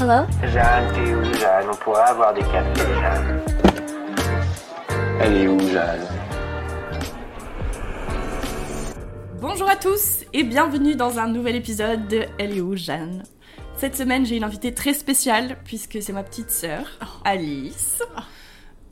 Hello? 0.00 0.28
Jeanne, 0.44 0.92
t'es 0.94 1.12
où, 1.12 1.24
Jeanne? 1.24 1.66
On 1.72 1.74
pourrait 1.74 2.02
avoir 2.02 2.32
des 2.32 2.42
cafés, 2.42 2.86
Jeanne. 3.00 3.42
Elle 5.20 5.36
est 5.38 5.48
où, 5.48 5.58
Jeanne? 5.58 6.06
Bonjour 9.40 9.68
à 9.68 9.74
tous 9.74 10.24
et 10.32 10.44
bienvenue 10.44 10.94
dans 10.94 11.18
un 11.18 11.26
nouvel 11.26 11.56
épisode 11.56 12.06
de 12.06 12.26
Elle 12.38 12.56
est 12.56 12.60
où 12.60 12.76
Jeanne? 12.76 13.24
Cette 13.76 13.96
semaine 13.96 14.24
j'ai 14.24 14.36
une 14.36 14.44
invitée 14.44 14.72
très 14.72 14.94
spéciale 14.94 15.56
puisque 15.64 16.00
c'est 16.00 16.12
ma 16.12 16.22
petite 16.22 16.52
sœur, 16.52 16.84
Alice. 17.24 18.00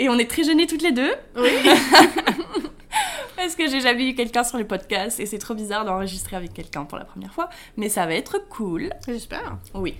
Et 0.00 0.08
on 0.08 0.18
est 0.18 0.28
très 0.28 0.42
gênées 0.42 0.66
toutes 0.66 0.82
les 0.82 0.90
deux. 0.92 1.14
Oui. 1.36 1.52
Parce 3.36 3.54
que 3.54 3.68
j'ai 3.68 3.80
jamais 3.80 4.10
eu 4.10 4.14
quelqu'un 4.16 4.42
sur 4.42 4.58
le 4.58 4.66
podcast 4.66 5.20
et 5.20 5.26
c'est 5.26 5.38
trop 5.38 5.54
bizarre 5.54 5.84
d'enregistrer 5.84 6.34
avec 6.34 6.52
quelqu'un 6.52 6.84
pour 6.84 6.98
la 6.98 7.04
première 7.04 7.32
fois. 7.32 7.48
Mais 7.76 7.88
ça 7.88 8.06
va 8.06 8.14
être 8.14 8.38
cool. 8.48 8.90
J'espère. 9.06 9.56
Oui. 9.72 9.94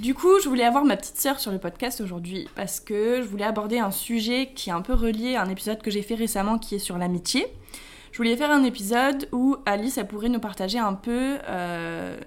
Du 0.00 0.14
coup, 0.14 0.40
je 0.42 0.48
voulais 0.48 0.64
avoir 0.64 0.86
ma 0.86 0.96
petite 0.96 1.18
sœur 1.18 1.38
sur 1.38 1.52
le 1.52 1.58
podcast 1.58 2.00
aujourd'hui 2.00 2.48
parce 2.54 2.80
que 2.80 3.20
je 3.20 3.26
voulais 3.26 3.44
aborder 3.44 3.78
un 3.78 3.90
sujet 3.90 4.50
qui 4.54 4.70
est 4.70 4.72
un 4.72 4.80
peu 4.80 4.94
relié 4.94 5.34
à 5.36 5.42
un 5.42 5.50
épisode 5.50 5.82
que 5.82 5.90
j'ai 5.90 6.00
fait 6.00 6.14
récemment 6.14 6.58
qui 6.58 6.76
est 6.76 6.78
sur 6.78 6.96
l'amitié. 6.96 7.46
Je 8.10 8.16
voulais 8.16 8.34
faire 8.34 8.50
un 8.50 8.64
épisode 8.64 9.28
où 9.30 9.58
Alice, 9.66 9.98
elle 9.98 10.06
pourrait 10.06 10.30
nous 10.30 10.40
partager 10.40 10.78
un 10.78 10.94
peu 10.94 11.36
euh, 11.46 12.18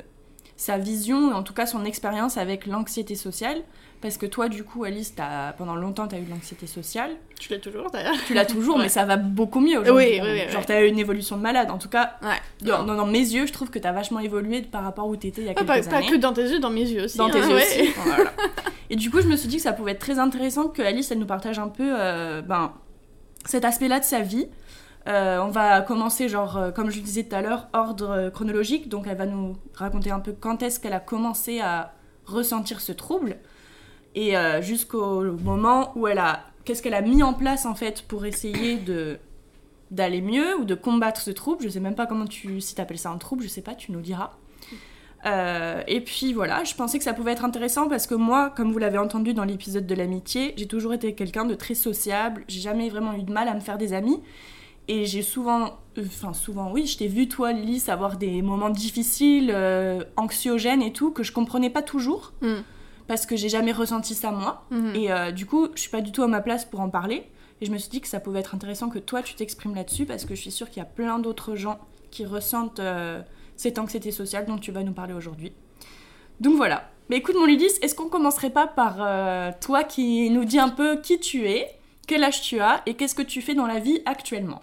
sa 0.55 0.77
vision, 0.77 1.33
en 1.33 1.41
tout 1.41 1.55
cas 1.55 1.65
son 1.65 1.83
expérience 1.83 2.37
avec 2.37 2.67
l'anxiété 2.67 3.15
sociale. 3.15 3.63
Parce 4.03 4.17
que 4.17 4.25
toi, 4.25 4.49
du 4.49 4.63
coup, 4.65 4.83
Alice, 4.83 5.13
as, 5.17 5.53
pendant 5.57 5.75
longtemps, 5.75 6.07
tu 6.09 6.15
as 6.15 6.19
eu 6.19 6.23
de 6.23 6.29
l'anxiété 6.29 6.67
sociale. 6.67 7.11
Tu 7.39 7.51
l'as 7.53 7.57
toujours 7.59 7.89
d'ailleurs. 7.89 8.13
Tu 8.27 8.33
l'as 8.33 8.45
toujours, 8.45 8.75
Ouais. 8.75 8.83
mais 8.83 8.89
ça 8.89 9.05
va 9.05 9.15
beaucoup 9.15 9.61
mieux 9.61 9.79
aujourd'hui. 9.79 10.19
Oui, 10.19 10.19
oui, 10.21 10.41
oui, 10.45 10.51
Genre, 10.51 10.65
tu 10.65 10.73
as 10.73 10.83
eu 10.85 10.89
une 10.89 10.99
évolution 10.99 11.37
de 11.37 11.41
malade. 11.41 11.71
En 11.71 11.77
tout 11.77 11.87
cas, 11.87 12.17
Ouais. 12.21 12.67
dans, 12.67 12.83
dans- 12.83 12.95
dans 12.95 13.05
mes 13.07 13.19
yeux, 13.19 13.47
je 13.47 13.53
trouve 13.53 13.69
que 13.69 13.79
tu 13.79 13.87
as 13.87 13.93
vachement 13.93 14.19
évolué 14.19 14.61
par 14.61 14.83
rapport 14.83 15.07
où 15.07 15.15
tu 15.15 15.27
étais 15.27 15.41
il 15.41 15.47
y 15.47 15.49
a 15.49 15.53
quelques 15.53 15.65
pas, 15.65 15.81
pas 15.81 15.95
années. 15.97 16.07
que 16.09 16.17
dans 16.17 16.33
tes 16.33 16.43
yeux, 16.43 16.59
dans 16.59 16.69
mes 16.69 16.81
yeux 16.81 17.05
aussi. 17.05 17.17
Dans 17.17 17.29
tes 17.29 17.39
hein, 17.39 17.47
yeux 17.47 17.55
ouais. 17.55 17.63
aussi. 17.63 17.93
Voilà. 18.05 18.31
Et 18.89 18.97
du 18.97 19.09
coup, 19.09 19.21
je 19.21 19.27
me 19.29 19.37
suis 19.37 19.47
dit 19.47 19.55
que 19.55 19.61
ça 19.63 19.71
pouvait 19.71 19.93
être 19.93 19.99
très 19.99 20.19
intéressant 20.19 20.67
que 20.67 20.81
Alice, 20.81 21.09
elle 21.09 21.19
nous 21.19 21.25
partage 21.25 21.57
un 21.57 21.69
peu 21.69 21.95
euh, 21.97 22.41
ben, 22.41 22.73
cet 23.45 23.63
aspect-là 23.63 23.99
de 24.01 24.05
sa 24.05 24.19
vie. 24.19 24.47
Euh, 25.07 25.39
on 25.41 25.47
va 25.49 25.79
commencer, 25.81 26.27
genre, 26.27 26.57
euh, 26.57 26.71
comme 26.71 26.89
je 26.91 26.97
le 26.97 27.03
disais 27.03 27.23
tout 27.23 27.35
à 27.37 27.41
l'heure, 27.41 27.67
ordre 27.73 28.29
chronologique. 28.33 28.89
Donc, 28.89 29.05
elle 29.07 29.17
va 29.17 29.25
nous 29.25 29.55
raconter 29.75 30.11
un 30.11 30.19
peu 30.19 30.33
quand 30.33 30.61
est-ce 30.61 30.81
qu'elle 30.81 30.93
a 30.93 30.99
commencé 30.99 31.61
à 31.61 31.93
ressentir 32.25 32.81
ce 32.81 32.91
trouble. 32.91 33.37
Et 34.15 34.37
euh, 34.37 34.61
jusqu'au 34.61 35.23
moment 35.23 35.91
où 35.95 36.07
elle 36.07 36.19
a. 36.19 36.45
Qu'est-ce 36.65 36.81
qu'elle 36.81 36.93
a 36.93 37.01
mis 37.01 37.23
en 37.23 37.33
place, 37.33 37.65
en 37.65 37.75
fait, 37.75 38.03
pour 38.07 38.25
essayer 38.25 38.77
de 38.77 39.17
d'aller 39.91 40.21
mieux 40.21 40.57
ou 40.57 40.65
de 40.65 40.73
combattre 40.75 41.21
ce 41.21 41.29
trouble. 41.29 41.63
Je 41.63 41.69
sais 41.69 41.79
même 41.79 41.95
pas 41.95 42.07
comment 42.07 42.25
tu. 42.25 42.61
Si 42.61 42.75
t'appelles 42.75 42.97
ça 42.97 43.09
un 43.09 43.17
trouble, 43.17 43.43
je 43.43 43.47
sais 43.47 43.61
pas, 43.61 43.75
tu 43.75 43.91
nous 43.91 44.01
diras. 44.01 44.31
Euh, 45.25 45.81
et 45.87 46.01
puis 46.01 46.33
voilà, 46.33 46.63
je 46.65 46.75
pensais 46.75 46.97
que 46.97 47.03
ça 47.03 47.13
pouvait 47.13 47.31
être 47.31 47.45
intéressant 47.45 47.87
parce 47.87 48.07
que 48.07 48.15
moi, 48.15 48.49
comme 48.49 48.73
vous 48.73 48.79
l'avez 48.79 48.97
entendu 48.97 49.33
dans 49.33 49.45
l'épisode 49.45 49.87
de 49.87 49.95
l'amitié, 49.95 50.53
j'ai 50.57 50.67
toujours 50.67 50.93
été 50.93 51.15
quelqu'un 51.15 51.45
de 51.45 51.55
très 51.55 51.75
sociable. 51.75 52.43
J'ai 52.47 52.59
jamais 52.59 52.89
vraiment 52.89 53.13
eu 53.13 53.23
de 53.23 53.31
mal 53.31 53.47
à 53.47 53.53
me 53.53 53.61
faire 53.61 53.77
des 53.77 53.93
amis. 53.93 54.19
Et 54.89 55.05
j'ai 55.05 55.21
souvent, 55.21 55.79
euh, 55.97 56.03
enfin 56.05 56.33
souvent, 56.33 56.71
oui, 56.71 56.87
je 56.87 56.97
t'ai 56.97 57.07
vu 57.07 57.29
toi, 57.29 57.53
Lys, 57.53 57.87
avoir 57.87 58.17
des 58.17 58.41
moments 58.41 58.69
difficiles, 58.69 59.55
anxiogènes 60.17 60.81
et 60.81 60.91
tout, 60.91 61.11
que 61.11 61.23
je 61.23 61.31
comprenais 61.31 61.69
pas 61.69 61.83
toujours 61.83 62.33
Mm. 62.41 62.63
Parce 63.13 63.27
que 63.27 63.35
j'ai 63.35 63.49
jamais 63.49 63.71
ressenti 63.71 64.15
ça 64.15 64.31
moi. 64.31 64.65
Mhm. 64.71 64.95
Et 64.95 65.11
euh, 65.11 65.29
du 65.29 65.45
coup, 65.45 65.67
je 65.75 65.81
suis 65.81 65.91
pas 65.91 66.01
du 66.01 66.11
tout 66.11 66.23
à 66.23 66.27
ma 66.27 66.41
place 66.41 66.65
pour 66.65 66.79
en 66.79 66.89
parler. 66.89 67.29
Et 67.61 67.65
je 67.67 67.71
me 67.71 67.77
suis 67.77 67.91
dit 67.91 68.01
que 68.01 68.07
ça 68.07 68.19
pouvait 68.19 68.39
être 68.39 68.55
intéressant 68.55 68.89
que 68.89 68.97
toi, 68.97 69.21
tu 69.21 69.35
t'exprimes 69.35 69.75
là-dessus 69.75 70.05
parce 70.05 70.25
que 70.25 70.33
je 70.33 70.41
suis 70.41 70.49
sûre 70.49 70.67
qu'il 70.67 70.81
y 70.81 70.81
a 70.81 70.89
plein 70.89 71.19
d'autres 71.19 71.55
gens 71.55 71.77
qui 72.09 72.25
ressentent 72.25 72.79
euh, 72.79 73.21
cette 73.55 73.77
anxiété 73.77 74.09
sociale 74.09 74.47
dont 74.47 74.57
tu 74.57 74.71
vas 74.71 74.81
nous 74.81 74.93
parler 74.93 75.13
aujourd'hui. 75.13 75.53
Donc 76.39 76.55
voilà. 76.55 76.89
Mais 77.09 77.17
écoute, 77.17 77.35
mon 77.35 77.45
Lydis, 77.45 77.69
est-ce 77.83 77.93
qu'on 77.93 78.09
commencerait 78.09 78.49
pas 78.49 78.65
par 78.65 78.95
euh, 78.99 79.51
toi 79.61 79.83
qui 79.83 80.31
nous 80.31 80.43
dis 80.43 80.57
un 80.57 80.69
peu 80.69 80.99
qui 80.99 81.19
tu 81.19 81.47
es, 81.47 81.67
quel 82.07 82.23
âge 82.23 82.41
tu 82.41 82.61
as 82.61 82.81
et 82.87 82.95
qu'est-ce 82.95 83.13
que 83.13 83.21
tu 83.21 83.43
fais 83.43 83.53
dans 83.53 83.67
la 83.67 83.77
vie 83.77 84.01
actuellement? 84.07 84.59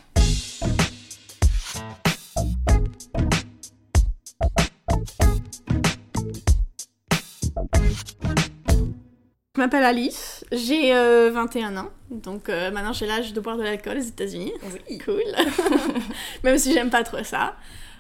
Je 9.61 9.65
m'appelle 9.67 9.85
Alice, 9.85 10.43
j'ai 10.53 10.95
euh, 10.95 11.31
21 11.35 11.77
ans, 11.77 11.91
donc 12.11 12.49
euh, 12.49 12.71
maintenant 12.71 12.95
j'ai 12.95 13.05
l'âge 13.05 13.35
de 13.35 13.41
boire 13.41 13.59
de 13.59 13.63
l'alcool 13.63 13.99
aux 13.99 14.01
États-Unis. 14.01 14.55
Oui. 14.89 14.97
Cool. 15.05 15.21
Même 16.45 16.57
si 16.57 16.73
j'aime 16.73 16.89
pas 16.89 17.03
trop 17.03 17.23
ça. 17.23 17.57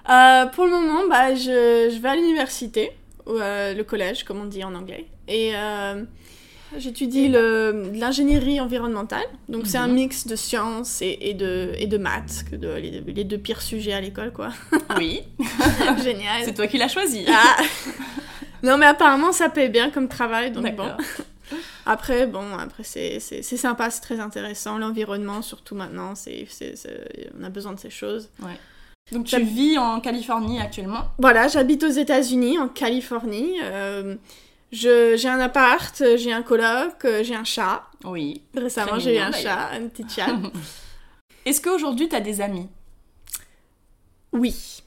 Euh, 0.08 0.46
pour 0.46 0.64
le 0.64 0.70
moment, 0.70 1.06
bah, 1.06 1.34
je, 1.34 1.90
je 1.94 1.98
vais 2.00 2.08
à 2.08 2.16
l'université, 2.16 2.92
ou 3.26 3.32
euh, 3.32 3.74
le 3.74 3.84
collège, 3.84 4.24
comme 4.24 4.40
on 4.40 4.46
dit 4.46 4.64
en 4.64 4.74
anglais. 4.74 5.04
Et 5.28 5.52
euh, 5.54 6.02
j'étudie 6.78 7.28
le- 7.28 7.90
l'ingénierie 7.92 8.58
environnementale. 8.58 9.26
Donc 9.50 9.66
c'est 9.66 9.76
un 9.76 9.88
Mhm. 9.88 9.94
mix 9.94 10.26
de 10.26 10.36
sciences 10.36 11.02
et, 11.02 11.18
et 11.20 11.34
de, 11.34 11.72
et 11.76 11.86
de 11.86 11.98
maths, 11.98 12.46
que 12.50 12.56
de- 12.56 12.72
les, 12.72 13.02
les 13.06 13.24
deux 13.24 13.36
pires 13.36 13.60
sujets 13.60 13.92
à 13.92 14.00
l'école, 14.00 14.32
quoi. 14.32 14.48
Oui, 14.96 15.20
Génial. 16.02 16.40
c'est 16.42 16.54
toi 16.54 16.66
qui 16.66 16.78
l'as 16.78 16.88
choisi. 16.88 17.26
Ah. 17.28 17.62
Non, 18.62 18.78
mais 18.78 18.86
apparemment, 18.86 19.32
ça 19.32 19.50
paye 19.50 19.68
bien 19.68 19.90
comme 19.90 20.08
travail, 20.08 20.52
donc 20.52 20.74
bon. 20.74 20.88
Après, 21.86 22.26
bon, 22.26 22.56
après, 22.58 22.82
c'est 22.84 23.20
sympa, 23.42 23.90
c'est 23.90 24.00
très 24.00 24.20
intéressant. 24.20 24.78
L'environnement, 24.78 25.42
surtout 25.42 25.74
maintenant, 25.74 26.14
c'est 26.14 26.46
on 27.38 27.44
a 27.44 27.48
besoin 27.50 27.72
de 27.72 27.80
ces 27.80 27.90
choses. 27.90 28.28
Donc 29.12 29.26
tu 29.26 29.40
vis 29.42 29.76
en 29.78 30.00
Californie 30.00 30.60
actuellement? 30.60 31.02
Voilà, 31.18 31.48
j'habite 31.48 31.82
aux 31.82 31.88
États-Unis, 31.88 32.58
en 32.58 32.68
Californie. 32.68 33.54
Euh, 33.62 34.14
je- 34.70 35.16
j'ai 35.16 35.28
un 35.28 35.40
appart, 35.40 36.00
j'ai 36.16 36.32
un 36.32 36.42
coloc, 36.42 37.04
euh, 37.04 37.24
j'ai 37.24 37.34
un 37.34 37.42
chat. 37.44 37.82
Oui. 38.04 38.42
Récemment, 38.56 38.98
j'ai 39.00 39.16
eu 39.16 39.18
un 39.18 39.32
chat, 39.32 39.70
un 39.72 39.88
petit 39.88 40.04
chat. 40.08 40.28
Est-ce 41.44 41.60
qu'aujourd'hui 41.60 42.08
tu 42.08 42.14
as 42.14 42.20
des 42.20 42.40
amis? 42.40 42.68
Oui. 44.32 44.82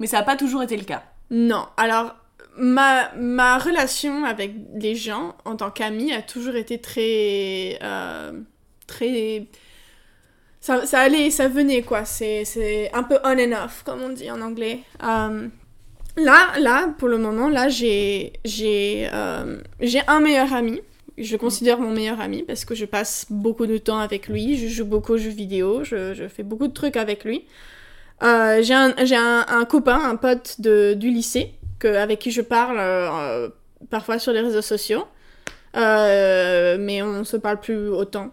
Mais 0.00 0.06
ça 0.06 0.18
n'a 0.18 0.22
pas 0.24 0.36
toujours 0.36 0.62
été 0.62 0.76
le 0.76 0.84
cas? 0.84 1.04
Non, 1.30 1.66
alors 1.76 2.14
ma, 2.58 3.12
ma 3.16 3.58
relation 3.58 4.24
avec 4.24 4.52
les 4.74 4.94
gens 4.94 5.34
en 5.44 5.56
tant 5.56 5.70
qu'amie 5.70 6.12
a 6.12 6.22
toujours 6.22 6.56
été 6.56 6.78
très. 6.80 7.78
euh, 7.82 8.32
très. 8.86 9.46
Ça, 10.60 10.84
ça 10.84 11.00
allait 11.00 11.26
et 11.26 11.30
ça 11.30 11.48
venait 11.48 11.82
quoi, 11.82 12.04
c'est 12.04 12.90
un 12.92 13.04
peu 13.04 13.18
on 13.22 13.38
and 13.38 13.52
off 13.64 13.82
comme 13.84 14.02
on 14.02 14.08
dit 14.08 14.30
en 14.30 14.40
anglais. 14.40 14.80
Euh, 15.02 15.46
là, 16.16 16.58
là, 16.58 16.88
pour 16.98 17.08
le 17.08 17.18
moment, 17.18 17.48
là 17.48 17.68
j'ai 17.68 18.32
euh, 19.12 19.58
un 20.08 20.20
meilleur 20.20 20.52
ami. 20.52 20.80
Je 21.18 21.36
considère 21.36 21.78
mon 21.78 21.92
meilleur 21.92 22.20
ami 22.20 22.42
parce 22.42 22.64
que 22.64 22.74
je 22.74 22.84
passe 22.84 23.26
beaucoup 23.30 23.66
de 23.66 23.78
temps 23.78 23.98
avec 24.00 24.28
lui, 24.28 24.56
je 24.58 24.66
joue 24.68 24.84
beaucoup 24.84 25.12
aux 25.12 25.18
jeux 25.18 25.30
vidéo, 25.30 25.82
je, 25.84 26.12
je 26.14 26.28
fais 26.28 26.42
beaucoup 26.42 26.66
de 26.66 26.72
trucs 26.74 26.96
avec 26.96 27.24
lui. 27.24 27.46
Euh, 28.22 28.62
j'ai 28.62 28.74
un, 28.74 28.94
un, 28.96 29.44
un 29.48 29.64
copain, 29.66 30.00
un 30.00 30.16
pote 30.16 30.60
de, 30.60 30.94
du 30.94 31.10
lycée, 31.10 31.52
que, 31.78 31.88
avec 31.88 32.18
qui 32.18 32.30
je 32.30 32.42
parle 32.42 32.76
euh, 32.78 33.48
parfois 33.90 34.18
sur 34.18 34.32
les 34.32 34.40
réseaux 34.40 34.62
sociaux, 34.62 35.04
Euh, 35.76 36.78
mais 36.80 37.02
on 37.02 37.22
se 37.24 37.36
parle 37.36 37.60
plus 37.60 37.88
autant. 37.90 38.30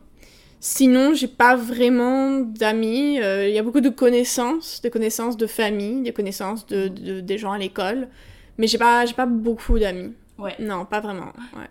Sinon, 0.62 1.14
j'ai 1.14 1.28
pas 1.28 1.58
vraiment 1.58 2.40
d'amis. 2.40 3.20
Euh, 3.22 3.50
Il 3.50 3.54
y 3.54 3.60
a 3.60 3.64
beaucoup 3.64 3.82
de 3.82 3.90
connaissances, 3.90 4.80
des 4.82 4.90
connaissances 4.90 5.36
de 5.36 5.46
famille, 5.48 6.04
des 6.04 6.14
connaissances 6.14 6.66
de, 6.68 6.88
de- 6.88 7.20
des 7.20 7.38
gens 7.38 7.52
à 7.52 7.58
l'école, 7.58 8.08
mais 8.58 8.68
j'ai 8.68 8.78
pas, 8.78 9.06
j'ai 9.06 9.14
pas 9.14 9.26
beaucoup 9.26 9.78
d'amis. 9.78 10.14
Ouais. 10.38 10.56
Non, 10.60 10.86
pas 10.86 11.02
vraiment. 11.02 11.34
Ouais. 11.58 11.68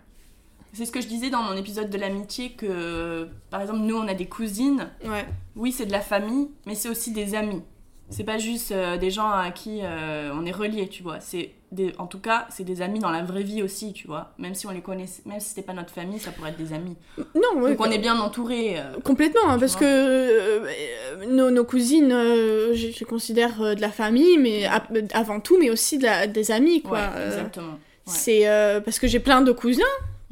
C'est 0.73 0.85
ce 0.85 0.91
que 0.91 1.01
je 1.01 1.07
disais 1.07 1.29
dans 1.31 1.41
mon 1.41 1.55
épisode 1.55 1.89
de 1.89 1.97
l'amitié 1.97 2.51
que, 2.51 3.27
par 3.49 3.61
exemple, 3.61 3.79
nous 3.79 3.95
on 3.97 4.07
a 4.07 4.13
des 4.13 4.27
cousines. 4.27 4.89
Ouais. 5.03 5.25
Oui, 5.55 5.71
c'est 5.71 5.87
de 5.87 5.91
la 5.91 6.01
famille, 6.01 6.49
mais 6.67 6.75
c'est 6.75 6.89
aussi 6.89 7.11
des 7.13 7.33
amis. 7.33 7.63
C'est 8.09 8.23
pas 8.23 8.37
juste 8.37 8.71
euh, 8.71 8.97
des 8.97 9.09
gens 9.09 9.29
à 9.31 9.49
qui 9.51 9.79
euh, 9.81 10.31
on 10.33 10.45
est 10.45 10.51
reliés, 10.51 10.87
tu 10.87 11.01
vois. 11.01 11.19
C'est 11.19 11.49
des, 11.71 11.93
en 11.97 12.05
tout 12.05 12.19
cas, 12.19 12.45
c'est 12.51 12.63
des 12.63 12.83
amis 12.83 12.99
dans 12.99 13.09
la 13.09 13.23
vraie 13.23 13.41
vie 13.41 13.63
aussi, 13.63 13.91
tu 13.93 14.05
vois. 14.05 14.33
Même 14.37 14.53
si 14.53 14.67
on 14.67 14.71
les 14.71 14.81
connaît, 14.81 15.05
même 15.25 15.39
si 15.39 15.49
c'était 15.49 15.63
pas 15.63 15.73
notre 15.73 15.91
famille, 15.91 16.19
ça 16.19 16.29
pourrait 16.31 16.51
être 16.51 16.57
des 16.57 16.73
amis. 16.73 16.95
Non, 17.33 17.61
ouais, 17.61 17.71
Donc 17.75 17.81
on 17.87 17.89
est 17.89 17.97
bien 17.97 18.19
entouré. 18.19 18.75
euh, 18.77 18.99
Complètement, 19.03 19.49
hein, 19.49 19.57
parce 19.57 19.75
que 19.75 19.83
euh, 19.85 20.65
euh, 20.67 21.25
nos, 21.27 21.49
nos 21.49 21.63
cousines, 21.63 22.11
euh, 22.11 22.75
je, 22.75 23.03
considère 23.05 23.59
euh, 23.61 23.73
de 23.73 23.81
la 23.81 23.89
famille, 23.89 24.37
mais 24.37 24.65
avant 25.13 25.39
tout, 25.39 25.57
mais 25.59 25.71
aussi 25.71 25.97
de 25.97 26.03
la- 26.03 26.27
des 26.27 26.51
amis, 26.51 26.83
quoi. 26.83 26.99
ouais, 26.99 27.05
Euh, 27.15 27.27
exactement. 27.29 27.79
C'est 28.05 28.47
euh, 28.47 28.79
parce 28.81 28.99
que 28.99 29.07
j'ai 29.07 29.19
plein 29.21 29.41
de 29.41 29.51
cousins 29.53 29.81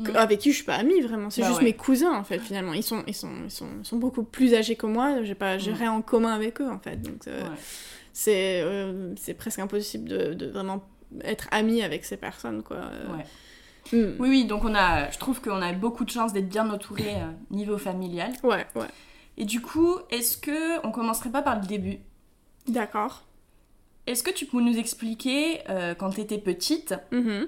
Mhm. 0.10 0.16
avec 0.16 0.40
qui 0.40 0.52
je 0.52 0.56
suis 0.58 0.66
pas 0.66 0.76
amie 0.76 1.02
vraiment. 1.02 1.30
C'est 1.30 1.42
Bah 1.42 1.48
juste 1.48 1.60
ouais. 1.60 1.66
mes 1.66 1.74
cousins 1.74 2.14
en 2.14 2.24
fait 2.24 2.40
finalement. 2.40 2.74
Ils 2.74 2.84
sont 2.84 3.04
ils 3.08 3.14
sont 3.16 3.32
ils 3.46 3.52
sont, 3.52 3.68
ils 3.80 3.86
sont 3.86 3.98
beaucoup 3.98 4.24
plus 4.24 4.54
âgés 4.54 4.76
que 4.76 4.86
moi. 4.88 5.24
J'ai 5.24 5.36
pas 5.36 5.58
j'ai 5.58 5.72
Mhm. 5.72 5.78
rien 5.78 5.92
en 5.94 6.02
commun 6.02 6.34
avec 6.34 6.60
eux 6.62 6.70
en 6.70 6.80
fait. 6.80 7.02
Donc 7.02 7.28
euh, 7.28 7.42
Ouais. 7.42 7.56
c'est 8.14 8.62
euh, 8.64 9.14
c'est 9.18 9.34
presque 9.34 9.60
impossible 9.60 10.08
de, 10.10 10.34
de 10.34 10.48
vraiment 10.48 10.84
être 11.24 11.48
amie 11.52 11.82
avec 11.84 12.06
ces 12.06 12.18
personnes 12.18 12.64
quoi. 12.64 12.78
Euh, 12.78 13.16
Ouais. 13.16 13.26
mm. 13.98 14.16
Oui, 14.20 14.30
oui, 14.30 14.46
donc 14.46 14.64
on 14.64 14.74
a, 14.76 15.10
je 15.12 15.18
trouve 15.20 15.42
qu'on 15.42 15.62
a 15.62 15.74
beaucoup 15.74 16.06
de 16.06 16.10
chance 16.10 16.32
d'être 16.34 16.50
bien 16.50 16.70
entouré 16.70 17.16
niveau 17.50 17.78
familial. 17.78 18.32
Ouais 18.44 18.66
ouais. 18.76 18.88
Et 19.38 19.46
du 19.46 19.62
coup, 19.62 19.96
est-ce 20.10 20.38
que 20.38 20.86
on 20.86 20.92
commencerait 20.92 21.32
pas 21.32 21.42
par 21.42 21.60
le 21.60 21.66
début? 21.66 21.98
D'accord. 22.68 23.24
Est-ce 24.08 24.24
que 24.24 24.32
tu 24.32 24.46
peux 24.46 24.60
nous 24.62 24.78
expliquer, 24.78 25.62
euh, 25.70 25.94
quand 25.96 26.10
tu 26.12 26.22
étais 26.22 26.38
petite, 26.38 26.94
Mhm. 27.12 27.48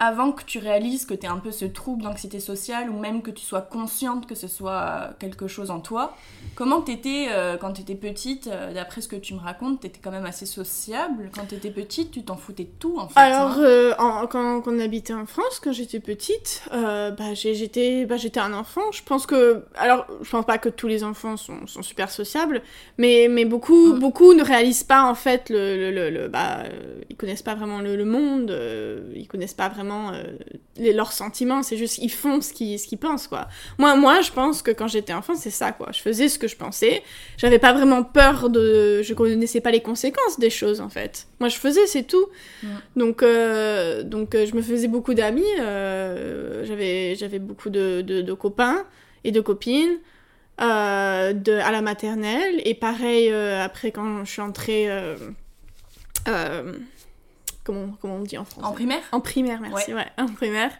Avant 0.00 0.30
que 0.32 0.44
tu 0.44 0.58
réalises 0.60 1.06
que 1.06 1.14
tu 1.14 1.26
un 1.26 1.38
peu 1.38 1.50
ce 1.50 1.64
trouble 1.64 2.02
d'anxiété 2.04 2.38
sociale 2.38 2.88
ou 2.88 2.98
même 2.98 3.20
que 3.20 3.30
tu 3.32 3.44
sois 3.44 3.62
consciente 3.62 4.26
que 4.28 4.34
ce 4.36 4.46
soit 4.46 5.10
quelque 5.18 5.48
chose 5.48 5.70
en 5.72 5.80
toi, 5.80 6.16
comment 6.54 6.80
t'étais 6.82 7.26
euh, 7.30 7.56
quand 7.56 7.72
t'étais 7.72 7.96
petite 7.96 8.46
euh, 8.46 8.72
D'après 8.72 9.00
ce 9.00 9.08
que 9.08 9.16
tu 9.16 9.34
me 9.34 9.40
racontes, 9.40 9.80
t'étais 9.80 9.98
quand 10.02 10.12
même 10.12 10.24
assez 10.26 10.46
sociable. 10.46 11.30
Quand 11.34 11.46
t'étais 11.48 11.70
petite, 11.70 12.12
tu 12.12 12.22
t'en 12.22 12.36
foutais 12.36 12.64
de 12.64 12.70
tout 12.78 12.96
en 12.98 13.08
fait. 13.08 13.18
Alors, 13.18 13.50
hein. 13.58 13.62
euh, 13.64 13.94
en- 13.98 14.26
quand, 14.28 14.60
quand 14.60 14.72
on 14.72 14.78
habitait 14.78 15.14
en 15.14 15.26
France, 15.26 15.58
quand 15.62 15.72
j'étais 15.72 15.98
petite, 16.00 16.62
euh, 16.72 17.10
bah, 17.10 17.34
j'étais 17.34 18.06
bah, 18.06 18.16
j'étais 18.18 18.40
un 18.40 18.52
enfant. 18.52 18.92
Je 18.92 19.02
pense 19.02 19.26
que. 19.26 19.64
Alors, 19.74 20.06
je 20.22 20.30
pense 20.30 20.44
pas 20.46 20.58
que 20.58 20.68
tous 20.68 20.86
les 20.86 21.02
enfants 21.02 21.36
sont, 21.36 21.66
sont 21.66 21.82
super 21.82 22.10
sociables, 22.10 22.62
mais, 22.98 23.26
mais 23.28 23.44
beaucoup, 23.44 23.94
Mm. 23.94 23.98
beaucoup 23.98 24.32
ne 24.34 24.44
réalisent 24.44 24.84
pas 24.84 25.02
en 25.02 25.14
fait 25.16 25.50
le. 25.50 25.76
le, 25.76 25.90
le- 25.90 26.10
le- 26.10 26.28
bah, 26.28 26.58
ils 27.10 27.16
connaissent 27.16 27.42
pas 27.42 27.54
vraiment 27.56 27.80
le, 27.80 28.04
monde, 28.04 28.56
ils 29.14 29.26
connaissent 29.26 29.54
pas 29.54 29.68
vraiment 29.68 29.77
euh, 30.12 30.22
les- 30.76 30.92
leurs 30.92 31.12
sentiments, 31.12 31.62
c'est 31.62 31.76
juste 31.76 31.98
ils 31.98 32.10
font 32.10 32.40
ce 32.40 32.52
qu'ils 32.52 32.78
ce 32.78 32.86
qu'ils 32.86 32.98
pensent 32.98 33.26
quoi. 33.28 33.48
Moi, 33.78 33.94
moi, 33.96 34.20
je 34.20 34.30
pense 34.32 34.62
que 34.62 34.70
quand 34.70 34.88
j'étais 34.88 35.12
enfant, 35.12 35.34
c'est 35.34 35.50
ça 35.50 35.72
quoi. 35.72 35.88
Je 35.92 36.00
faisais 36.00 36.28
ce 36.28 36.38
que 36.38 36.48
je 36.48 36.56
pensais. 36.56 37.02
J'avais 37.36 37.58
pas 37.58 37.72
vraiment 37.72 38.02
peur 38.02 38.50
de. 38.50 39.02
Je 39.02 39.14
connaissais 39.14 39.60
pas 39.60 39.70
les 39.70 39.80
conséquences 39.80 40.38
des 40.38 40.50
choses 40.50 40.80
en 40.80 40.88
fait. 40.88 41.26
Moi, 41.40 41.48
je 41.48 41.56
faisais, 41.56 41.86
c'est 41.86 42.02
tout. 42.04 42.26
Donc, 42.96 43.22
euh, 43.22 44.02
donc 44.02 44.34
euh, 44.34 44.46
je 44.46 44.54
me 44.54 44.62
faisais 44.62 44.88
beaucoup 44.88 45.14
d'amis. 45.14 45.44
euh, 45.60 46.64
j'avais, 46.64 47.14
j'avais 47.14 47.38
beaucoup 47.38 47.70
de, 47.70 48.00
de, 48.02 48.22
de 48.22 48.32
copains 48.34 48.84
et 49.24 49.30
de 49.32 49.40
copines 49.40 49.98
euh, 50.60 51.32
de, 51.32 51.52
à 51.52 51.70
la 51.70 51.82
maternelle. 51.82 52.60
Et 52.64 52.74
pareil, 52.74 53.30
euh, 53.30 53.62
après, 53.64 53.90
quand 53.92 54.24
je 54.24 54.30
suis 54.30 54.42
entrée. 54.42 54.86
euh, 54.90 55.16
comment, 57.68 57.88
comment 58.00 58.16
on 58.16 58.22
dit 58.22 58.38
en 58.38 58.44
français 58.46 58.66
En 58.66 58.72
primaire? 58.72 59.02
En 59.12 59.20
primaire, 59.20 59.60
merci, 59.60 59.92
ouais, 59.94 60.06
en 60.18 60.26
primaire. 60.26 60.70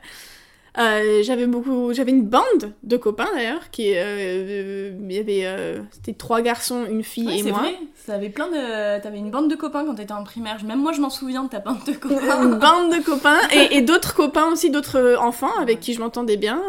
Euh, 0.79 1.23
j'avais 1.25 1.46
beaucoup, 1.46 1.93
j'avais 1.93 2.12
une 2.12 2.23
bande 2.23 2.73
de 2.85 2.96
copains 2.96 3.26
d'ailleurs, 3.35 3.70
qui, 3.73 3.94
euh, 3.96 3.99
euh, 4.05 4.93
il 5.08 5.12
y 5.12 5.19
avait, 5.19 5.40
euh, 5.44 5.81
c'était 5.90 6.12
trois 6.12 6.40
garçons, 6.40 6.87
une 6.88 7.02
fille 7.02 7.26
Ouais, 7.26 7.38
et 7.38 7.43
c'est 7.43 7.50
moi. 7.50 7.61
vrai. 7.61 7.75
T'avais 8.06 8.29
plein 8.29 8.46
de, 8.49 9.02
t'avais 9.02 9.19
une 9.19 9.31
bande 9.31 9.50
de 9.50 9.56
copains 9.56 9.85
quand 9.85 9.96
t'étais 9.96 10.12
en 10.12 10.23
primaire. 10.25 10.62
Même 10.64 10.79
moi, 10.81 10.93
je 10.93 11.00
m'en 11.00 11.11
souviens 11.11 11.43
de 11.44 11.49
ta 11.49 11.58
bande 11.58 11.79
de 11.85 11.93
une 11.93 11.99
copains. 11.99 12.44
bande 12.46 12.93
de 12.96 13.02
copains 13.02 13.38
et, 13.52 13.76
et 13.76 13.82
d'autres 13.82 14.14
copains 14.14 14.52
aussi, 14.52 14.70
d'autres 14.70 15.17
enfants 15.19 15.55
avec 15.61 15.81
qui 15.81 15.93
je 15.94 16.00
m'entendais 16.00 16.37
bien. 16.37 16.62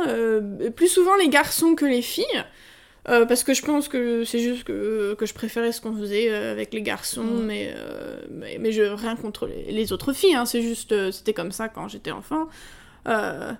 Plus 0.75 0.87
souvent 0.87 1.15
les 1.15 1.29
garçons 1.29 1.75
que 1.75 1.85
les 1.85 2.01
filles. 2.01 2.25
Euh, 3.09 3.25
parce 3.25 3.43
que 3.43 3.53
je 3.53 3.61
pense 3.63 3.87
que 3.87 4.23
c'est 4.23 4.39
juste 4.39 4.63
que, 4.63 5.13
que 5.17 5.25
je 5.25 5.33
préférais 5.33 5.71
ce 5.71 5.81
qu'on 5.81 5.95
faisait 5.95 6.29
euh, 6.31 6.51
avec 6.51 6.73
les 6.73 6.81
garçons, 6.81 7.23
Mm. 7.23 7.43
mais, 7.45 7.73
euh, 7.75 8.21
mais, 8.31 8.57
mais 8.59 8.71
je 8.71 8.83
rien 8.83 9.15
contre 9.15 9.47
les, 9.47 9.71
les 9.71 9.91
autres 9.93 10.13
filles, 10.13 10.35
hein, 10.35 10.45
c'est 10.45 10.61
juste, 10.61 11.11
c'était 11.11 11.33
comme 11.33 11.51
ça 11.51 11.69
quand 11.69 11.87
j'étais 11.87 12.11
enfant. 12.11 12.47
Euh, 13.07 13.51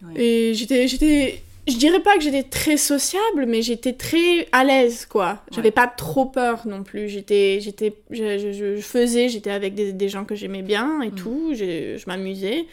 Ouais. 0.00 0.12
Et 0.22 0.54
j'étais, 0.54 0.86
j'étais, 0.86 1.42
je 1.66 1.76
dirais 1.76 1.98
pas 1.98 2.14
que 2.16 2.20
j'étais 2.22 2.44
très 2.44 2.76
sociable, 2.76 3.46
mais 3.48 3.62
j'étais 3.62 3.94
très 3.94 4.46
à 4.52 4.62
l'aise, 4.62 5.06
quoi. 5.06 5.42
J'avais 5.50 5.68
Ouais. 5.68 5.72
pas 5.72 5.88
trop 5.88 6.26
peur 6.26 6.68
non 6.68 6.84
plus. 6.84 7.08
J'étais, 7.08 7.58
j'étais, 7.60 7.92
je, 8.10 8.38
je- 8.38 8.76
je 8.76 8.80
faisais, 8.80 9.28
j'étais 9.28 9.50
avec 9.50 9.74
des, 9.74 9.92
des 9.92 10.08
gens 10.08 10.24
que 10.24 10.36
j'aimais 10.36 10.62
bien 10.62 11.02
et 11.02 11.10
Mm. 11.10 11.14
tout. 11.16 11.50
Je 11.54 12.00
m'amusais. 12.06 12.66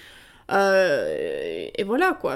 Euh, 0.51 1.67
et 1.75 1.83
voilà, 1.83 2.15
quoi. 2.19 2.35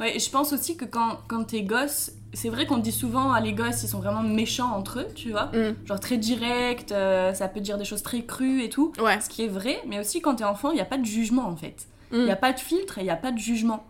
Ouais, 0.00 0.18
je 0.18 0.30
pense 0.30 0.52
aussi 0.52 0.76
que 0.76 0.84
quand, 0.84 1.18
quand 1.28 1.44
t'es 1.44 1.62
gosse, 1.62 2.10
c'est 2.34 2.48
vrai 2.50 2.66
qu'on 2.66 2.78
dit 2.78 2.92
souvent, 2.92 3.32
ah, 3.32 3.40
les 3.40 3.52
gosses, 3.52 3.82
ils 3.82 3.88
sont 3.88 4.00
vraiment 4.00 4.22
méchants 4.22 4.72
entre 4.76 5.00
eux, 5.00 5.06
tu 5.14 5.30
vois. 5.30 5.46
mm, 5.46 5.86
Genre 5.86 6.00
très 6.00 6.16
direct, 6.18 6.92
euh, 6.92 7.32
ça 7.34 7.48
peut 7.48 7.60
dire 7.60 7.78
des 7.78 7.84
choses 7.84 8.02
très 8.02 8.22
crues 8.24 8.62
et 8.62 8.68
tout. 8.68 8.92
Ouais. 8.98 9.20
Ce 9.20 9.28
qui 9.28 9.42
est 9.44 9.48
vrai, 9.48 9.80
mais 9.86 9.98
aussi 10.00 10.20
quand 10.20 10.36
t'es 10.36 10.44
enfant, 10.44 10.70
il 10.70 10.74
n'y 10.74 10.80
a 10.80 10.84
pas 10.86 10.98
de 10.98 11.04
jugement 11.06 11.46
en 11.46 11.56
fait. 11.56 11.86
Il 12.12 12.18
Mm. 12.20 12.24
n'y 12.26 12.30
a 12.30 12.36
pas 12.36 12.52
de 12.52 12.60
filtre 12.60 12.98
et 12.98 13.00
il 13.00 13.04
n'y 13.04 13.10
a 13.10 13.16
pas 13.16 13.32
de 13.32 13.38
jugement. 13.38 13.84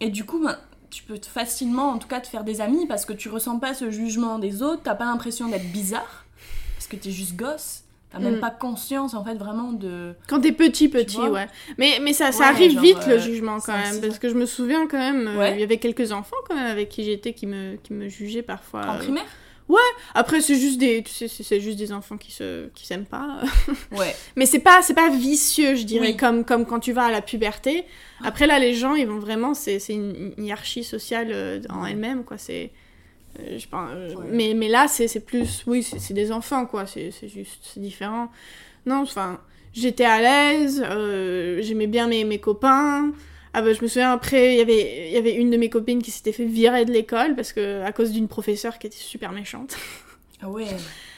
Et 0.00 0.10
du 0.10 0.24
coup, 0.24 0.42
ben, 0.44 0.56
tu 0.90 1.02
peux 1.04 1.18
facilement, 1.22 1.90
en 1.90 1.98
tout 1.98 2.08
cas, 2.08 2.20
te 2.20 2.26
faire 2.26 2.44
des 2.44 2.60
amis 2.60 2.86
parce 2.86 3.04
que 3.04 3.12
tu 3.12 3.28
ressens 3.28 3.58
pas 3.58 3.74
ce 3.74 3.90
jugement 3.90 4.38
des 4.38 4.62
autres, 4.62 4.82
t'as 4.84 4.94
pas 4.94 5.04
l'impression 5.04 5.48
d'être 5.48 5.70
bizarre 5.72 6.24
parce 6.76 6.86
que 6.88 6.96
t'es 6.96 7.10
juste 7.10 7.36
gosse. 7.36 7.82
T'as 8.12 8.18
même 8.18 8.36
Mm. 8.36 8.40
pas 8.40 8.50
conscience 8.50 9.14
en 9.14 9.24
fait 9.24 9.34
vraiment 9.34 9.72
de. 9.72 10.14
Quand 10.28 10.40
t'es 10.40 10.52
petit, 10.52 10.88
petit, 10.88 11.18
ouais. 11.20 11.46
Mais, 11.78 11.98
mais 12.02 12.12
ça, 12.12 12.32
ça 12.32 12.40
Ouais, 12.40 12.44
arrive 12.46 12.72
genre, 12.72 12.82
vite, 12.82 12.98
euh, 13.06 13.14
le 13.14 13.18
jugement, 13.18 13.58
quand 13.60 13.72
même. 13.76 13.90
aussi. 13.92 14.00
Parce 14.00 14.18
que 14.18 14.28
je 14.28 14.34
me 14.34 14.46
souviens, 14.46 14.86
quand 14.88 14.98
même, 14.98 15.28
euh, 15.28 15.38
Ouais. 15.38 15.54
il 15.54 15.60
y 15.60 15.62
avait 15.62 15.76
quelques 15.78 16.10
enfants, 16.12 16.36
quand 16.48 16.56
même, 16.56 16.66
avec 16.66 16.88
qui 16.88 17.04
j'étais, 17.04 17.32
qui 17.32 17.46
me, 17.46 17.76
qui 17.76 17.92
me 17.92 18.08
jugeaient 18.08 18.42
parfois. 18.42 18.82
En 18.86 18.94
euh, 18.96 18.98
primaire? 18.98 19.24
Après, 20.14 20.40
c'est 20.40 20.56
juste 20.56 20.78
des, 20.80 21.02
tu 21.04 21.12
sais, 21.12 21.28
c'est 21.28 21.60
juste 21.60 21.78
des 21.78 21.92
enfants 21.92 22.16
qui 22.16 22.32
se, 22.32 22.66
qui 22.74 22.84
s'aiment 22.86 23.04
pas. 23.06 23.40
Ouais. 23.96 24.14
Mais 24.34 24.44
c'est 24.46 24.58
pas, 24.58 24.82
c'est 24.82 24.94
pas 24.94 25.08
vicieux, 25.10 25.76
je 25.76 25.84
dirais, 25.84 26.08
Oui. 26.08 26.16
comme, 26.16 26.44
comme 26.44 26.66
quand 26.66 26.80
tu 26.80 26.92
vas 26.92 27.04
à 27.04 27.10
la 27.12 27.22
puberté. 27.22 27.84
Après, 28.24 28.48
là, 28.48 28.58
les 28.58 28.74
gens, 28.74 28.96
ils 28.96 29.06
vont 29.06 29.20
vraiment, 29.20 29.54
c'est 29.54 29.78
c'est 29.78 29.94
une, 29.94 30.32
hiérarchie 30.38 30.82
sociale 30.82 31.28
euh, 31.30 31.60
en 31.68 31.86
elle-même, 31.86 32.24
quoi. 32.24 32.36
C'est. 32.38 32.72
Euh, 33.38 33.58
je 33.58 33.68
pense, 33.68 33.88
euh, 33.94 34.14
Ouais. 34.14 34.26
mais, 34.30 34.54
mais 34.54 34.68
là, 34.68 34.86
c'est 34.88 35.06
c'est 35.08 35.20
plus. 35.20 35.62
Oui, 35.66 35.82
c'est 35.82 35.98
c'est 36.00 36.14
des 36.14 36.32
enfants, 36.32 36.66
quoi. 36.66 36.86
C'est 36.86 37.10
c'est 37.12 37.28
juste. 37.28 37.60
C'est 37.62 37.80
différent. 37.80 38.30
Non, 38.86 39.02
enfin. 39.02 39.40
J'étais 39.72 40.04
à 40.04 40.20
l'aise, 40.20 40.84
euh, 40.84 41.62
j'aimais 41.62 41.86
bien 41.86 42.08
mes, 42.08 42.24
mes 42.24 42.40
copains. 42.40 43.12
Ah 43.52 43.62
bah, 43.62 43.72
je 43.72 43.80
me 43.82 43.86
souviens 43.86 44.10
après, 44.12 44.54
il 44.54 44.58
y 44.58 44.60
avait- 44.60 45.08
il 45.10 45.12
y 45.14 45.16
avait 45.16 45.34
une 45.34 45.48
de 45.50 45.56
mes 45.56 45.70
copines 45.70 46.02
qui 46.02 46.10
s'était 46.10 46.32
fait 46.32 46.44
virer 46.44 46.84
de 46.84 46.90
l'école 46.92 47.36
parce 47.36 47.52
que 47.52 47.80
à 47.82 47.92
cause 47.92 48.10
d'une 48.10 48.26
professeure 48.26 48.80
qui 48.80 48.88
était 48.88 48.96
super 48.96 49.30
méchante. 49.30 49.76
Ah 50.42 50.48
ouais. 50.50 50.66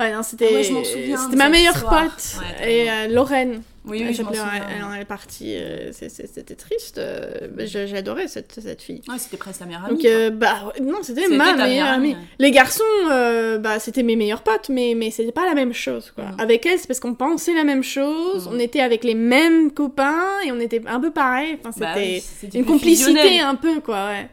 Ouais, 0.00 0.12
non, 0.14 0.22
c'était 0.22 0.48
Ah 0.50 0.54
ouais, 0.54 0.64
c'était 0.64 1.36
ma 1.36 1.48
meilleure 1.50 1.74
pote. 1.78 2.38
Ouais, 2.60 2.72
et 2.72 2.90
euh, 2.90 3.06
Lorraine, 3.08 3.62
Oui, 3.84 4.02
oui, 4.06 4.14
je 4.14 4.22
elle, 4.22 4.82
en 4.84 4.94
est 4.94 5.04
partie. 5.04 5.54
euh, 5.56 5.92
c'était 5.92 6.54
triste. 6.54 6.96
euh, 6.98 7.48
J'adorais 7.58 8.26
cette, 8.26 8.58
cette 8.62 8.80
fille. 8.80 9.02
Ouais, 9.08 9.18
c'était 9.18 9.36
presque 9.36 9.60
la 9.60 9.66
meilleure 9.66 9.84
amie. 9.84 10.02
Donc, 10.02 10.32
bah, 10.38 10.72
non, 10.82 10.98
c'était 11.02 11.28
ma 11.28 11.52
ta 11.52 11.66
meilleure 11.66 11.88
amie. 11.88 12.16
Les 12.38 12.50
garçons, 12.50 12.82
euh, 13.10 13.58
bah, 13.58 13.78
c'était 13.78 14.02
mes 14.02 14.16
meilleurs 14.16 14.42
potes, 14.42 14.70
mais, 14.70 14.94
mais 14.96 15.10
c'était 15.10 15.32
pas 15.32 15.44
la 15.46 15.54
même 15.54 15.74
chose, 15.74 16.12
quoi. 16.14 16.24
Mhm. 16.24 16.40
Avec 16.40 16.64
elle, 16.66 16.78
c'est 16.78 16.86
parce 16.86 17.00
qu'on 17.00 17.14
pensait 17.14 17.54
la 17.54 17.64
même 17.64 17.82
chose, 17.84 18.46
Mhm. 18.48 18.54
on 18.54 18.58
était 18.58 18.80
avec 18.80 19.04
les 19.04 19.14
mêmes 19.14 19.70
copains, 19.70 20.24
et 20.46 20.52
on 20.52 20.60
était 20.60 20.80
un 20.86 20.98
peu 21.00 21.10
pareil. 21.10 21.58
Enfin, 21.64 21.78
Bah 21.78 21.94
c'était 21.94 22.58
une 22.58 22.64
complicité 22.64 23.10
fusionnel. 23.12 23.40
un 23.44 23.54
peu, 23.54 23.80
quoi, 23.80 24.06
ouais. 24.06 24.28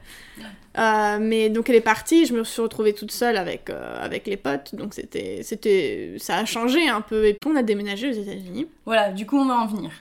Euh, 0.77 1.17
mais 1.19 1.49
donc 1.49 1.69
elle 1.69 1.75
est 1.75 1.81
partie, 1.81 2.25
je 2.25 2.33
me 2.33 2.43
suis 2.43 2.61
retrouvée 2.61 2.93
toute 2.93 3.11
seule 3.11 3.37
avec, 3.37 3.69
euh, 3.69 3.97
avec 3.99 4.27
les 4.27 4.37
potes, 4.37 4.75
donc 4.75 4.93
c'était, 4.93 5.41
c'était, 5.41 6.15
ça 6.19 6.37
a 6.37 6.45
changé 6.45 6.87
un 6.87 7.01
peu. 7.01 7.25
Et 7.25 7.33
puis 7.33 7.49
on 7.51 7.55
a 7.55 7.63
déménagé 7.63 8.09
aux 8.09 8.13
États-Unis. 8.21 8.67
Voilà, 8.85 9.11
du 9.11 9.25
coup, 9.25 9.37
on 9.37 9.45
va 9.45 9.55
en 9.55 9.65
venir. 9.65 9.91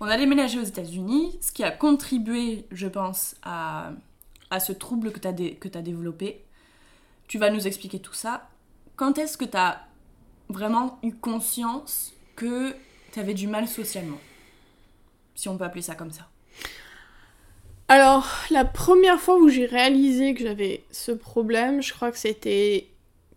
on 0.00 0.06
a 0.06 0.16
déménagé 0.16 0.60
aux 0.60 0.64
États-Unis, 0.64 1.36
ce 1.40 1.50
qui 1.50 1.64
a 1.64 1.70
contribué, 1.70 2.66
je 2.70 2.86
pense, 2.86 3.34
à, 3.42 3.90
à 4.50 4.60
ce 4.60 4.72
trouble 4.72 5.12
que 5.12 5.18
tu 5.18 5.28
as, 5.28 5.82
développé. 5.82 6.44
Tu 7.28 7.38
vas 7.38 7.50
nous 7.50 7.66
expliquer 7.66 7.98
tout 7.98 8.14
ça. 8.14 8.48
Quand 8.94 9.18
est-ce 9.18 9.36
que 9.36 9.44
tu 9.44 9.56
as 9.56 9.80
vraiment 10.48 10.98
eu 11.02 11.12
conscience 11.14 12.12
que 12.36 12.74
tu 13.12 13.18
avais 13.18 13.34
du 13.34 13.48
mal 13.48 13.66
socialement? 13.66 14.20
Si 15.34 15.48
on 15.48 15.58
peut 15.58 15.64
appeler 15.64 15.82
ça 15.82 15.94
comme 15.94 16.12
ça. 16.12 16.28
Alors, 17.88 18.26
la 18.50 18.64
première 18.64 19.20
fois 19.20 19.36
où 19.38 19.48
j'ai 19.48 19.66
réalisé 19.66 20.34
que 20.34 20.42
j'avais 20.42 20.82
ce 20.90 21.12
problème, 21.12 21.82
je 21.82 21.92
crois 21.92 22.10
que 22.10 22.18
c'était 22.18 22.88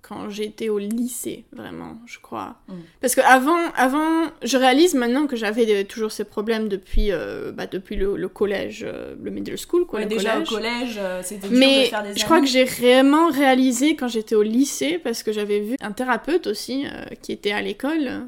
quand 0.02 0.30
j'étais 0.32 0.70
au 0.70 0.80
lycée, 0.80 1.46
vraiment, 1.52 2.00
je 2.08 2.18
crois. 2.20 2.56
Mm. 2.68 2.74
Parce 3.00 3.14
que 3.14 3.22
avant, 3.22 3.60
avant, 3.76 4.32
je 4.42 4.58
réalise 4.58 4.96
maintenant 4.96 5.28
que 5.28 5.36
j'avais 5.36 5.84
toujours 5.84 6.12
ces 6.12 6.24
problèmes 6.24 6.68
depuis, 6.68 7.12
euh, 7.12 7.52
bah, 7.52 7.68
depuis 7.68 7.96
le, 7.96 8.16
le 8.18 8.28
collège, 8.28 8.84
euh, 8.88 9.14
le 9.22 9.30
middle 9.30 9.56
school, 9.56 9.86
quoi, 9.86 10.00
Ouais, 10.00 10.06
le 10.06 10.10
déjà 10.10 10.32
collège. 10.34 10.48
au 10.48 10.56
collège, 10.56 10.96
euh, 10.98 11.22
c'était 11.24 11.48
dur 11.48 11.52
de 11.52 11.60
Mais 11.60 11.86
faire 11.86 12.02
des 12.02 12.16
je 12.16 12.26
crois 12.26 12.40
que 12.42 12.48
j'ai 12.48 12.64
vraiment 12.64 13.30
réalisé 13.30 13.96
quand 13.96 14.08
j'étais 14.08 14.34
au 14.34 14.42
lycée, 14.42 14.98
parce 14.98 15.22
que 15.22 15.32
j'avais 15.32 15.60
vu 15.60 15.76
un 15.80 15.92
thérapeute 15.92 16.48
aussi 16.48 16.88
euh, 16.88 17.04
qui 17.22 17.32
était 17.32 17.52
à 17.52 17.62
l'école, 17.62 18.24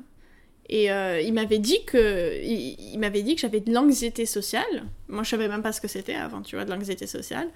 et 0.71 0.89
euh, 0.89 1.19
il 1.19 1.33
m'avait 1.33 1.59
dit 1.59 1.83
que 1.85 2.41
il, 2.41 2.77
il 2.93 2.97
m'avait 2.97 3.21
dit 3.21 3.35
que 3.35 3.41
j'avais 3.41 3.59
de 3.59 3.73
l'anxiété 3.73 4.25
sociale. 4.25 4.85
Moi, 5.09 5.23
je 5.23 5.29
savais 5.29 5.49
même 5.49 5.61
pas 5.61 5.73
ce 5.73 5.81
que 5.81 5.89
c'était 5.89 6.15
avant, 6.15 6.41
tu 6.41 6.55
vois, 6.55 6.63
de 6.63 6.71
l'anxiété 6.71 7.07
sociale. 7.07 7.49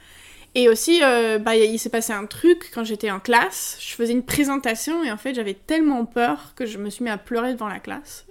Et 0.53 0.69
aussi, 0.69 1.01
euh, 1.01 1.39
bah, 1.39 1.55
il 1.55 1.79
s'est 1.79 1.89
passé 1.89 2.13
un 2.13 2.25
truc 2.25 2.71
quand 2.73 2.83
j'étais 2.83 3.11
en 3.11 3.19
classe. 3.19 3.77
Je 3.81 3.93
faisais 3.93 4.13
une 4.13 4.23
présentation 4.23 5.03
et 5.03 5.11
en 5.11 5.17
fait, 5.17 5.33
j'avais 5.33 5.53
tellement 5.53 6.05
peur 6.05 6.53
que 6.55 6.65
je 6.65 6.77
me 6.77 6.89
suis 6.89 7.03
mis 7.03 7.09
à 7.09 7.17
pleurer 7.17 7.53
devant 7.53 7.67
la 7.67 7.79
classe. 7.79 8.25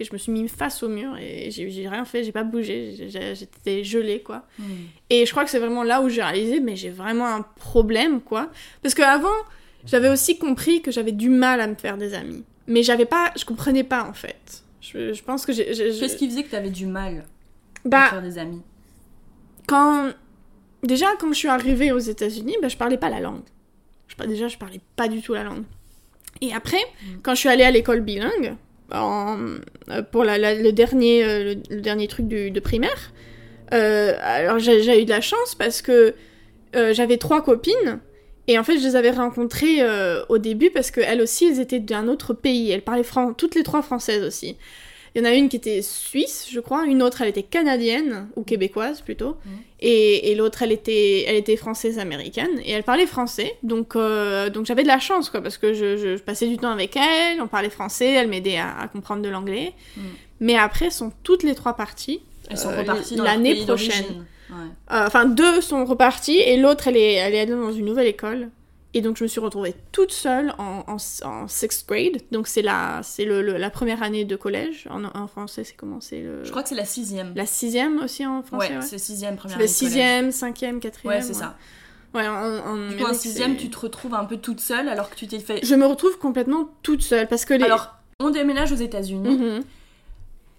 Et 0.00 0.04
je 0.04 0.12
me 0.12 0.18
suis 0.18 0.30
mis 0.30 0.46
face 0.48 0.84
au 0.84 0.88
mur 0.88 1.16
et 1.20 1.50
j'ai 1.50 1.88
rien 1.88 2.04
fait, 2.04 2.22
j'ai 2.22 2.30
pas 2.30 2.44
bougé, 2.44 2.94
j'étais 3.34 3.82
gelée, 3.82 4.22
quoi. 4.22 4.44
Hmm. 4.56 4.64
Et 5.10 5.26
je 5.26 5.30
crois 5.32 5.44
que 5.44 5.50
c'est 5.50 5.58
vraiment 5.58 5.82
là 5.82 6.00
où 6.02 6.08
j'ai 6.08 6.22
réalisé, 6.22 6.60
mais 6.60 6.76
j'ai 6.76 6.90
vraiment 6.90 7.26
un 7.26 7.42
problème, 7.42 8.20
quoi. 8.20 8.50
Parce 8.80 8.94
qu'avant, 8.94 9.34
j'avais 9.84 10.08
aussi 10.08 10.38
compris 10.38 10.82
que 10.82 10.92
j'avais 10.92 11.10
du 11.10 11.28
mal 11.28 11.60
à 11.60 11.66
me 11.66 11.74
faire 11.74 11.96
des 11.96 12.14
amis. 12.14 12.44
Mais 12.68 12.82
j'avais 12.82 13.06
pas, 13.06 13.32
je 13.36 13.44
comprenais 13.44 13.82
pas, 13.84 14.04
en 14.04 14.12
fait. 14.12 14.62
Je, 14.80 15.12
je 15.12 15.22
pense 15.22 15.44
que 15.44 15.52
j'ai... 15.52 15.64
Qu'est-ce 15.66 16.16
qui 16.16 16.28
faisait 16.28 16.42
que 16.44 16.50
tu 16.50 16.56
avais 16.56 16.70
du 16.70 16.86
mal 16.86 17.24
à 17.84 17.88
Bah, 17.88 18.06
faire 18.10 18.22
des 18.22 18.38
amis 18.38 18.62
quand... 19.66 20.10
Déjà, 20.84 21.06
quand 21.18 21.28
je 21.32 21.38
suis 21.38 21.48
arrivée 21.48 21.90
aux 21.90 21.98
États-Unis, 21.98 22.56
bah, 22.62 22.68
je 22.68 22.76
parlais 22.76 22.96
pas 22.98 23.08
la 23.10 23.18
langue. 23.20 23.42
Je, 24.06 24.24
déjà, 24.26 24.46
je 24.48 24.56
parlais 24.56 24.80
pas 24.96 25.08
du 25.08 25.20
tout 25.22 25.34
la 25.34 25.42
langue. 25.42 25.64
Et 26.40 26.52
après, 26.54 26.78
Mm. 27.02 27.16
quand 27.22 27.34
je 27.34 27.40
suis 27.40 27.48
allée 27.48 27.64
à 27.64 27.70
l'école 27.72 28.00
bilingue, 28.00 28.54
en- 28.92 29.38
euh, 29.90 30.02
pour 30.02 30.22
la- 30.24 30.38
la- 30.38 30.54
le, 30.54 30.72
dernier, 30.72 31.24
euh, 31.24 31.54
le, 31.54 31.76
le 31.76 31.80
dernier 31.80 32.06
truc 32.06 32.28
du- 32.28 32.50
de 32.52 32.60
primaire. 32.60 33.12
Euh, 33.74 34.14
alors 34.22 34.58
j'ai 34.60 34.82
j'ai 34.82 35.02
eu 35.02 35.04
de 35.04 35.10
la 35.10 35.20
chance 35.20 35.54
parce 35.54 35.82
que 35.82 36.14
euh, 36.74 36.94
j'avais 36.94 37.18
trois 37.18 37.42
copines 37.42 37.98
et 38.48 38.58
en 38.58 38.64
fait 38.64 38.78
je 38.78 38.84
les 38.84 38.96
avais 38.96 39.10
rencontrées 39.12 39.76
euh, 39.80 40.24
au 40.28 40.38
début 40.38 40.70
parce 40.70 40.90
qu'elles 40.90 41.20
aussi 41.20 41.46
elles 41.46 41.60
étaient 41.60 41.78
d'un 41.78 42.08
autre 42.08 42.34
pays. 42.34 42.70
Elles 42.72 42.82
parlaient 42.82 43.04
toutes 43.36 43.54
les 43.54 43.62
trois 43.62 43.82
françaises 43.82 44.24
aussi. 44.24 44.56
Il 45.14 45.22
y 45.22 45.26
en 45.26 45.30
a 45.30 45.34
une 45.34 45.48
qui 45.48 45.56
était 45.56 45.80
suisse, 45.82 46.48
je 46.52 46.60
crois, 46.60 46.84
une 46.84 47.02
autre 47.02 47.22
elle 47.22 47.28
était 47.28 47.42
canadienne 47.42 48.28
ou 48.36 48.42
québécoise 48.42 49.00
plutôt, 49.00 49.36
Mhm. 49.46 49.52
et, 49.80 50.30
et 50.30 50.34
l'autre 50.34 50.62
elle 50.62 50.70
était, 50.70 51.24
elle 51.26 51.34
était 51.36 51.56
française 51.56 51.98
américaine 51.98 52.50
et 52.64 52.72
elle 52.72 52.82
parlait 52.84 53.06
français. 53.06 53.54
Donc, 53.62 53.96
euh, 53.96 54.50
donc 54.50 54.66
j'avais 54.66 54.82
de 54.82 54.88
la 54.88 54.98
chance 55.00 55.30
quoi 55.30 55.40
parce 55.40 55.56
que 55.56 55.72
je, 55.72 55.96
je- 55.96 56.16
je 56.18 56.22
passais 56.22 56.46
du 56.46 56.56
temps 56.58 56.70
avec 56.70 56.94
elle, 56.96 57.40
on 57.40 57.48
parlait 57.48 57.70
français, 57.70 58.12
elle 58.12 58.28
m'aidait 58.28 58.58
à, 58.58 58.78
à 58.78 58.86
comprendre 58.86 59.22
de 59.22 59.28
l'anglais. 59.30 59.72
Mhm. 59.96 60.02
Mais 60.40 60.56
après 60.56 60.86
elles 60.86 60.92
sont 60.92 61.10
toutes 61.22 61.42
les 61.42 61.54
trois 61.54 61.74
parties. 61.74 62.20
Elles 62.50 62.58
sont 62.58 62.68
Euh, 62.70 62.78
reparties 62.80 63.16
l'année 63.16 63.64
prochaine. 63.64 64.26
Euh, 64.50 65.06
Enfin, 65.06 65.24
deux 65.26 65.60
sont 65.60 65.84
repartis 65.84 66.38
et 66.38 66.56
l'autre, 66.56 66.88
elle 66.88 66.96
est, 66.96 67.14
elle 67.14 67.34
est 67.34 67.40
allée 67.40 67.52
dans 67.52 67.72
une 67.72 67.84
nouvelle 67.86 68.06
école. 68.06 68.48
Et 68.94 69.02
donc, 69.02 69.18
je 69.18 69.22
me 69.24 69.28
suis 69.28 69.38
retrouvée 69.38 69.74
toute 69.92 70.12
seule 70.12 70.54
en, 70.56 70.82
en, 70.88 70.96
en 71.28 71.46
sixth 71.46 71.86
grade. 71.86 72.22
Donc, 72.32 72.48
c'est 72.48 72.62
la, 72.62 73.00
c'est 73.02 73.26
le, 73.26 73.42
le- 73.42 73.58
la 73.58 73.68
première 73.68 74.02
année 74.02 74.24
de 74.24 74.34
collège. 74.34 74.88
En, 74.90 75.04
en 75.04 75.26
français, 75.26 75.62
c'est 75.62 75.74
comment? 75.76 76.00
C'est 76.00 76.22
le... 76.22 76.42
Je 76.42 76.50
crois 76.50 76.62
que 76.62 76.70
c'est 76.70 76.74
la 76.74 76.86
sixième. 76.86 77.32
La 77.36 77.44
sixième 77.44 78.00
aussi 78.02 78.24
en 78.24 78.42
français, 78.42 78.70
ouais, 78.70 78.76
ouais. 78.76 78.82
c'est 78.82 78.96
sixième 78.98 79.36
première 79.36 79.58
le 79.58 79.64
année 79.64 79.72
collège. 79.72 79.90
sixième, 79.90 80.32
cinquième, 80.32 80.80
quatrième. 80.80 81.16
Ouais, 81.18 81.22
c'est 81.22 81.34
ça. 81.34 81.56
Ouais, 82.14 82.26
en, 82.26 82.32
en 82.66 82.88
Du 82.88 82.96
coup, 82.96 83.04
en 83.04 83.12
sixième, 83.12 83.56
tu 83.56 83.68
te 83.68 83.78
retrouves 83.78 84.14
un 84.14 84.24
peu 84.24 84.38
toute 84.38 84.60
seule 84.60 84.88
alors 84.88 85.10
que 85.10 85.16
tu 85.16 85.26
t'es 85.28 85.38
fait. 85.40 85.60
Je 85.62 85.74
me 85.74 85.84
retrouve 85.84 86.18
complètement 86.18 86.70
toute 86.82 87.02
seule 87.02 87.28
parce 87.28 87.44
que 87.44 87.52
les... 87.52 87.64
Alors, 87.64 87.94
on 88.20 88.30
déménage 88.30 88.72
aux 88.72 88.76
États-Unis. 88.76 89.36
Mhm, 89.36 89.62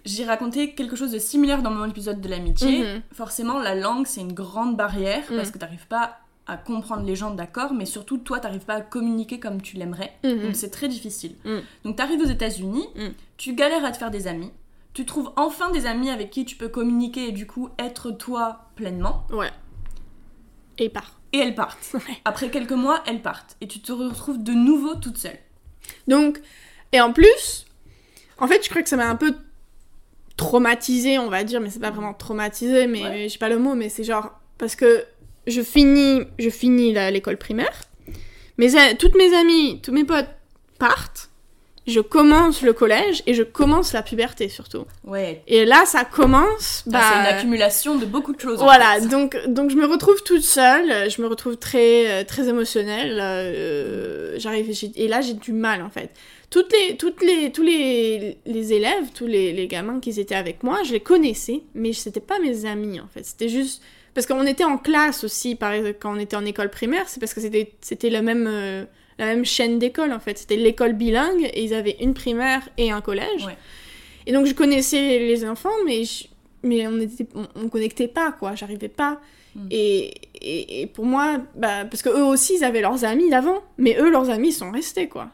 J'ai 0.05 0.25
raconté 0.25 0.73
quelque 0.73 0.95
chose 0.95 1.11
de 1.11 1.19
similaire 1.19 1.61
dans 1.61 1.71
mon 1.71 1.85
épisode 1.85 2.21
de 2.21 2.29
l'amitié. 2.29 2.83
mhm. 2.83 3.01
Forcément, 3.13 3.59
la 3.59 3.75
langue, 3.75 4.07
c'est 4.07 4.21
une 4.21 4.33
grande 4.33 4.75
barrière 4.77 5.23
Mm. 5.31 5.35
parce 5.35 5.51
que 5.51 5.57
t'arrives 5.57 5.87
pas 5.87 6.17
à 6.47 6.57
comprendre 6.57 7.03
les 7.05 7.15
gens, 7.15 7.31
d'accord, 7.31 7.73
mais 7.73 7.85
surtout, 7.85 8.17
toi, 8.17 8.39
t'arrives 8.39 8.65
pas 8.65 8.75
à 8.75 8.81
communiquer 8.81 9.39
comme 9.39 9.61
tu 9.61 9.77
l'aimerais. 9.77 10.13
Mhm. 10.23 10.39
Donc, 10.41 10.55
c'est 10.55 10.71
très 10.71 10.87
difficile. 10.87 11.35
Donc, 11.83 11.95
t'arrives 11.97 12.21
aux 12.21 12.25
États-Unis, 12.29 12.87
tu 13.37 13.53
galères 13.53 13.85
à 13.85 13.91
te 13.91 13.97
faire 13.97 14.09
des 14.11 14.25
amis. 14.27 14.51
Tu 14.93 15.05
trouves 15.05 15.31
enfin 15.35 15.69
des 15.71 15.85
amis 15.85 16.09
avec 16.09 16.31
qui 16.31 16.45
tu 16.45 16.55
peux 16.55 16.67
communiquer 16.67 17.27
et 17.27 17.31
du 17.31 17.45
coup 17.45 17.69
être 17.77 18.09
toi 18.09 18.69
pleinement. 18.75 19.27
Ouais. 19.31 19.51
Et 20.79 20.89
part. 20.89 21.19
Et 21.33 21.37
elles 21.39 21.53
partent. 21.55 21.91
Ouais. 21.93 22.17
Après 22.25 22.49
quelques 22.49 22.71
mois, 22.71 23.03
elles 23.05 23.21
partent. 23.21 23.55
Et 23.61 23.67
tu 23.67 23.79
te 23.81 23.91
retrouves 23.91 24.41
de 24.41 24.51
nouveau 24.53 24.95
toute 24.95 25.17
seule. 25.17 25.37
Donc, 26.07 26.41
et 26.91 26.99
en 27.01 27.13
plus, 27.13 27.65
en 28.39 28.47
fait, 28.47 28.63
je 28.63 28.69
crois 28.69 28.81
que 28.81 28.89
ça 28.89 28.97
m'a 28.97 29.07
un 29.07 29.15
peu 29.15 29.35
traumatisé, 30.39 31.19
on 31.19 31.29
va 31.29 31.43
dire, 31.43 31.59
mais 31.59 31.69
c'est 31.69 31.79
pas 31.81 31.91
vraiment 31.91 32.13
traumatisé, 32.13 32.87
mais 32.87 33.03
Ouais. 33.03 33.27
j'ai 33.29 33.37
pas 33.37 33.49
le 33.49 33.59
mot, 33.59 33.75
mais 33.75 33.89
c'est 33.89 34.05
genre 34.05 34.31
parce 34.57 34.75
que 34.75 35.03
je 35.47 35.61
finis, 35.61 36.21
je 36.37 36.49
finis 36.49 36.93
l'école 37.11 37.37
primaire, 37.37 37.73
mes 38.57 38.69
toutes 38.97 39.15
mes 39.15 39.35
amies, 39.35 39.79
tous 39.83 39.91
mes 39.91 40.05
potes 40.05 40.29
partent, 40.79 41.29
je 41.87 41.99
commence 41.99 42.61
le 42.61 42.71
collège 42.73 43.23
et 43.25 43.33
je 43.33 43.43
commence 43.43 43.93
la 43.93 44.01
puberté 44.03 44.47
surtout. 44.47 44.85
Ouais. 45.03 45.41
Et 45.47 45.65
là, 45.65 45.83
ça 45.85 46.05
commence. 46.05 46.83
Là, 46.85 46.91
bah, 46.99 47.01
c'est 47.11 47.19
une 47.19 47.35
accumulation 47.37 47.95
de 47.95 48.05
beaucoup 48.05 48.33
de 48.33 48.39
choses. 48.39 48.61
en 48.61 48.65
voilà, 48.65 48.99
fait. 48.99 49.07
donc, 49.07 49.35
donc 49.47 49.71
je 49.71 49.75
me 49.75 49.85
retrouve 49.87 50.21
toute 50.23 50.43
seule, 50.43 51.09
je 51.09 51.21
me 51.21 51.27
retrouve 51.27 51.57
très, 51.57 52.09
euh, 52.11 52.23
très 52.23 52.47
émotionnelle. 52.47 53.17
euh, 53.19 54.35
j'arrive, 54.37 54.69
et 54.95 55.07
là 55.07 55.19
j'ai 55.21 55.33
du 55.33 55.51
mal 55.51 55.81
en 55.81 55.89
fait. 55.89 56.11
Toutes 56.49 56.71
les, 56.73 56.97
toutes 56.97 57.21
les, 57.21 57.51
tous 57.51 57.61
les, 57.61 58.37
les 58.45 58.73
élèves, 58.73 59.11
tous 59.13 59.27
les, 59.27 59.53
les 59.53 59.67
gamins 59.67 59.99
qui 59.99 60.09
étaient 60.19 60.33
avec 60.35 60.63
moi, 60.63 60.81
je 60.83 60.93
les 60.93 60.99
connaissais, 60.99 61.61
mais 61.75 61.93
c'était 61.93 62.19
pas 62.19 62.39
mes 62.39 62.65
amis 62.65 62.99
en 62.99 63.07
fait. 63.07 63.23
C'était 63.23 63.49
juste 63.49 63.83
parce 64.15 64.25
qu'on 64.25 64.45
était 64.47 64.63
en 64.63 64.77
classe 64.79 65.23
aussi, 65.23 65.53
par 65.55 65.73
quand 65.99 66.15
on 66.15 66.19
était 66.19 66.35
en 66.35 66.45
école 66.45 66.71
primaire, 66.71 67.07
c'est 67.07 67.19
parce 67.19 67.35
que 67.35 67.41
c'était, 67.41 67.71
c'était 67.81 68.09
la 68.09 68.23
même, 68.23 68.47
euh, 68.49 68.83
la 69.19 69.25
même 69.27 69.45
chaîne 69.45 69.77
d'école 69.77 70.11
en 70.11 70.19
fait. 70.19 70.39
C'était 70.39 70.55
l'école 70.55 70.93
bilingue 70.93 71.49
et 71.53 71.63
ils 71.63 71.73
avaient 71.75 71.97
une 72.01 72.15
primaire 72.15 72.67
et 72.79 72.89
un 72.89 73.01
collège. 73.01 73.45
Ouais. 73.45 73.57
Et 74.25 74.33
donc 74.33 74.47
je 74.47 74.53
connaissais 74.53 75.19
les 75.19 75.45
enfants, 75.45 75.69
mais 75.85 76.03
je- 76.03 76.25
mais 76.63 76.87
on 76.87 76.99
était, 76.99 77.27
on, 77.35 77.45
on 77.55 77.69
connectait 77.69 78.07
pas 78.07 78.31
quoi. 78.31 78.55
J'arrivais 78.55 78.89
pas. 78.89 79.21
Mm. 79.55 79.67
Et, 79.71 80.13
et, 80.41 80.81
et 80.81 80.87
pour 80.87 81.05
moi, 81.05 81.37
bah, 81.55 81.85
parce 81.85 82.01
que 82.01 82.09
eux 82.09 82.23
aussi 82.25 82.55
ils 82.57 82.63
avaient 82.63 82.81
leurs 82.81 83.05
amis 83.05 83.29
d'avant, 83.29 83.59
mais 83.77 83.95
eux 83.99 84.09
leurs 84.09 84.29
amis 84.31 84.51
sont 84.51 84.71
restés 84.71 85.07
quoi. 85.07 85.29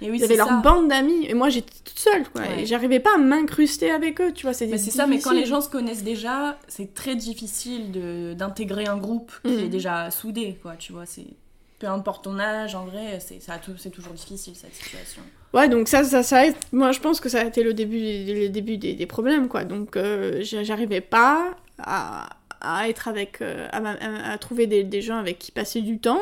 Et 0.00 0.10
oui, 0.10 0.18
Ils 0.18 0.24
avaient 0.24 0.36
leur 0.36 0.48
ça. 0.48 0.56
bande 0.62 0.88
d'amis 0.88 1.26
et 1.26 1.34
moi 1.34 1.48
j'étais 1.48 1.72
toute 1.84 1.98
seule 1.98 2.28
quoi. 2.30 2.42
Ouais. 2.42 2.62
Et 2.62 2.66
j'arrivais 2.66 3.00
pas 3.00 3.14
à 3.14 3.18
m'incruster 3.18 3.90
avec 3.90 4.20
eux, 4.20 4.32
tu 4.32 4.44
vois. 4.46 4.52
C'est 4.54 4.68
ça, 4.78 5.06
mais 5.06 5.18
quand 5.18 5.32
les 5.32 5.44
gens 5.46 5.60
se 5.60 5.68
connaissent 5.68 6.04
déjà, 6.04 6.58
c'est 6.68 6.94
très 6.94 7.16
difficile 7.16 8.34
d'intégrer 8.36 8.86
un 8.86 8.96
groupe 8.96 9.32
qui 9.44 9.52
Mhm. 9.52 9.64
est 9.64 9.68
déjà 9.68 10.10
soudé, 10.10 10.58
quoi, 10.62 10.74
tu 10.78 10.92
vois. 10.92 11.06
c'est 11.06 11.26
Peu 11.80 11.86
importe 11.86 12.24
ton 12.24 12.38
âge, 12.40 12.74
en 12.74 12.86
vrai, 12.86 13.20
c'est 13.20 13.90
toujours 13.90 14.12
difficile 14.12 14.54
cette 14.56 14.74
situation. 14.74 15.22
Ouais, 15.54 15.68
donc 15.68 15.86
ça, 15.88 16.02
ça, 16.04 16.22
ça 16.24 16.42
moi 16.72 16.90
je 16.92 16.98
pense 17.00 17.20
que 17.20 17.28
ça 17.28 17.40
a 17.40 17.44
été 17.44 17.62
le 17.62 17.72
début, 17.72 17.98
le 17.98 18.48
début 18.48 18.76
des, 18.78 18.94
des 18.94 19.06
problèmes, 19.06 19.48
quoi. 19.48 19.64
Donc 19.64 19.96
euh, 19.96 20.40
j'a- 20.42 20.62
j'arrivais 20.64 21.00
pas 21.00 21.54
à, 21.78 22.28
à 22.60 22.88
être 22.88 23.06
avec, 23.08 23.40
euh, 23.42 23.66
à, 23.72 23.80
ma- 23.80 23.92
à- 23.92 24.32
à 24.32 24.38
trouver 24.38 24.66
des, 24.66 24.82
des 24.84 25.00
gens 25.02 25.16
avec 25.18 25.38
qui 25.38 25.52
passer 25.52 25.80
du 25.80 25.98
temps. 25.98 26.20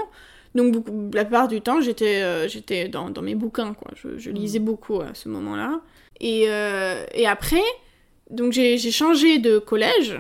Donc 0.56 0.72
beaucoup, 0.72 1.10
la 1.12 1.25
plupart 1.25 1.46
du 1.46 1.60
temps, 1.60 1.80
j'étais 1.80 2.22
euh, 2.22 2.48
j'étais 2.48 2.88
dans, 2.88 3.10
dans 3.10 3.22
mes 3.22 3.36
bouquins, 3.36 3.75
quoi. 3.75 3.92
Je, 3.94 4.18
je 4.18 4.30
lisais 4.30 4.58
beaucoup 4.58 5.00
à 5.00 5.14
ce 5.14 5.28
moment-là. 5.28 5.82
Et, 6.18 6.46
euh, 6.48 7.04
et 7.14 7.26
après, 7.26 7.62
donc 8.30 8.52
j'ai 8.52 8.78
changé 8.90 9.38
de 9.38 9.58
collège. 9.58 10.18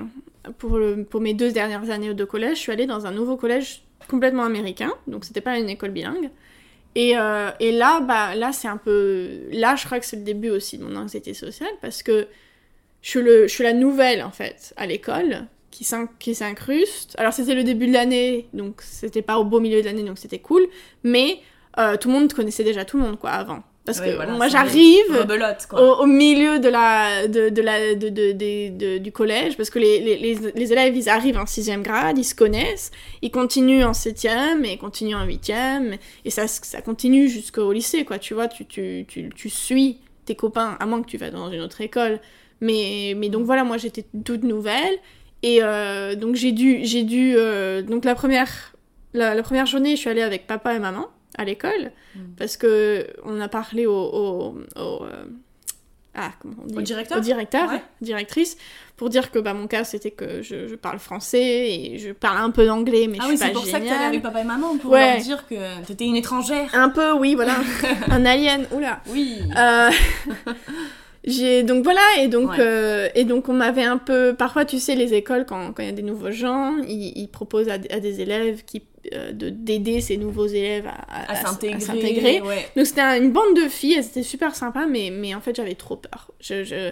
Pour, 0.58 0.78
le, 0.78 1.02
pour 1.02 1.20
mes 1.20 1.34
deux 1.34 1.50
dernières 1.50 1.90
années 1.90 2.14
de 2.14 2.24
collège, 2.24 2.58
je 2.58 2.62
suis 2.62 2.72
allée 2.72 2.86
dans 2.86 3.04
un 3.04 3.10
nouveau 3.10 3.36
collège 3.36 3.82
complètement 4.08 4.44
américain. 4.44 4.92
Donc 5.08 5.24
c'était 5.24 5.40
pas 5.40 5.58
une 5.58 5.68
école 5.68 5.90
bilingue. 5.90 6.30
Et, 6.94 7.18
euh, 7.18 7.50
et 7.58 7.72
là, 7.72 8.00
bah, 8.00 8.36
là 8.36 8.52
c'est 8.52 8.68
un 8.68 8.76
peu... 8.76 9.40
Là, 9.50 9.74
je 9.74 9.84
crois 9.86 9.98
que 9.98 10.06
c'est 10.06 10.16
le 10.16 10.22
début 10.22 10.50
aussi 10.50 10.78
de 10.78 10.84
mon 10.84 10.94
anxiété 10.96 11.34
sociale 11.34 11.72
parce 11.82 12.02
que 12.04 12.28
je 13.02 13.10
suis, 13.10 13.22
le, 13.22 13.48
je 13.48 13.52
suis 13.52 13.64
la 13.64 13.72
nouvelle, 13.72 14.22
en 14.22 14.30
fait, 14.30 14.72
à 14.76 14.86
l'école 14.86 15.46
qui 15.76 15.84
s'in- 15.84 16.08
qui 16.18 16.34
s'incruste. 16.34 17.14
Alors, 17.18 17.32
c'était 17.32 17.54
le 17.54 17.64
début 17.64 17.86
de 17.86 17.92
l'année, 17.92 18.46
donc 18.54 18.80
c'était 18.82 19.22
pas 19.22 19.38
au 19.38 19.44
beau 19.44 19.60
milieu 19.60 19.80
de 19.80 19.86
l'année, 19.86 20.02
donc 20.04 20.18
c'était 20.18 20.38
cool. 20.38 20.66
Mais 21.02 21.38
euh, 21.78 21.96
tout 21.98 22.08
le 22.08 22.14
monde 22.14 22.32
connaissait 22.32 22.64
déjà 22.64 22.84
tout 22.84 22.96
le 22.96 23.02
monde, 23.02 23.18
quoi, 23.18 23.30
avant. 23.30 23.62
Parce 23.84 24.00
que 24.00 24.16
voilà, 24.16 24.32
moi, 24.32 24.46
j'arrive 24.48 25.04
au, 25.80 26.02
au 26.02 26.06
milieu 26.06 26.58
de 26.58 26.68
la, 26.68 27.28
de, 27.28 27.50
de 27.50 27.62
la, 27.62 27.94
de, 27.94 28.08
de- 28.08 28.98
du 28.98 29.12
collège, 29.12 29.56
parce 29.56 29.70
que 29.70 29.78
les, 29.78 30.00
les, 30.00 30.16
les, 30.16 30.38
les 30.54 30.72
élèves, 30.72 30.96
ils 30.96 31.08
arrivent 31.08 31.36
en 31.38 31.46
sixième 31.46 31.82
grade, 31.84 32.18
ils 32.18 32.24
se 32.24 32.34
connaissent, 32.34 32.90
ils 33.22 33.30
continuent 33.30 33.84
en 33.84 33.92
septième, 33.94 34.64
et 34.64 34.72
ils 34.72 34.78
continuent 34.78 35.14
en 35.16 35.24
huitième, 35.24 35.96
et 36.24 36.30
ça, 36.30 36.48
ça 36.48 36.80
continue 36.80 37.28
jusqu'au 37.28 37.70
lycée, 37.72 38.04
quoi, 38.04 38.18
tu 38.18 38.34
vois, 38.34 38.48
tu, 38.48 38.64
tu, 38.66 39.04
tu, 39.06 39.28
tu 39.34 39.48
suis 39.50 39.98
tes 40.24 40.34
copains, 40.34 40.76
à 40.80 40.86
moins 40.86 41.00
que 41.02 41.06
tu 41.08 41.18
vas 41.18 41.30
dans 41.30 41.50
une 41.52 41.60
autre 41.60 41.80
école. 41.82 42.18
Mais, 42.60 43.12
mais 43.16 43.28
donc 43.28 43.44
voilà, 43.44 43.62
moi 43.64 43.76
j'étais 43.76 44.04
toute 44.24 44.42
nouvelle, 44.42 44.96
et 45.46 45.58
euh, 45.62 46.14
donc 46.16 46.34
j'ai 46.34 46.52
dû, 46.52 46.80
j'ai 46.82 47.02
dû, 47.04 47.34
euh, 47.36 47.82
donc 47.82 48.04
la 48.04 48.14
première, 48.14 48.50
la, 49.14 49.34
la 49.34 49.42
première 49.42 49.66
journée, 49.66 49.92
je 49.96 50.00
suis 50.00 50.10
allée 50.10 50.22
avec 50.22 50.46
papa 50.46 50.74
et 50.74 50.78
maman 50.78 51.06
à 51.38 51.44
l'école, 51.44 51.92
Mm. 52.14 52.20
parce 52.38 52.56
que 52.56 53.06
on 53.24 53.38
a 53.40 53.48
parlé 53.48 53.84
au, 53.86 53.92
au, 53.92 54.58
au, 54.76 55.04
euh, 55.04 55.24
ah, 56.14 56.30
comment 56.40 56.54
on 56.62 56.66
dit 56.66 56.74
Au 56.78 56.80
directeur 56.80 57.18
Au 57.18 57.20
directeur, 57.20 57.68
Ouais. 57.68 57.82
directrice, 58.00 58.56
pour 58.96 59.10
dire 59.10 59.30
que 59.30 59.38
bah, 59.38 59.52
mon 59.52 59.66
cas 59.66 59.84
c'était 59.84 60.12
que 60.12 60.40
je, 60.40 60.66
je 60.66 60.74
parle 60.76 60.98
français 60.98 61.44
et 61.74 61.98
je 61.98 62.12
parle 62.12 62.38
un 62.38 62.50
peu 62.50 62.64
d'anglais, 62.64 63.06
mais 63.06 63.18
Ah 63.20 63.24
je 63.24 63.28
oui, 63.28 63.36
suis 63.36 63.46
c'est 63.46 63.52
pas 63.52 63.58
pour 63.60 63.66
ça 63.66 63.72
que 63.80 63.84
t'allais 63.84 63.88
géniale. 63.96 64.08
avec 64.08 64.22
papa 64.22 64.40
et 64.40 64.44
maman, 64.44 64.78
pour 64.78 64.92
Ouais. 64.92 65.12
leur 65.14 65.22
dire 65.22 65.46
que 65.46 65.56
t'étais 65.86 66.06
une 66.06 66.16
étrangère. 66.16 66.70
Un 66.72 66.88
peu, 66.88 67.12
oui, 67.12 67.34
voilà. 67.34 67.56
un 68.10 68.24
alien, 68.24 68.66
oula. 68.72 69.00
Oui. 69.10 69.40
J'ai 71.26 71.64
donc 71.64 71.82
voilà 71.82 72.00
et 72.20 72.28
donc 72.28 72.50
Ouais. 72.50 72.56
euh, 72.60 73.08
et 73.16 73.24
donc 73.24 73.48
on 73.48 73.52
m'avait 73.52 73.82
un 73.82 73.98
peu 73.98 74.34
parfois 74.36 74.64
tu 74.64 74.78
sais 74.78 74.94
les 74.94 75.12
écoles 75.12 75.44
quand 75.44 75.72
quand 75.72 75.82
il 75.82 75.86
y 75.86 75.88
a 75.88 75.92
des 75.92 76.02
nouveaux 76.02 76.30
gens 76.30 76.76
ils, 76.86 77.12
ils 77.18 77.26
proposent 77.28 77.68
à, 77.68 77.78
des- 77.78 77.88
à 77.90 77.98
des 77.98 78.20
élèves 78.20 78.62
qui 78.64 78.82
euh, 79.12 79.32
de 79.32 79.48
d'aider 79.50 80.00
ces 80.00 80.18
nouveaux 80.18 80.46
élèves 80.46 80.86
à, 80.86 81.32
à 81.32 81.34
s'intégrer. 81.44 82.40
Ouais. 82.42 82.68
donc 82.76 82.86
c'était 82.86 83.00
un- 83.00 83.16
une 83.20 83.32
bande 83.32 83.56
de 83.56 83.68
filles 83.68 83.94
étaient 83.94 84.22
super 84.22 84.54
sympas 84.54 84.86
mais 84.86 85.10
mais 85.10 85.34
en 85.34 85.40
fait 85.40 85.56
j'avais 85.56 85.74
trop 85.74 85.96
peur 85.96 86.30
je, 86.38 86.62
je- 86.62 86.90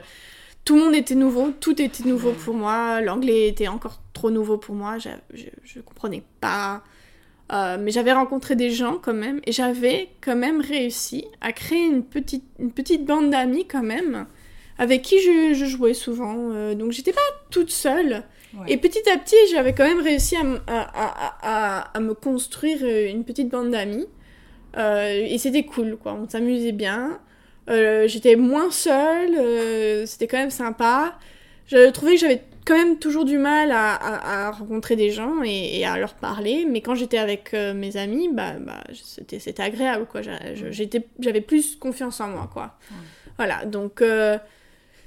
tout 0.65 0.75
le 0.77 0.83
monde 0.83 0.95
était 0.97 1.15
nouveau 1.15 1.53
tout 1.61 1.81
était 1.81 2.03
nouveau 2.05 2.31
Ouais. 2.31 2.35
pour 2.45 2.55
moi 2.55 3.01
l'anglais 3.03 3.47
était 3.47 3.69
encore 3.69 4.01
trop 4.15 4.31
nouveau 4.33 4.59
pour 4.59 4.75
moi 4.75 4.99
je 4.99 5.11
je, 5.33 5.45
je 5.63 5.79
comprenais 5.81 6.23
pas 6.41 6.83
euh, 7.53 7.77
mais 7.81 7.91
j'avais 7.91 8.13
rencontré 8.13 8.57
des 8.57 8.71
gens 8.71 8.99
quand 9.03 9.15
même 9.15 9.41
et 9.45 9.53
j'avais 9.53 10.09
quand 10.23 10.37
même 10.37 10.61
réussi 10.61 11.27
à 11.41 11.53
créer 11.53 11.85
une 11.85 12.03
petite, 12.03 12.45
une 12.59 12.73
petite 12.73 13.05
bande 13.05 13.31
d'amis 13.31 13.67
quand 13.67 13.83
même 13.83 14.27
avec 14.79 15.03
qui 15.03 15.21
je, 15.21 15.55
je 15.55 15.65
jouais 15.67 15.95
souvent. 15.95 16.37
euh, 16.53 16.75
donc 16.75 16.93
j'étais 16.93 17.13
pas 17.13 17.21
toute 17.51 17.71
seule. 17.71 18.23
Ouais. 18.59 18.67
Et 18.73 18.77
petit 18.77 19.09
à 19.13 19.19
petit, 19.19 19.37
j'avais 19.51 19.75
quand 19.75 19.85
même 19.85 20.01
réussi 20.01 20.37
à, 20.37 20.41
à, 20.67 21.41
à- 21.43 21.97
à- 21.97 22.01
me 22.01 22.15
construire 22.15 22.79
euh, 22.83 23.09
une 23.11 23.25
petite 23.25 23.49
bande 23.49 23.71
d'amis. 23.71 24.07
Euh, 24.77 25.27
et 25.29 25.39
c'était 25.39 25.65
cool, 25.65 25.97
quoi. 25.97 26.15
On 26.15 26.29
s'amusait 26.29 26.73
bien. 26.73 27.21
J'étais 27.69 28.37
moins 28.37 28.71
seule, 28.71 30.07
c'était 30.07 30.27
quand 30.27 30.37
même 30.37 30.51
sympa. 30.51 31.19
Je 31.67 31.91
trouvais 31.91 32.13
que 32.15 32.21
j'avais 32.21 32.43
quand 32.67 32.77
même 32.77 32.99
toujours 32.99 33.25
du 33.25 33.37
mal 33.39 33.71
à, 33.73 33.95
à- 33.95 34.47
à 34.47 34.51
rencontrer 34.51 34.97
des 34.97 35.11
gens 35.11 35.43
et, 35.45 35.79
et 35.81 35.85
à 35.87 35.99
leur 35.99 36.15
parler, 36.15 36.67
mais 36.69 36.81
quand 36.81 36.95
j'étais 36.95 37.19
avec 37.19 37.53
euh, 37.55 37.75
mes 37.75 37.97
amis, 37.97 38.29
bah, 38.33 38.53
bah, 38.59 38.83
c'était, 38.93 39.61
agréable, 39.61 40.07
quoi. 40.07 40.21
J'avais 40.23 41.41
plus 41.41 41.77
confiance 41.77 42.21
en 42.21 42.29
moi, 42.29 42.49
quoi. 42.53 42.75
Ouais. 42.91 42.97
Voilà, 43.37 43.65
donc 43.65 44.01
euh, 44.01 44.39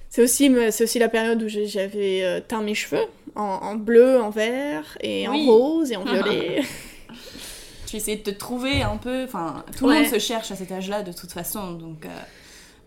c'est, 0.10 0.22
aussi, 0.22 0.52
aussi 0.82 1.00
la 1.00 1.10
période 1.10 1.42
où 1.42 1.48
j'avais 1.48 2.24
euh, 2.24 2.40
teint 2.42 2.62
mes 2.62 2.76
cheveux 2.76 3.06
en, 3.36 3.42
en 3.44 3.76
bleu, 3.76 4.20
en 4.20 4.30
vert, 4.30 4.98
et 5.02 5.28
Oui. 5.28 5.48
en 5.48 5.52
rose, 5.52 5.92
et 5.92 5.96
en 5.96 6.04
violet. 6.06 6.62
Tu 7.88 7.96
essayes 7.96 8.18
de 8.18 8.24
te 8.24 8.30
trouver 8.38 8.82
un 8.84 8.98
peu. 8.98 9.24
Enfin, 9.24 9.64
tout 9.78 9.88
le 9.88 9.96
monde 9.96 10.06
se 10.08 10.20
cherche 10.20 10.52
à 10.52 10.56
cet 10.56 10.72
âge-là 10.72 11.04
de 11.04 11.14
toute 11.14 11.32
façon. 11.32 11.72
Donc, 11.72 12.06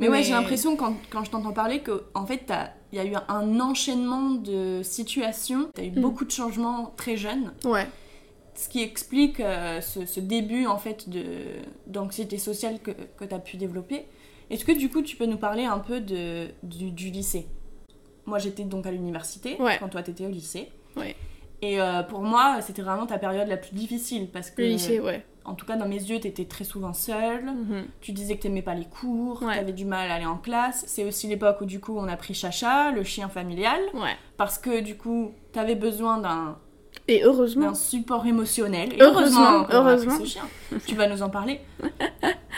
Mais, 0.00 0.08
ouais, 0.08 0.22
j'ai 0.22 0.32
l'impression 0.32 0.76
quand, 0.76 0.94
quand 1.10 1.24
je 1.24 1.30
t'entends 1.30 1.52
parler 1.52 1.80
que 1.80 2.04
en 2.14 2.26
fait, 2.26 2.52
il 2.92 2.96
y 2.96 3.00
a 3.00 3.04
eu 3.04 3.14
un 3.28 3.60
enchaînement 3.60 4.30
de 4.30 4.82
situations. 4.82 5.68
Tu 5.74 5.80
as 5.80 5.84
eu 5.84 5.90
Mm. 5.90 6.00
beaucoup 6.00 6.24
de 6.24 6.30
changements 6.30 6.92
très 6.96 7.16
jeunes. 7.16 7.52
ouais. 7.64 7.86
Ce 8.56 8.68
qui 8.68 8.82
explique 8.82 9.40
euh, 9.40 9.80
ce, 9.80 10.04
ce 10.04 10.20
début 10.20 10.66
en 10.66 10.76
fait 10.76 11.08
de 11.08 11.22
d'anxiété 11.86 12.36
sociale 12.36 12.78
que, 12.80 12.90
que 13.16 13.24
tu 13.24 13.34
as 13.34 13.38
pu 13.38 13.56
développer. 13.56 14.04
Est-ce 14.50 14.64
que 14.66 14.72
du 14.72 14.90
coup 14.90 15.00
tu 15.00 15.16
peux 15.16 15.24
nous 15.24 15.38
parler 15.38 15.64
un 15.64 15.78
peu 15.78 16.00
de, 16.00 16.48
du, 16.62 16.90
du 16.90 17.08
lycée? 17.10 17.46
Moi 18.26 18.38
j'étais 18.38 18.64
donc 18.64 18.84
à 18.86 18.90
l'université 18.90 19.56
Ouais. 19.62 19.78
quand 19.78 19.88
toi 19.88 20.02
t'étais 20.02 20.26
au 20.26 20.30
lycée. 20.30 20.68
Ouais. 20.96 21.16
Et 21.62 21.80
euh, 21.80 22.02
pour 22.02 22.20
moi 22.20 22.60
c'était 22.60 22.82
vraiment 22.82 23.06
ta 23.06 23.18
période 23.18 23.48
la 23.48 23.56
plus 23.56 23.74
difficile 23.74 24.28
parce 24.30 24.50
que 24.50 24.60
Le 24.60 24.68
lycée, 24.68 25.00
ouais. 25.00 25.24
En 25.44 25.54
tout 25.54 25.64
cas 25.66 25.76
dans 25.76 25.86
mes 25.88 25.96
yeux 26.02 26.20
t'étais 26.20 26.44
très 26.44 26.64
souvent 26.64 26.92
seule. 26.92 27.44
Mhm. 27.44 27.84
Tu 28.00 28.12
disais 28.12 28.36
que 28.36 28.42
t'aimais 28.42 28.62
pas 28.62 28.74
les 28.74 28.84
cours, 28.86 29.42
Ouais. 29.42 29.56
t'avais 29.56 29.72
du 29.72 29.84
mal 29.84 30.10
à 30.10 30.14
aller 30.14 30.26
en 30.26 30.36
classe. 30.36 30.84
C'est 30.86 31.04
aussi 31.04 31.26
l'époque 31.28 31.60
où 31.60 31.64
du 31.66 31.80
coup 31.80 31.96
on 31.96 32.08
a 32.08 32.16
pris 32.16 32.34
Chacha, 32.34 32.90
le 32.92 33.02
chien 33.04 33.28
familial, 33.28 33.80
Ouais. 33.94 34.16
parce 34.36 34.58
que 34.58 34.80
du 34.80 34.96
coup 34.96 35.32
t'avais 35.52 35.74
besoin 35.74 36.18
d'un 36.18 36.56
Et 37.08 37.22
heureusement. 37.24 37.68
d'un 37.68 37.74
support 37.74 38.26
émotionnel. 38.26 38.92
Et 38.94 39.02
Heureusement, 39.02 39.66
heureusement. 39.72 40.18
ce 40.18 40.24
chien. 40.24 40.42
Tu 40.86 40.94
vas 40.94 41.08
nous 41.08 41.22
en 41.22 41.30
parler. 41.30 41.60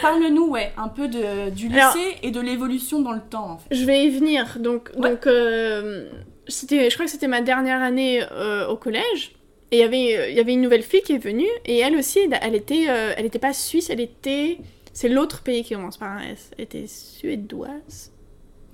Parle-nous, 0.01 0.49
ouais, 0.49 0.73
un 0.77 0.89
peu 0.89 1.09
de, 1.09 1.51
du 1.51 1.69
lycée 1.69 1.79
Alors- 1.81 1.95
et 2.23 2.31
de 2.31 2.41
l'évolution 2.41 3.01
dans 3.03 3.13
le 3.13 3.21
temps, 3.21 3.51
en 3.53 3.59
fait. 3.59 3.75
Je 3.75 3.85
vais 3.85 4.05
y 4.05 4.11
venir. 4.11 4.57
Donc, 4.59 4.91
Ouais. 4.97 5.11
donc 5.11 5.27
euh, 5.27 6.09
c'était, 6.49 6.89
je 6.91 6.95
crois 6.95 7.07
que 7.07 7.11
c'était 7.13 7.29
ma 7.29 7.41
dernière 7.41 7.81
année 7.83 8.23
euh, 8.33 8.67
au 8.69 8.77
collège. 8.77 9.35
Et 9.73 9.77
il 9.77 9.81
y 9.81 9.83
avait, 9.83 10.17
euh, 10.17 10.29
il 10.29 10.37
y 10.37 10.41
avait 10.41 10.53
une 10.53 10.61
nouvelle 10.61 10.83
fille 10.83 11.03
qui 11.03 11.15
est 11.15 11.19
venue. 11.19 11.49
Et 11.65 11.79
elle 11.79 11.97
aussi, 11.97 12.21
elle 12.43 12.55
était, 12.55 12.87
euh, 12.89 13.15
elle 13.17 13.25
était 13.25 13.39
pas 13.39 13.53
suisse, 13.55 13.91
elle 13.91 14.01
était. 14.01 14.59
C'est 14.93 15.09
l'autre 15.09 15.43
pays 15.43 15.65
qui 15.65 15.75
commence 15.75 15.97
par 15.97 16.11
un 16.11 16.23
S. 16.23 16.51
Elle 16.57 16.65
était 16.65 16.87
suédoise. 16.87 18.13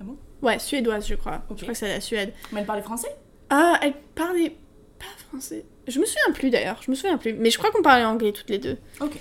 Ah 0.01 0.03
bon? 0.03 0.17
Ouais, 0.41 0.59
suédoise, 0.59 1.07
je 1.07 1.15
crois. 1.15 1.41
Je 1.49 1.61
crois 1.61 1.73
que 1.73 1.79
c'est 1.79 1.87
la 1.87 2.01
Suède. 2.01 2.33
Mais 2.51 2.59
elle 2.59 2.65
parlait 2.65 2.81
français? 2.81 3.15
Ah, 3.49 3.79
elle 3.81 3.93
parlait 4.13 4.51
pas 4.99 5.05
français. 5.29 5.63
Je 5.87 5.99
me 5.99 6.05
souviens 6.05 6.33
plus 6.33 6.49
d'ailleurs, 6.49 6.81
je 6.85 6.91
me 6.91 6.95
souviens 6.95 7.17
plus. 7.17 7.33
Mais 7.33 7.49
je 7.49 7.57
crois 7.57 7.71
qu'on 7.71 7.81
parlait 7.81 8.05
anglais 8.05 8.33
toutes 8.33 8.49
les 8.49 8.59
deux. 8.59 8.77
Ok. 8.99 9.13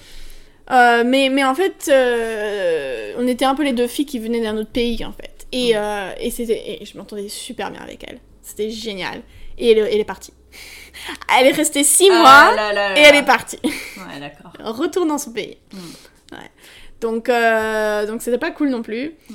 Euh, 0.71 1.03
mais, 1.07 1.31
mais 1.31 1.45
en 1.45 1.55
fait, 1.55 1.89
euh, 1.89 3.15
on 3.17 3.27
était 3.27 3.47
un 3.47 3.55
peu 3.55 3.63
les 3.65 3.73
deux 3.73 3.87
filles 3.87 4.05
qui 4.05 4.19
venaient 4.19 4.43
d'un 4.43 4.57
autre 4.57 4.71
pays 4.71 5.03
en 5.05 5.13
fait. 5.13 5.47
Et, 5.53 5.77
euh, 5.77 6.11
et, 6.21 6.83
et 6.83 6.85
je 6.85 6.99
m'entendais 6.99 7.29
super 7.29 7.71
bien 7.71 7.81
avec 7.81 8.05
elle. 8.07 8.19
C'était 8.43 8.69
génial. 8.69 9.23
Et 9.57 9.71
elle, 9.71 9.79
elle 9.79 10.01
est 10.01 10.05
partie. 10.05 10.33
Elle 11.39 11.47
est 11.49 11.53
restée 11.53 11.85
six 11.85 12.09
mois 12.11 12.23
Ah 12.27 12.53
là 12.55 12.73
là 12.73 12.89
là 12.95 12.99
et 12.99 13.03
elle 13.03 13.17
est 13.17 13.25
partie. 13.27 13.59
Ouais, 13.65 14.21
d'accord. 14.21 14.53
Retour 14.77 15.07
dans 15.07 15.19
son 15.19 15.33
pays. 15.33 15.59
Mm. 15.73 15.77
Ouais. 16.37 16.51
Donc, 17.01 17.29
euh, 17.29 18.07
donc 18.07 18.23
c'était 18.23 18.39
pas 18.39 18.51
cool 18.51 18.69
non 18.71 18.83
plus. 18.83 19.13
Mm. 19.31 19.35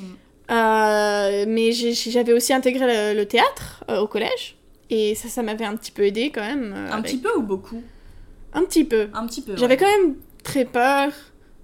Euh, 0.50 1.44
mais 1.48 1.72
j'avais 1.72 2.32
aussi 2.32 2.52
intégré 2.52 2.86
le, 3.14 3.18
le 3.18 3.26
théâtre 3.26 3.84
euh, 3.90 4.00
au 4.00 4.06
collège. 4.06 4.56
Et 4.90 5.14
ça, 5.14 5.28
ça 5.28 5.42
m'avait 5.42 5.64
un 5.64 5.76
petit 5.76 5.90
peu 5.90 6.04
aidé 6.04 6.30
quand 6.30 6.42
même. 6.42 6.74
euh, 6.76 6.88
Un 6.90 6.98
avec- 6.98 7.06
petit 7.12 7.18
peu 7.18 7.34
ou 7.36 7.42
beaucoup? 7.42 7.82
Un 8.52 8.64
petit 8.64 8.84
peu. 8.84 9.08
Un 9.14 9.26
petit 9.26 9.42
peu. 9.42 9.56
J'avais 9.56 9.76
quand 9.76 9.86
même 9.98 10.14
très 10.44 10.64
peur, 10.64 11.10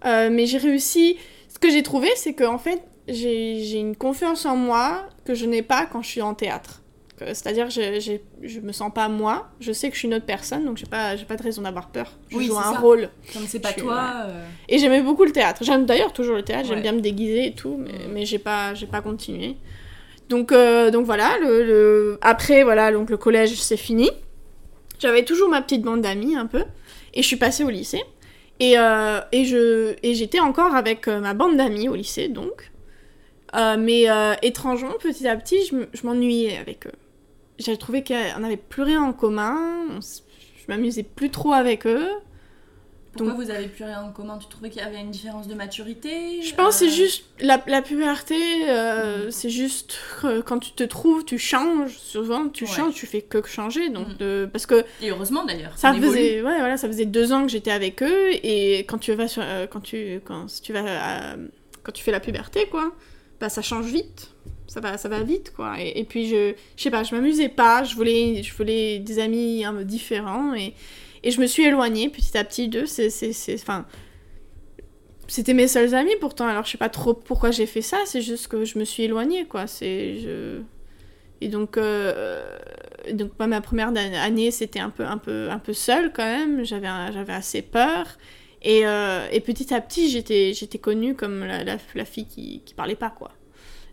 mais 0.04 0.46
j'ai 0.46 0.58
réussi. 0.58 1.18
Ce 1.52 1.58
que 1.58 1.70
j'ai 1.70 1.82
trouvé, 1.82 2.08
c'est 2.16 2.32
qu'en 2.34 2.58
fait, 2.58 2.82
j'ai 3.06 3.62
j'ai 3.64 3.78
une 3.78 3.94
confiance 3.94 4.44
en 4.46 4.56
moi 4.56 5.06
que 5.24 5.34
je 5.34 5.44
n'ai 5.46 5.62
pas 5.62 5.86
quand 5.86 6.02
je 6.02 6.08
suis 6.08 6.22
en 6.22 6.34
théâtre. 6.34 6.80
Que- 7.20 7.26
C'est-à-dire, 7.34 7.68
je, 7.68 8.16
je 8.42 8.60
me 8.60 8.72
sens 8.72 8.90
pas 8.94 9.08
moi, 9.08 9.50
je 9.60 9.72
sais 9.72 9.88
que 9.90 9.94
je 9.94 9.98
suis 9.98 10.08
une 10.08 10.14
autre 10.14 10.24
personne, 10.24 10.64
donc 10.64 10.78
j'ai 10.78 10.86
pas, 10.86 11.16
pas 11.28 11.36
de 11.36 11.42
raison 11.42 11.60
d'avoir 11.62 11.88
peur. 11.90 12.12
Je 12.30 12.36
Oui, 12.38 12.46
joue 12.46 12.56
un 12.58 12.72
ça. 12.72 12.78
rôle. 12.80 13.10
Comme 13.34 13.42
c'est 13.46 13.60
pas 13.60 13.72
Je 13.76 13.82
toi. 13.82 14.12
euh, 14.26 14.44
Et 14.70 14.78
j'aimais 14.78 15.02
beaucoup 15.02 15.24
le 15.24 15.32
théâtre. 15.32 15.62
J'aime 15.62 15.84
d'ailleurs 15.84 16.12
toujours 16.14 16.34
le 16.36 16.42
théâtre, 16.42 16.66
j'aime 16.68 16.80
bien 16.80 16.92
me 16.92 17.00
déguiser 17.00 17.46
et 17.48 17.52
tout, 17.54 17.76
mais, 17.78 17.92
mais 18.10 18.24
j'ai 18.24 18.38
pas, 18.38 18.72
pas 18.90 19.02
continué. 19.02 19.56
Donc, 20.30 20.50
euh, 20.52 20.90
donc 20.90 21.04
voilà, 21.04 21.36
le, 21.42 21.62
le- 21.64 22.18
après, 22.22 22.62
voilà, 22.62 22.90
donc 22.90 23.10
le 23.10 23.16
collège, 23.18 23.54
c'est 23.60 23.76
fini. 23.76 24.10
J'avais 24.98 25.24
toujours 25.24 25.48
ma 25.50 25.60
petite 25.60 25.82
bande 25.82 26.00
d'amis, 26.02 26.36
un 26.36 26.46
peu, 26.46 26.64
et 27.14 27.22
je 27.22 27.26
suis 27.26 27.36
passée 27.36 27.64
au 27.64 27.70
lycée. 27.70 28.02
Et, 28.60 28.78
euh, 28.78 29.20
et, 29.32 29.44
je, 29.44 29.94
et 30.02 30.14
j'étais 30.14 30.40
encore 30.40 30.74
avec 30.74 31.08
euh, 31.08 31.18
ma 31.20 31.34
bande 31.34 31.56
d'amis 31.56 31.88
au 31.88 31.94
lycée, 31.96 32.28
donc. 32.28 32.70
Euh, 33.56 33.76
mais 33.78 34.08
euh, 34.08 34.34
étrangement, 34.42 34.92
petit 35.00 35.26
à 35.26 35.34
petit, 35.36 35.58
je 35.66 36.06
m'ennuyais 36.06 36.56
avec 36.58 36.86
eux. 36.86 36.92
J'ai 37.60 37.76
trouvé 37.76 38.02
qu'on 38.02 38.40
n'avait 38.40 38.56
plus 38.56 38.82
rien 38.82 39.02
en 39.02 39.12
commun, 39.12 39.56
on 39.90 40.00
je 40.00 40.64
m'amusais 40.68 41.02
plus 41.02 41.30
trop 41.30 41.52
avec 41.52 41.86
eux. 41.86 42.08
Pourquoi 43.12 43.32
Donc- 43.34 43.42
vous 43.44 43.50
avez 43.50 43.66
plus 43.66 43.84
rien 43.84 44.02
en 44.02 44.12
commun? 44.12 44.38
Tu 44.38 44.46
trouvais 44.48 44.70
qu'il 44.70 44.80
y 44.80 44.84
avait 44.84 45.00
une 45.00 45.10
différence 45.10 45.48
de 45.48 45.54
maturité? 45.54 46.40
Je 46.42 46.54
pense 46.54 46.78
que 46.78 46.84
Euh, 46.84 46.88
c'est 46.88 46.94
juste 46.94 47.24
la, 47.40 47.60
la 47.66 47.82
puberté, 47.82 48.36
euh, 48.68 49.30
c'est 49.32 49.50
juste 49.50 49.98
euh, 50.24 50.42
quand 50.42 50.60
tu 50.60 50.70
te 50.72 50.84
trouves, 50.84 51.24
tu 51.24 51.36
changes. 51.36 51.98
Souvent, 51.98 52.48
tu 52.48 52.64
Ouais. 52.64 52.70
changes, 52.70 52.94
tu 52.94 53.06
fais 53.06 53.20
que 53.20 53.44
changer. 53.46 53.88
Donc, 53.90 54.08
Mm. 54.10 54.16
de- 54.18 54.48
parce 54.52 54.64
que 54.66 54.84
Et 55.02 55.10
heureusement 55.10 55.44
d'ailleurs. 55.44 55.76
ça 55.76 55.92
faisait, 55.92 56.36
ouais, 56.40 56.58
voilà, 56.60 56.76
ça 56.76 56.86
faisait 56.86 57.04
deux 57.04 57.32
ans 57.32 57.42
que 57.44 57.50
j'étais 57.50 57.72
avec 57.72 58.00
eux 58.02 58.30
et 58.44 58.78
quand 58.88 58.98
tu 58.98 59.12
vas 59.14 59.26
sur, 59.28 59.42
euh, 59.44 59.66
quand 59.66 59.80
tu, 59.80 60.20
quand 60.24 60.48
si 60.48 60.62
tu 60.62 60.72
vas, 60.72 60.84
à- 60.86 61.36
quand 61.82 61.92
tu 61.92 62.04
fais 62.04 62.12
la 62.12 62.20
puberté, 62.20 62.66
quoi, 62.70 62.92
bah 63.40 63.48
ça 63.48 63.60
change 63.60 63.86
vite. 63.86 64.28
Ça 64.70 64.78
va, 64.78 64.96
ça 64.98 65.08
va 65.08 65.24
vite, 65.24 65.52
quoi. 65.52 65.80
Et, 65.80 66.04
puis 66.04 66.28
je, 66.28 66.54
je 66.76 66.82
sais 66.84 66.92
pas, 66.92 67.02
je 67.02 67.12
m'amusais 67.12 67.48
pas. 67.48 67.82
Je 67.82 67.96
voulais, 67.96 68.40
je 68.44 68.54
voulais 68.54 69.00
des 69.00 69.18
amis 69.18 69.64
un 69.64 69.74
peu 69.74 69.84
différents 69.84 70.54
et, 70.54 70.74
et 71.24 71.32
je 71.32 71.40
me 71.40 71.46
suis 71.48 71.64
éloignée 71.64 72.08
petit 72.08 72.38
à 72.38 72.44
petit 72.44 72.68
d'eux. 72.68 72.86
C'est, 72.86 73.10
c'était 75.26 75.54
mes 75.54 75.66
seuls 75.66 75.92
amis 75.96 76.14
pourtant. 76.20 76.46
Alors 76.46 76.64
je 76.66 76.70
sais 76.70 76.78
pas 76.78 76.88
trop 76.88 77.14
pourquoi 77.14 77.50
j'ai 77.50 77.66
fait 77.66 77.82
ça. 77.82 77.98
C'est 78.06 78.22
juste 78.22 78.46
que 78.46 78.64
je 78.64 78.78
me 78.78 78.84
suis 78.84 79.02
éloignée, 79.02 79.44
quoi. 79.44 79.66
C'est, 79.66 80.20
je, 80.20 80.60
et 81.40 81.48
donc, 81.48 81.76
euh, 81.76 82.56
donc 83.12 83.32
moi, 83.40 83.48
ma 83.48 83.60
première 83.60 83.88
année, 84.22 84.52
c'était 84.52 84.78
un 84.78 84.90
peu, 84.90 85.04
un 85.04 85.18
peu, 85.18 85.50
un 85.50 85.58
peu 85.58 85.72
seule 85.72 86.12
quand 86.12 86.24
même. 86.24 86.64
J'avais 86.64 87.32
assez 87.32 87.62
peur. 87.62 88.06
Et, 88.62 88.86
euh, 88.86 89.26
et 89.32 89.40
petit 89.40 89.74
à 89.74 89.80
petit, 89.80 90.08
j'étais, 90.10 90.52
j'étais 90.54 90.78
connue 90.78 91.16
comme 91.16 91.40
la, 91.44 91.64
la, 91.64 91.78
la 91.96 92.04
fille 92.04 92.26
qui, 92.26 92.62
qui 92.64 92.74
parlait 92.74 92.94
pas, 92.94 93.10
quoi. 93.10 93.32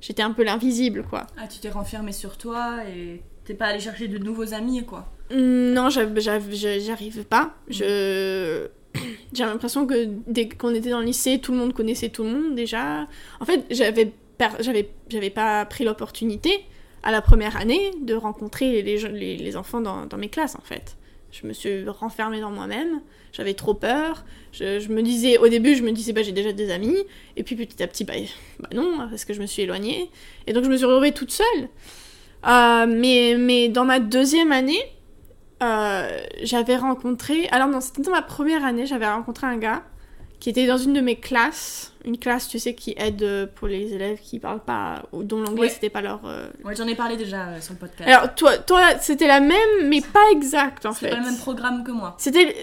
J'étais 0.02 0.22
un 0.24 0.32
peu 0.32 0.44
l'invisible, 0.44 1.04
quoi. 1.10 1.28
Ah, 1.38 1.48
tu 1.48 1.60
t'es 1.60 1.70
renfermée 1.70 2.12
sur 2.12 2.38
toi 2.38 2.78
et 2.88 3.22
t'es 3.46 3.54
pas 3.54 3.66
allé 3.68 3.80
chercher 3.80 4.08
de 4.08 4.18
nouveaux 4.18 4.54
amis, 4.54 4.86
quoi. 4.86 5.08
Mm, 5.32 5.74
Non, 5.74 5.90
j'arrive 5.90 7.24
pas. 7.26 7.56
Je... 7.70 8.68
J'ai 9.34 9.44
l'impression 9.44 9.86
que 9.86 10.08
dès 10.28 10.50
qu'on 10.50 10.74
était 10.74 10.90
dans 10.90 11.00
le 11.00 11.06
lycée, 11.06 11.40
tout 11.40 11.52
le 11.52 11.58
monde 11.58 11.74
connaissait 11.74 12.10
tout 12.10 12.24
le 12.24 12.30
monde 12.32 12.56
déjà. 12.56 13.08
En 13.40 13.46
fait, 13.46 13.66
j'avais 13.70 14.12
j'avais 14.60 14.90
j'avais 15.10 15.30
pas 15.30 15.66
pris 15.66 15.84
l'opportunité 15.84 16.52
à 17.04 17.12
la 17.12 17.22
première 17.22 17.58
année 17.58 17.92
de 18.02 18.14
rencontrer 18.16 18.82
les, 18.82 18.98
gens- 18.98 19.10
les, 19.12 19.38
les 19.38 19.56
enfants 19.58 19.82
dans, 19.82 20.06
dans 20.06 20.18
mes 20.18 20.30
classes, 20.30 20.56
en 20.56 20.62
fait. 20.64 20.96
Je 21.32 21.46
me 21.46 21.54
suis 21.54 21.88
renfermée 21.88 22.40
dans 22.40 22.52
moi-même. 22.52 23.02
J'avais 23.34 23.54
trop 23.54 23.74
peur. 23.74 24.26
Je, 24.52 24.80
je 24.80 24.90
me 24.90 25.02
disais, 25.02 25.38
au 25.38 25.48
début, 25.48 25.76
je 25.76 25.84
me 25.84 25.92
disais, 25.92 26.14
bah, 26.14 26.24
j'ai 26.24 26.32
déjà 26.32 26.54
des 26.54 26.72
amis. 26.72 26.98
Et 27.36 27.44
puis 27.44 27.56
petit 27.56 27.82
à 27.84 27.88
petit, 27.88 28.04
bah, 28.04 28.14
bah 28.60 28.70
non, 28.74 29.08
parce 29.10 29.26
que 29.26 29.34
je 29.34 29.42
me 29.42 29.46
suis 29.46 29.64
éloignée. 29.64 30.10
Et 30.48 30.54
donc, 30.54 30.64
je 30.64 30.70
me 30.70 30.78
suis 30.78 30.86
retrouvée 30.86 31.12
toute 31.12 31.32
seule. 31.32 31.70
Euh, 32.48 32.86
mais, 32.88 33.36
mais 33.38 33.70
dans 33.70 33.86
ma 33.86 34.00
deuxième 34.00 34.52
année, 34.52 34.82
euh, 35.64 36.20
j'avais 36.44 36.78
rencontré. 36.78 37.48
Alors, 37.52 37.68
non, 37.68 37.82
c'était 37.82 38.02
dans 38.02 38.12
ma 38.12 38.22
première 38.22 38.64
année, 38.64 38.86
j'avais 38.86 39.08
rencontré 39.08 39.48
un 39.48 39.58
gars 39.58 39.84
qui 40.40 40.50
était 40.50 40.68
dans 40.68 40.78
une 40.78 40.94
de 40.94 41.02
mes 41.02 41.16
classes. 41.16 41.94
Une 42.06 42.18
classe, 42.18 42.48
tu 42.48 42.58
sais, 42.60 42.74
qui 42.74 42.94
aide 42.98 43.22
euh, 43.24 43.48
pour 43.54 43.68
les 43.68 43.94
élèves 43.94 44.20
qui 44.22 44.40
parlent 44.40 44.64
pas, 44.64 45.04
dont 45.12 45.42
l'anglais 45.42 45.62
Ouais. 45.64 45.70
c'était 45.70 45.90
pas 45.90 46.02
leur. 46.02 46.22
euh, 46.26 46.48
Ouais, 46.64 46.76
j'en 46.76 46.88
ai 46.88 46.96
parlé 46.96 47.18
déjà 47.18 47.48
euh, 47.50 47.60
sur 47.62 47.74
le 47.74 47.80
podcast. 47.80 48.10
Alors, 48.10 48.34
toi, 48.36 48.58
toi 48.60 48.82
c'était 49.02 49.28
la 49.28 49.40
même, 49.42 49.58
mais 49.86 50.00
pas 50.02 50.24
exact 50.32 50.86
en 50.86 50.94
fait. 50.94 51.10
pas 51.10 51.18
le 51.18 51.24
même 51.26 51.38
programme 51.38 51.84
que 51.84 51.92
moi. 51.92 52.16
C'était. 52.18 52.56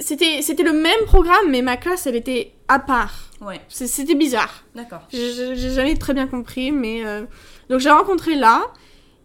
C'était, 0.00 0.42
c'était 0.42 0.64
le 0.64 0.72
même 0.72 1.04
programme, 1.06 1.50
mais 1.50 1.62
ma 1.62 1.76
classe, 1.76 2.08
elle 2.08 2.16
était 2.16 2.52
à 2.66 2.80
part. 2.80 3.14
Ouais, 3.40 3.60
C'était 3.68 4.16
bizarre. 4.16 4.64
d'accord. 4.74 5.02
J'ai 5.12 5.54
jamais 5.70 5.94
très 5.96 6.14
bien 6.14 6.26
compris, 6.26 6.72
mais... 6.72 7.06
euh, 7.06 7.22
Donc 7.70 7.78
j'ai 7.78 7.90
rencontré 7.90 8.34
là, 8.34 8.64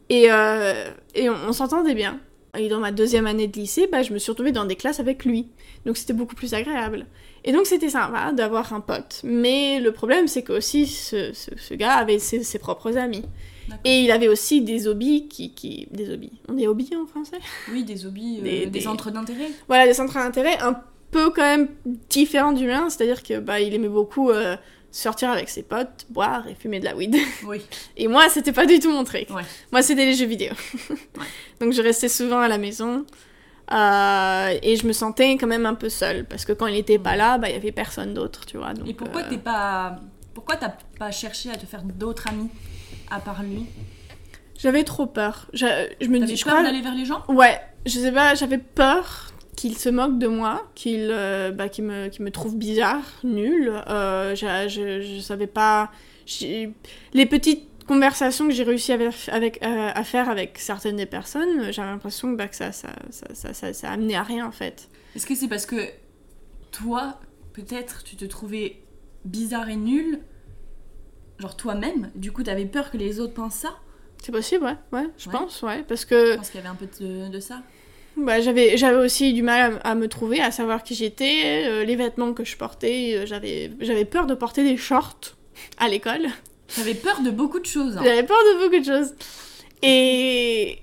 et, 0.09 0.31
euh, 0.31 0.91
et 1.15 1.27
on, 1.27 1.35
on 1.47 1.53
s'entendait 1.53 1.95
bien. 1.95 2.19
Et 2.59 2.69
dans 2.69 2.79
ma 2.79 2.91
deuxième 2.91 3.25
année 3.27 3.47
de 3.47 3.57
lycée, 3.57 3.87
bah, 3.91 4.03
je 4.03 4.13
me 4.13 4.19
suis 4.19 4.29
retrouvée 4.31 4.51
dans 4.51 4.65
des 4.65 4.75
classes 4.75 4.99
avec 4.99 5.25
lui. 5.25 5.47
Donc 5.85 5.97
c'était 5.97 6.13
beaucoup 6.13 6.35
plus 6.35 6.53
agréable. 6.53 7.05
Et 7.45 7.51
donc 7.53 7.65
c'était 7.65 7.89
sympa 7.89 8.31
d'avoir 8.33 8.73
un 8.73 8.81
pote. 8.81 9.21
Mais 9.23 9.79
le 9.79 9.91
problème, 9.91 10.27
c'est 10.27 10.43
que 10.43 10.53
aussi 10.53 10.85
ce, 10.87 11.31
ce- 11.33 11.51
ce 11.57 11.73
gars 11.73 11.93
avait 11.93 12.19
ses, 12.19 12.43
ses 12.43 12.59
propres 12.59 12.97
amis. 12.97 13.23
Et 13.85 13.99
il 14.01 14.11
avait 14.11 14.27
aussi 14.27 14.61
des 14.61 14.87
hobbies 14.87 15.27
qui... 15.27 15.53
qui... 15.53 15.87
Des 15.91 16.09
hobbies. 16.09 16.31
On 16.49 16.53
dit 16.53 16.65
hobbies 16.67 16.89
en 17.01 17.05
français? 17.05 17.37
Oui, 17.71 17.83
des 17.83 18.05
hobbies, 18.05 18.39
euh, 18.43 18.65
des- 18.65 18.81
centres 18.81 19.11
d'intérêt. 19.11 19.49
Voilà, 19.67 19.85
des 19.85 19.93
centres 19.93 20.15
d'intérêt 20.15 20.57
un 20.59 20.75
peu 21.11 21.29
quand 21.29 21.43
même 21.43 21.69
différents 22.09 22.51
du 22.51 22.65
mien. 22.65 22.89
C'est-à-dire 22.89 23.21
que 23.21 23.39
bah, 23.39 23.61
il 23.61 23.73
aimait 23.75 23.87
beaucoup 23.87 24.31
euh, 24.31 24.55
sortir 24.91 25.29
avec 25.29 25.49
ses 25.49 25.63
potes, 25.63 26.05
boire 26.09 26.47
et 26.47 26.55
fumer 26.55 26.79
de 26.79 26.85
la 26.85 26.95
weed. 26.95 27.15
Oui. 27.45 27.61
Et 27.97 28.07
moi, 28.07 28.27
c'était 28.29 28.51
pas 28.51 28.65
du 28.65 28.79
tout 28.79 28.91
mon 28.91 29.03
truc. 29.03 29.29
Ouais. 29.29 29.43
Moi, 29.71 29.81
c'était 29.81 30.05
les 30.05 30.13
jeux 30.15 30.25
vidéo. 30.25 30.51
Donc, 31.61 31.73
je 31.73 31.81
restais 31.81 32.09
souvent 32.09 32.39
à 32.39 32.47
la 32.47 32.57
maison. 32.57 33.05
euh, 33.71 34.57
et 34.63 34.75
je 34.75 34.87
me 34.87 34.93
sentais 34.93 35.31
quand 35.37 35.47
même 35.47 35.65
un 35.65 35.75
peu 35.75 35.89
seule. 35.89 36.25
Parce 36.25 36.45
que 36.45 36.53
quand 36.53 36.67
il 36.67 36.75
était 36.75 36.99
pas 36.99 37.15
là, 37.15 37.37
bah, 37.37 37.49
il 37.49 37.53
y 37.53 37.57
avait 37.57 37.71
personne 37.71 38.13
d'autre, 38.13 38.45
tu 38.45 38.57
vois. 38.57 38.73
Donc, 38.73 38.87
Et 38.87 38.93
pourquoi 38.93 39.21
euh, 39.21 39.29
t'es 39.29 39.37
pas. 39.37 39.99
Pourquoi 40.33 40.55
t'as 40.55 40.73
pas 40.97 41.11
cherché 41.11 41.49
à 41.51 41.55
te 41.55 41.65
faire 41.65 41.83
d'autres 41.83 42.27
amis 42.29 42.49
à 43.11 43.19
part 43.19 43.43
lui? 43.43 43.65
J'avais 44.57 44.83
trop 44.83 45.05
peur. 45.05 45.47
Je, 45.53 45.65
je 46.01 46.07
me 46.07 46.19
T'avais 46.19 46.25
dis, 46.31 46.37
je 46.37 46.43
peur 46.45 46.53
crois. 46.55 46.63
d'aller 46.65 46.81
vers 46.81 46.95
les 46.95 47.05
gens? 47.05 47.23
Ouais, 47.29 47.59
je 47.85 47.99
sais 47.99 48.11
pas, 48.11 48.35
j'avais 48.35 48.57
peur 48.57 49.31
qu'il 49.59 49.77
se 49.77 49.89
moque 49.89 50.17
de 50.17 50.27
moi, 50.27 50.65
qu'il 50.73 51.09
euh, 51.11 51.51
bah, 51.51 51.65
me, 51.79 52.09
me 52.23 52.31
trouve 52.31 52.55
bizarre, 52.55 53.03
nul. 53.25 53.73
Euh, 53.89 54.33
je, 54.33 54.45
je, 54.69 55.01
je 55.01 55.19
savais 55.19 55.47
pas. 55.47 55.91
Les 57.13 57.25
petites 57.25 57.67
conversations 57.85 58.47
que 58.47 58.53
j'ai 58.53 58.63
réussi 58.63 58.93
avec, 58.93 59.13
avec, 59.27 59.61
euh, 59.61 59.89
à 59.93 60.03
faire 60.05 60.29
avec 60.29 60.57
certaines 60.59 60.95
des 60.95 61.05
personnes, 61.05 61.73
j'avais 61.73 61.89
l'impression 61.89 62.29
bah, 62.31 62.47
que 62.47 62.55
ça, 62.55 62.71
ça, 62.71 62.89
ça, 63.09 63.27
ça, 63.33 63.53
ça, 63.53 63.73
ça 63.73 63.91
amenait 63.91 64.15
à 64.15 64.23
rien 64.23 64.45
en 64.47 64.51
fait. 64.51 64.87
Est-ce 65.15 65.25
que 65.25 65.35
c'est 65.35 65.49
parce 65.49 65.65
que 65.65 65.75
toi, 66.71 67.19
peut-être, 67.51 68.03
tu 68.03 68.15
te 68.15 68.23
trouvais 68.25 68.77
bizarre 69.25 69.69
et 69.69 69.75
nul 69.75 70.21
Genre 71.39 71.57
toi-même 71.57 72.11
Du 72.15 72.31
coup, 72.31 72.43
t'avais 72.43 72.65
peur 72.65 72.91
que 72.91 72.97
les 72.97 73.19
autres 73.19 73.33
pensent 73.33 73.55
ça? 73.55 73.75
C'est 74.23 74.31
possible, 74.31 74.63
ouais, 74.65 74.75
ouais, 74.93 75.07
je 75.17 75.27
Ouais. 75.29 75.33
pense, 75.37 75.61
ouais, 75.63 75.83
parce 75.83 76.01
Je 76.01 76.07
que 76.07 76.35
pense 76.37 76.49
qu'il 76.49 76.59
y 76.59 76.63
avait 76.63 76.69
un 76.69 76.75
peu 76.75 76.87
de, 77.01 77.29
de 77.29 77.39
ça. 77.39 77.61
Bah, 78.17 78.41
j'avais 78.41 78.77
j'avais 78.77 78.97
aussi 78.97 79.33
du 79.33 79.41
mal 79.43 79.79
à, 79.83 79.89
à 79.91 79.95
me 79.95 80.07
trouver, 80.07 80.41
à 80.41 80.51
savoir 80.51 80.83
qui 80.83 80.95
j'étais, 80.95 81.63
euh, 81.67 81.83
les 81.85 81.95
vêtements 81.95 82.33
que 82.33 82.43
je 82.43 82.57
portais, 82.57 83.13
euh, 83.15 83.25
j'avais 83.25 83.71
j'avais 83.79 84.05
peur 84.05 84.25
de 84.27 84.33
porter 84.35 84.63
des 84.63 84.77
shorts 84.77 85.35
à 85.77 85.87
l'école. 85.87 86.27
T'avais 86.75 86.93
peur 86.93 87.21
de 87.21 87.31
beaucoup 87.31 87.59
de 87.59 87.65
choses. 87.65 87.97
hein. 87.97 88.01
J'avais 88.03 88.23
peur 88.23 88.37
de 88.53 88.63
beaucoup 88.63 88.79
de 88.79 88.85
choses. 88.85 89.13
Et. 89.81 90.79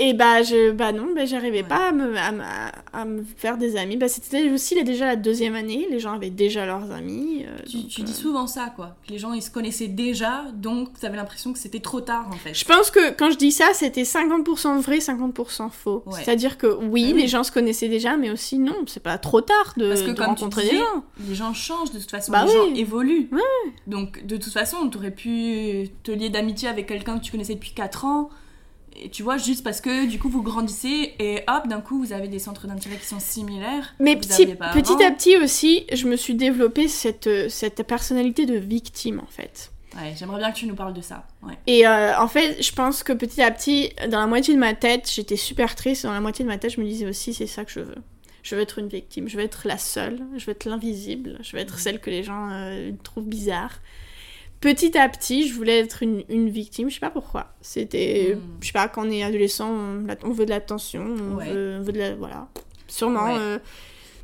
Et 0.00 0.14
bah, 0.14 0.42
je, 0.44 0.70
bah 0.70 0.92
non, 0.92 1.08
bah, 1.14 1.24
j'arrivais 1.24 1.62
Ouais. 1.62 1.68
pas 1.68 1.88
à 1.88 1.92
me, 1.92 2.16
à, 2.16 2.30
me- 2.30 2.42
à 2.92 3.04
me 3.04 3.24
faire 3.36 3.58
des 3.58 3.76
amis. 3.76 3.96
Bah, 3.96 4.06
c'était 4.08 4.48
aussi 4.50 4.80
déjà 4.84 5.06
la 5.06 5.16
deuxième 5.16 5.56
année, 5.56 5.88
les 5.90 5.98
gens 5.98 6.12
avaient 6.12 6.30
déjà 6.30 6.64
leurs 6.66 6.90
amis. 6.92 7.44
euh, 7.44 7.56
Tu, 7.68 7.78
donc, 7.78 7.88
tu 7.88 8.00
euh, 8.02 8.04
dis 8.04 8.12
souvent 8.14 8.46
ça, 8.46 8.72
quoi. 8.76 8.94
Que 9.04 9.12
les 9.12 9.18
gens, 9.18 9.32
ils 9.32 9.42
se 9.42 9.50
connaissaient 9.50 9.88
déjà, 9.88 10.44
donc 10.54 10.98
t'avais 11.00 11.16
l'impression 11.16 11.52
que 11.52 11.58
c'était 11.58 11.80
trop 11.80 12.00
tard, 12.00 12.28
en 12.28 12.36
fait. 12.36 12.54
Je 12.54 12.64
pense 12.64 12.92
que 12.92 13.10
quand 13.12 13.30
je 13.32 13.36
dis 13.38 13.50
ça, 13.50 13.70
c'était 13.74 14.04
50% 14.04 14.78
vrai, 14.80 14.98
50% 14.98 15.68
faux. 15.70 16.04
Ouais. 16.06 16.12
C'est-à-dire 16.22 16.58
que 16.58 16.68
oui, 16.68 17.06
Ah 17.10 17.14
oui. 17.14 17.22
les 17.22 17.26
gens 17.28 17.42
se 17.42 17.50
connaissaient 17.50 17.88
déjà, 17.88 18.16
mais 18.16 18.30
aussi 18.30 18.58
non, 18.60 18.76
c'est 18.86 19.02
pas 19.02 19.18
trop 19.18 19.40
tard 19.40 19.74
de, 19.76 19.88
Parce 19.88 20.02
que 20.02 20.10
de 20.10 20.12
comme 20.12 20.26
tu 20.26 20.44
rencontrer 20.44 20.62
disais, 20.62 20.74
des 20.76 20.78
gens. 20.78 21.04
Les 21.28 21.34
gens 21.34 21.54
changent 21.54 21.90
de 21.90 21.98
toute 21.98 22.10
façon, 22.10 22.30
Bah 22.30 22.44
les 22.44 22.52
gens 22.52 22.72
évoluent. 22.76 23.28
Donc 23.88 24.24
de 24.24 24.36
toute 24.36 24.52
façon, 24.52 24.88
t'aurais 24.88 25.10
pu 25.10 25.88
te 26.04 26.12
lier 26.12 26.28
d'amitié 26.30 26.68
avec 26.68 26.86
quelqu'un 26.86 27.18
que 27.18 27.24
tu 27.24 27.32
connaissais 27.32 27.54
depuis 27.54 27.72
4 27.72 28.04
ans. 28.04 28.30
Et 29.00 29.10
tu 29.10 29.22
vois, 29.22 29.36
juste 29.36 29.64
parce 29.64 29.80
que 29.80 30.06
du 30.06 30.18
coup 30.18 30.28
vous 30.28 30.42
grandissez 30.42 31.14
et 31.18 31.42
hop, 31.48 31.68
d'un 31.68 31.80
coup 31.80 31.98
vous 31.98 32.12
avez 32.12 32.28
des 32.28 32.38
centres 32.38 32.66
d'intérêt 32.66 32.96
qui 32.96 33.06
sont 33.06 33.20
similaires. 33.20 33.94
Mais 34.00 34.16
petit, 34.16 34.46
petit 34.46 35.04
à 35.04 35.10
petit 35.10 35.36
aussi, 35.36 35.86
je 35.92 36.06
me 36.06 36.16
suis 36.16 36.34
développé 36.34 36.88
cette, 36.88 37.50
cette 37.50 37.82
personnalité 37.84 38.46
de 38.46 38.56
victime 38.56 39.20
en 39.20 39.30
fait. 39.30 39.72
Ouais, 39.96 40.14
j'aimerais 40.16 40.38
bien 40.38 40.52
que 40.52 40.58
tu 40.58 40.66
nous 40.66 40.74
parles 40.74 40.92
de 40.92 41.00
ça. 41.00 41.26
Ouais. 41.42 41.54
Et 41.66 41.86
euh, 41.86 42.18
en 42.18 42.28
fait, 42.28 42.62
je 42.62 42.72
pense 42.72 43.02
que 43.02 43.12
petit 43.12 43.42
à 43.42 43.50
petit, 43.50 43.90
dans 44.08 44.20
la 44.20 44.26
moitié 44.26 44.54
de 44.54 44.58
ma 44.58 44.74
tête, 44.74 45.10
j'étais 45.10 45.36
super 45.36 45.74
triste. 45.74 46.04
Dans 46.04 46.12
la 46.12 46.20
moitié 46.20 46.44
de 46.44 46.50
ma 46.50 46.58
tête, 46.58 46.72
je 46.72 46.80
me 46.80 46.86
disais 46.86 47.06
aussi, 47.06 47.32
c'est 47.32 47.46
ça 47.46 47.64
que 47.64 47.72
je 47.72 47.80
veux. 47.80 47.96
Je 48.42 48.54
veux 48.54 48.62
être 48.62 48.78
une 48.78 48.88
victime, 48.88 49.28
je 49.28 49.36
veux 49.36 49.42
être 49.42 49.66
la 49.66 49.78
seule, 49.78 50.20
je 50.36 50.44
veux 50.46 50.52
être 50.52 50.66
l'invisible, 50.66 51.38
je 51.42 51.52
veux 51.52 51.58
être 51.58 51.78
celle 51.78 52.00
que 52.00 52.10
les 52.10 52.22
gens 52.22 52.48
euh, 52.50 52.92
trouvent 53.02 53.26
bizarre. 53.26 53.80
Petit 54.60 54.98
à 54.98 55.08
petit, 55.08 55.46
je 55.46 55.54
voulais 55.54 55.78
être 55.78 56.02
une, 56.02 56.24
une 56.28 56.48
victime, 56.50 56.88
je 56.90 56.94
sais 56.94 57.00
pas 57.00 57.10
pourquoi. 57.10 57.54
C'était, 57.60 58.34
Mm. 58.36 58.40
je 58.60 58.66
sais 58.66 58.72
pas, 58.72 58.88
quand 58.88 59.06
on 59.06 59.10
est 59.10 59.22
adolescent, 59.22 59.70
on, 59.70 60.06
on 60.24 60.30
veut 60.32 60.44
de 60.46 60.50
l'attention, 60.50 61.04
on, 61.04 61.36
Ouais. 61.36 61.52
veut, 61.52 61.76
on 61.80 61.82
veut 61.84 61.92
de 61.92 61.98
la. 61.98 62.14
Voilà. 62.16 62.48
Sûrement. 62.88 63.24
Ouais. 63.26 63.38
euh. 63.38 63.58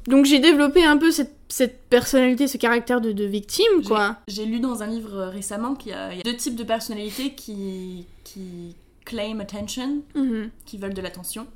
Donc 0.09 0.27
j'ai 0.27 0.38
développé 0.40 0.85
un 0.85 0.97
peu 0.99 1.11
cette, 1.11 1.35
cette 1.49 1.83
personnalité, 1.88 2.47
ce 2.49 2.57
caractère 2.59 3.01
de, 3.01 3.12
de 3.12 3.25
victime, 3.25 3.64
J'ai- 3.81 3.88
quoi. 3.88 4.16
J'ai 4.29 4.44
lu 4.44 4.61
dans 4.61 4.83
un 4.83 4.87
livre 4.87 5.14
euh, 5.14 5.29
récemment 5.31 5.75
qu'il 5.77 5.92
y, 5.92 5.94
a 5.94 6.12
il 6.12 6.16
y 6.18 6.20
a 6.20 6.25
deux 6.25 6.37
types 6.37 6.57
de 6.57 6.64
personnalités 6.64 7.31
qui, 7.35 8.07
qui 8.25 8.75
claim 9.07 9.38
attention, 9.40 10.03
Mhm. 10.14 10.51
qui 10.66 10.79
veulent 10.79 10.94
de 10.94 11.01
l'attention. 11.01 11.47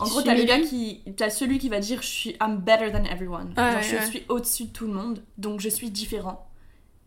En 0.00 0.06
gros, 0.06 0.22
t'as 0.22 0.34
le 0.34 0.44
gars 0.44 0.60
qui. 0.60 1.00
T'as 1.16 1.30
celui 1.30 1.58
qui 1.58 1.68
va 1.68 1.80
dire 1.80 2.02
je 2.02 2.06
suis 2.08 2.30
I'm 2.40 2.58
better 2.58 2.90
than 2.92 3.04
everyone. 3.04 3.52
Genre, 3.56 3.82
je 3.82 3.96
ouais. 3.96 4.06
suis 4.06 4.22
au-dessus 4.28 4.64
de 4.64 4.70
tout 4.72 4.86
le 4.86 4.92
monde, 4.92 5.22
donc 5.38 5.60
je 5.60 5.68
suis 5.68 5.90
différent. 5.90 6.47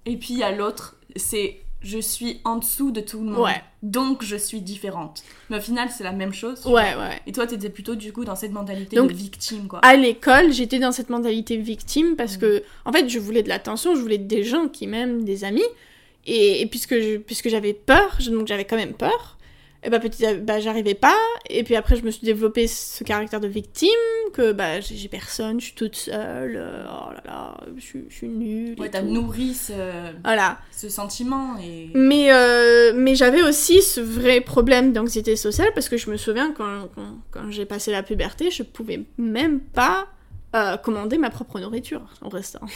Et 0.05 0.17
puis 0.17 0.33
il 0.33 0.39
y 0.39 0.43
a 0.43 0.51
l'autre, 0.51 0.95
c'est 1.15 1.57
je 1.83 1.97
suis 1.97 2.39
en 2.43 2.57
dessous 2.57 2.91
de 2.91 3.01
tout 3.01 3.19
le 3.23 3.31
monde, 3.31 3.43
Ouais. 3.45 3.59
donc 3.81 4.23
je 4.23 4.35
suis 4.35 4.61
différente. 4.61 5.23
Mais 5.49 5.57
au 5.57 5.61
final, 5.61 5.89
c'est 5.89 6.03
la 6.03 6.11
même 6.11 6.31
chose. 6.31 6.63
Ouais, 6.67 6.93
ouais. 6.95 7.19
Et 7.25 7.31
toi, 7.31 7.47
t'étais 7.47 7.69
plutôt 7.71 7.95
du 7.95 8.13
coup 8.13 8.23
dans 8.23 8.35
cette 8.35 8.51
mentalité 8.51 8.95
Donc, 8.97 9.09
de 9.09 9.15
victime, 9.15 9.67
quoi. 9.67 9.79
à 9.79 9.95
l'école, 9.95 10.53
j'étais 10.53 10.77
dans 10.77 10.91
cette 10.91 11.09
mentalité 11.09 11.57
victime 11.57 12.15
parce 12.15 12.37
Mm. 12.37 12.39
que, 12.39 12.63
en 12.85 12.91
fait, 12.91 13.09
je 13.09 13.17
voulais 13.17 13.41
de 13.41 13.49
l'attention, 13.49 13.95
je 13.95 14.01
voulais 14.01 14.19
des 14.19 14.43
gens 14.43 14.67
qui 14.67 14.85
m'aiment, 14.85 15.23
des 15.23 15.43
amis. 15.43 15.63
Et, 16.27 16.61
et 16.61 16.65
puisque, 16.67 16.93
je- 16.99 17.17
puisque 17.17 17.49
j'avais 17.49 17.73
peur, 17.73 18.15
je- 18.19 18.29
donc 18.29 18.45
j'avais 18.47 18.65
quand 18.65 18.75
même 18.75 18.93
peur, 18.93 19.39
et 19.83 19.89
bah 19.89 19.99
petit 19.99 20.25
à 20.25 20.35
bah, 20.35 20.59
j'arrivais 20.59 20.93
pas. 20.93 21.15
Et 21.49 21.63
puis 21.63 21.75
après, 21.75 21.95
je 21.95 22.03
me 22.03 22.11
suis 22.11 22.25
développé 22.25 22.67
ce 22.67 23.03
caractère 23.03 23.39
de 23.39 23.47
victime, 23.47 23.89
que 24.33 24.51
bah 24.51 24.79
j'ai 24.79 25.07
personne, 25.07 25.59
je 25.59 25.65
suis 25.65 25.73
toute 25.75 25.95
seule, 25.95 26.55
euh, 26.55 26.85
oh 26.87 27.11
là 27.13 27.21
là, 27.25 27.57
je, 27.77 27.81
suis- 27.81 28.05
je 28.09 28.15
suis 28.15 28.27
nulle. 28.29 28.79
Ouais, 28.79 28.89
t'as 28.89 29.01
nourri 29.01 29.53
ce, 29.53 29.73
Voilà. 30.23 30.59
ce 30.71 30.87
sentiment 30.89 31.57
et. 31.57 31.89
Mais, 31.95 32.31
euh, 32.31 32.93
mais 32.95 33.15
j'avais 33.15 33.41
aussi 33.41 33.81
ce 33.81 33.99
vrai 34.01 34.39
problème 34.41 34.93
d'anxiété 34.93 35.35
sociale 35.35 35.69
parce 35.73 35.89
que 35.89 35.97
je 35.97 36.09
me 36.11 36.17
souviens 36.17 36.53
quand, 36.55 36.87
quand, 36.95 37.17
quand 37.31 37.49
j'ai 37.51 37.65
passé 37.65 37.91
la 37.91 38.03
puberté, 38.03 38.51
je 38.51 38.63
pouvais 38.63 39.03
même 39.17 39.59
pas 39.59 40.07
euh, 40.55 40.77
commander 40.77 41.17
ma 41.17 41.29
propre 41.29 41.59
nourriture 41.59 42.01
au 42.21 42.29
restaurant. 42.29 42.67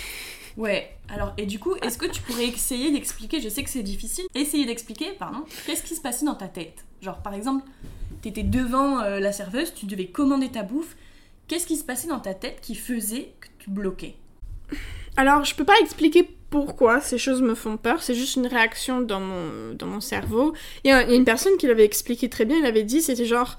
Ouais, 0.57 0.95
alors, 1.09 1.33
et 1.37 1.45
du 1.45 1.59
coup, 1.59 1.75
est-ce 1.81 1.97
que 1.97 2.05
tu 2.05 2.21
pourrais 2.21 2.47
essayer 2.47 2.91
d'expliquer, 2.91 3.41
je 3.41 3.49
sais 3.49 3.63
que 3.63 3.69
c'est 3.69 3.83
difficile, 3.83 4.25
essayer 4.35 4.65
d'expliquer, 4.65 5.11
pardon, 5.19 5.43
qu'est-ce 5.65 5.83
qui 5.83 5.95
se 5.95 6.01
passait 6.01 6.25
dans 6.25 6.35
ta 6.35 6.47
tête? 6.47 6.85
Genre, 7.01 7.17
par 7.17 7.33
exemple, 7.33 7.65
t'étais 8.21 8.43
devant 8.43 9.01
euh, 9.01 9.19
la 9.19 9.33
serveuse, 9.33 9.73
tu 9.73 9.85
devais 9.85 10.07
commander 10.07 10.49
ta 10.49 10.63
bouffe, 10.63 10.95
qu'est-ce 11.47 11.67
qui 11.67 11.75
se 11.75 11.83
passait 11.83 12.07
dans 12.07 12.19
ta 12.19 12.33
tête 12.33 12.59
qui 12.61 12.75
faisait 12.75 13.33
que 13.41 13.47
tu 13.59 13.69
bloquais? 13.69 14.15
Alors, 15.17 15.43
je 15.43 15.55
peux 15.55 15.65
pas 15.65 15.77
expliquer 15.81 16.27
pourquoi 16.49 17.01
ces 17.01 17.17
choses 17.17 17.41
me 17.41 17.53
font 17.53 17.75
peur, 17.75 18.01
c'est 18.01 18.15
juste 18.15 18.37
une 18.37 18.47
réaction 18.47 19.01
dans 19.01 19.19
mon, 19.19 19.73
dans 19.73 19.87
mon 19.87 19.99
cerveau. 19.99 20.53
Il 20.83 20.89
y, 20.89 20.91
a 20.91 21.03
une 21.13 21.25
personne 21.25 21.57
qui 21.57 21.67
l'avait 21.67 21.85
expliqué 21.85 22.29
très 22.29 22.45
bien, 22.45 22.57
il 22.57 22.65
avait 22.65 22.83
dit 22.83 23.01
c'était 23.01 23.25
genre 23.25 23.57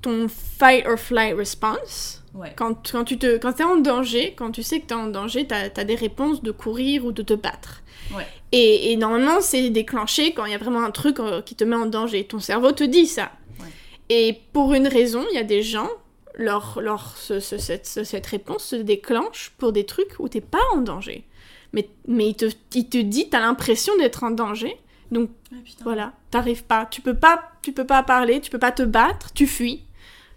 ton 0.00 0.28
fight 0.28 0.86
or 0.86 0.98
flight 0.98 1.36
response. 1.36 2.19
Ouais. 2.34 2.52
Quand, 2.56 2.90
quand 2.92 3.04
tu 3.04 3.18
te, 3.18 3.38
quand 3.38 3.58
es 3.60 3.64
en 3.64 3.76
danger, 3.76 4.34
quand 4.36 4.52
tu 4.52 4.62
sais 4.62 4.80
que 4.80 4.86
tu 4.86 4.94
es 4.94 4.96
en 4.96 5.08
danger, 5.08 5.46
tu 5.48 5.54
as, 5.54 5.84
des 5.84 5.94
réponses 5.96 6.42
de 6.42 6.52
courir 6.52 7.04
ou 7.04 7.12
de 7.12 7.22
te 7.22 7.34
battre. 7.34 7.82
Ouais. 8.14 8.26
Et, 8.52 8.92
et 8.92 8.96
normalement, 8.96 9.40
c'est 9.40 9.68
déclenché 9.70 10.32
quand 10.32 10.44
il 10.44 10.52
y 10.52 10.54
a 10.54 10.58
vraiment 10.58 10.82
un 10.84 10.90
truc 10.92 11.18
euh, 11.20 11.42
qui 11.42 11.54
te 11.56 11.64
met 11.64 11.76
en 11.76 11.86
danger. 11.86 12.24
Ton 12.24 12.38
cerveau 12.38 12.72
te 12.72 12.84
dit 12.84 13.06
ça. 13.06 13.32
Ouais. 13.60 13.66
Et 14.10 14.40
pour 14.52 14.74
une 14.74 14.86
raison, 14.86 15.24
il 15.30 15.34
y 15.34 15.38
a 15.38 15.44
des 15.44 15.62
gens, 15.62 15.88
leur, 16.36 16.80
leur, 16.80 17.16
ce- 17.16 17.40
ce- 17.40 17.58
cette, 17.58 17.86
ce- 17.86 18.04
cette 18.04 18.26
réponse 18.26 18.64
se 18.64 18.76
déclenche 18.76 19.52
pour 19.58 19.72
des 19.72 19.84
trucs 19.84 20.14
où 20.20 20.28
t'es 20.28 20.40
pas 20.40 20.58
en 20.74 20.78
danger. 20.78 21.24
Mais, 21.72 21.88
mais 22.08 22.28
il, 22.28 22.34
te, 22.36 22.46
il 22.74 22.88
te 22.88 22.98
dit, 22.98 23.28
t'as 23.28 23.40
l'impression 23.40 23.96
d'être 23.98 24.22
en 24.24 24.30
danger. 24.30 24.76
Donc 25.12 25.30
Ah, 25.52 25.56
voilà, 25.82 26.12
t'arrives 26.30 26.62
pas. 26.64 26.86
Tu 26.86 27.00
peux 27.00 27.14
pas, 27.16 27.42
tu 27.62 27.72
peux 27.72 27.86
pas 27.86 28.02
parler, 28.04 28.40
tu 28.40 28.50
peux 28.50 28.58
pas 28.58 28.72
te 28.72 28.82
battre, 28.84 29.32
tu 29.34 29.46
fuis. 29.48 29.82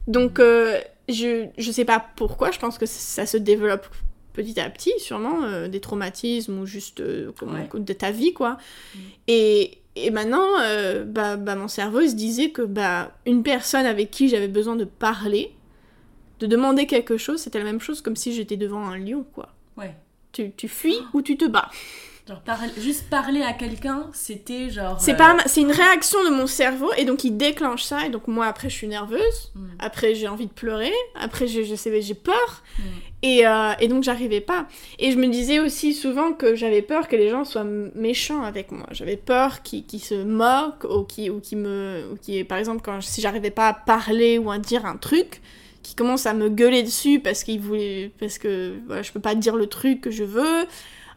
Donc, 0.07 0.39
euh, 0.39 0.79
je, 1.09 1.47
je 1.57 1.71
sais 1.71 1.85
pas 1.85 2.03
pourquoi, 2.15 2.51
je 2.51 2.59
pense 2.59 2.77
que 2.77 2.85
ça 2.85 3.25
se 3.25 3.37
développe 3.37 3.87
petit 4.33 4.59
à 4.59 4.69
petit, 4.69 4.93
sûrement, 4.97 5.43
euh, 5.43 5.67
des 5.67 5.79
traumatismes 5.79 6.59
ou 6.59 6.65
juste 6.65 7.01
euh, 7.01 7.31
comment- 7.37 7.53
Ouais. 7.53 7.69
de 7.79 7.93
ta 7.93 8.11
vie, 8.11 8.33
quoi. 8.33 8.57
Mm. 8.95 8.99
Et, 9.27 9.77
et 9.95 10.09
maintenant, 10.11 10.47
euh, 10.61 11.03
bah, 11.05 11.35
bah, 11.37 11.55
mon 11.55 11.67
cerveau, 11.67 11.99
il 12.01 12.09
se 12.09 12.15
disait 12.15 12.49
que 12.49 12.63
bah, 12.63 13.11
une 13.27 13.43
personne 13.43 13.85
avec 13.85 14.09
qui 14.09 14.29
j'avais 14.29 14.47
besoin 14.47 14.75
de 14.75 14.85
parler, 14.85 15.51
de 16.39 16.47
demander 16.47 16.87
quelque 16.87 17.17
chose, 17.17 17.41
c'était 17.41 17.59
la 17.59 17.65
même 17.65 17.79
chose 17.79 18.01
comme 18.01 18.15
si 18.15 18.33
j'étais 18.33 18.57
devant 18.57 18.87
un 18.87 18.97
lion, 18.97 19.23
quoi. 19.33 19.53
Ouais. 19.77 19.93
Tu, 20.31 20.51
tu 20.57 20.67
fuis 20.67 20.97
ou 21.13 21.21
tu 21.21 21.37
te 21.37 21.45
bats. 21.45 21.69
Genre, 22.25 22.41
juste 22.79 23.09
parler 23.09 23.41
à 23.41 23.51
quelqu'un, 23.51 24.07
c'était 24.13 24.69
genre. 24.69 24.95
C'est 25.01 25.11
euh, 25.11 25.17
pas, 25.17 25.35
c'est 25.45 25.59
une 25.59 25.73
réaction 25.73 26.23
de 26.23 26.29
mon 26.29 26.47
cerveau 26.47 26.89
et 26.97 27.03
donc 27.03 27.25
il 27.25 27.35
déclenche 27.35 27.83
ça 27.83 28.05
et 28.05 28.09
donc 28.09 28.29
moi 28.29 28.45
après 28.45 28.69
je 28.69 28.75
suis 28.75 28.87
nerveuse, 28.87 29.51
Mm. 29.55 29.59
après 29.79 30.15
j'ai 30.15 30.29
envie 30.29 30.47
de 30.47 30.51
pleurer, 30.53 30.93
après 31.19 31.47
je, 31.47 31.63
je 31.63 31.75
sais 31.75 32.01
j'ai 32.01 32.13
peur 32.13 32.63
Mm. 32.79 32.81
et, 33.23 33.45
euh, 33.45 33.73
et 33.81 33.89
donc 33.89 34.03
j'arrivais 34.03 34.39
pas. 34.39 34.67
Et 34.99 35.11
je 35.11 35.17
me 35.17 35.27
disais 35.27 35.59
aussi 35.59 35.93
souvent 35.93 36.31
que 36.31 36.55
j'avais 36.55 36.81
peur 36.81 37.09
que 37.09 37.17
les 37.17 37.29
gens 37.29 37.43
soient 37.43 37.65
méchants 37.65 38.43
avec 38.43 38.71
moi. 38.71 38.85
J'avais 38.91 39.17
peur 39.17 39.61
qu'ils 39.61 39.83
se 39.99 40.15
moquent 40.23 40.85
ou 40.85 41.03
qui 41.03 41.29
ou 41.29 41.41
qui 41.41 41.57
me 41.57 42.05
ou 42.09 42.15
qui 42.15 42.41
par 42.45 42.57
exemple 42.57 42.81
quand 42.85 43.01
si 43.01 43.19
j'arrivais 43.19 43.51
pas 43.51 43.67
à 43.67 43.73
parler 43.73 44.37
ou 44.37 44.49
à 44.49 44.59
dire 44.59 44.85
un 44.85 44.95
truc 44.95 45.41
qui 45.83 45.93
commencent 45.93 46.25
à 46.25 46.33
me 46.33 46.47
gueuler 46.47 46.83
dessus 46.83 47.19
parce 47.19 47.43
qu'ils 47.43 47.59
voulaient 47.59 48.11
parce 48.17 48.37
que 48.37 48.75
voilà, 48.87 49.01
je 49.01 49.11
peux 49.11 49.19
pas 49.19 49.35
dire 49.35 49.57
le 49.57 49.67
truc 49.67 49.99
que 49.99 50.09
je 50.09 50.23
veux. 50.23 50.65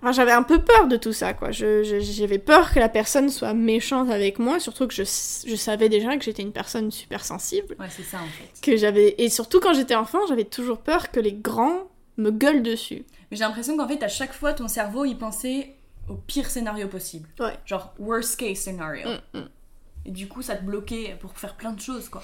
Enfin, 0.02 0.12
j'avais 0.12 0.32
un 0.32 0.42
peu 0.42 0.60
peur 0.62 0.86
de 0.88 0.96
tout 0.96 1.12
ça, 1.12 1.32
quoi. 1.34 1.50
Je- 1.50 1.82
je- 1.82 2.00
J'avais 2.00 2.38
peur 2.38 2.72
que 2.72 2.78
la 2.78 2.88
personne 2.88 3.28
soit 3.30 3.54
méchante 3.54 4.10
avec 4.10 4.38
moi, 4.38 4.60
surtout 4.60 4.86
que 4.86 4.94
je, 4.94 5.02
je 5.04 5.56
savais 5.56 5.88
déjà 5.88 6.16
que 6.16 6.24
j'étais 6.24 6.42
une 6.42 6.52
personne 6.52 6.90
super 6.90 7.24
sensible. 7.24 7.76
Ouais, 7.78 7.88
c'est 7.90 8.02
ça 8.02 8.18
en 8.18 8.26
fait. 8.26 8.60
Que 8.62 8.76
j'avais... 8.76 9.14
Et 9.18 9.28
surtout 9.30 9.60
quand 9.60 9.72
j'étais 9.74 9.94
enfant, 9.94 10.18
j'avais 10.28 10.44
toujours 10.44 10.78
peur 10.78 11.10
que 11.10 11.20
les 11.20 11.32
grands 11.32 11.88
me 12.18 12.30
gueulent 12.30 12.62
dessus. 12.62 13.04
Mais 13.30 13.36
j'ai 13.36 13.44
l'impression 13.44 13.76
qu'en 13.76 13.88
fait, 13.88 14.02
à 14.02 14.08
chaque 14.08 14.32
fois, 14.32 14.52
ton 14.52 14.68
cerveau, 14.68 15.04
il 15.04 15.16
pensait 15.18 15.74
au 16.08 16.14
pire 16.14 16.48
scénario 16.50 16.86
possible. 16.88 17.28
Ouais. 17.40 17.54
Genre, 17.64 17.92
worst 17.98 18.38
case 18.38 18.58
scenario. 18.58 19.08
Mm, 19.34 19.38
mm. 19.38 19.48
Et 20.06 20.10
du 20.12 20.28
coup, 20.28 20.40
ça 20.42 20.54
te 20.56 20.62
bloquait 20.64 21.16
pour 21.20 21.32
faire 21.36 21.54
plein 21.56 21.72
de 21.72 21.80
choses, 21.80 22.08
quoi. 22.08 22.22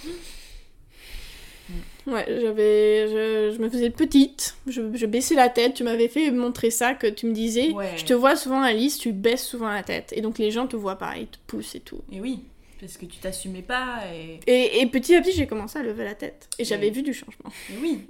Ouais, 2.07 2.25
j'avais... 2.29 3.07
Je, 3.09 3.55
je 3.57 3.59
me 3.63 3.69
faisais 3.71 3.91
petite, 3.91 4.57
je, 4.67 4.83
je 4.95 5.07
baissais 5.07 5.35
la 5.37 5.49
tête, 5.49 5.75
tu 5.75 5.85
m'avais 5.85 6.09
fait 6.09 6.31
montrer 6.31 6.71
ça, 6.71 6.95
que 6.95 7.07
tu 7.07 7.27
me 7.27 7.33
disais, 7.33 7.71
Ouais. 7.71 7.97
je 7.97 8.05
te 8.05 8.13
vois 8.13 8.35
souvent 8.37 8.61
Alice, 8.63 8.99
tu 8.99 9.13
baisses 9.13 9.47
souvent 9.47 9.69
la 9.71 9.83
tête. 9.83 10.13
Et 10.17 10.21
donc 10.21 10.39
les 10.39 10.51
gens 10.51 10.67
te 10.67 10.77
voient 10.77 10.99
pas, 10.99 11.17
ils 11.17 11.29
te 11.29 11.39
poussent 11.47 11.75
et 11.77 11.81
tout. 11.81 12.01
Et 12.11 12.21
oui, 12.21 12.41
parce 12.81 12.97
que 12.99 13.07
tu 13.07 13.19
t'assumais 13.19 13.63
pas 13.63 14.01
et. 14.13 14.41
Et, 14.49 14.81
et 14.81 14.87
petit 14.87 15.15
à 15.15 15.21
petit, 15.23 15.33
j'ai 15.33 15.47
commencé 15.47 15.79
à 15.79 15.83
lever 15.83 16.05
la 16.05 16.15
tête. 16.17 16.49
Et 16.59 16.65
j'avais 16.65 16.91
vu 16.91 17.03
du 17.03 17.15
changement. 17.15 17.51
Et 17.71 17.77
oui. 17.81 18.01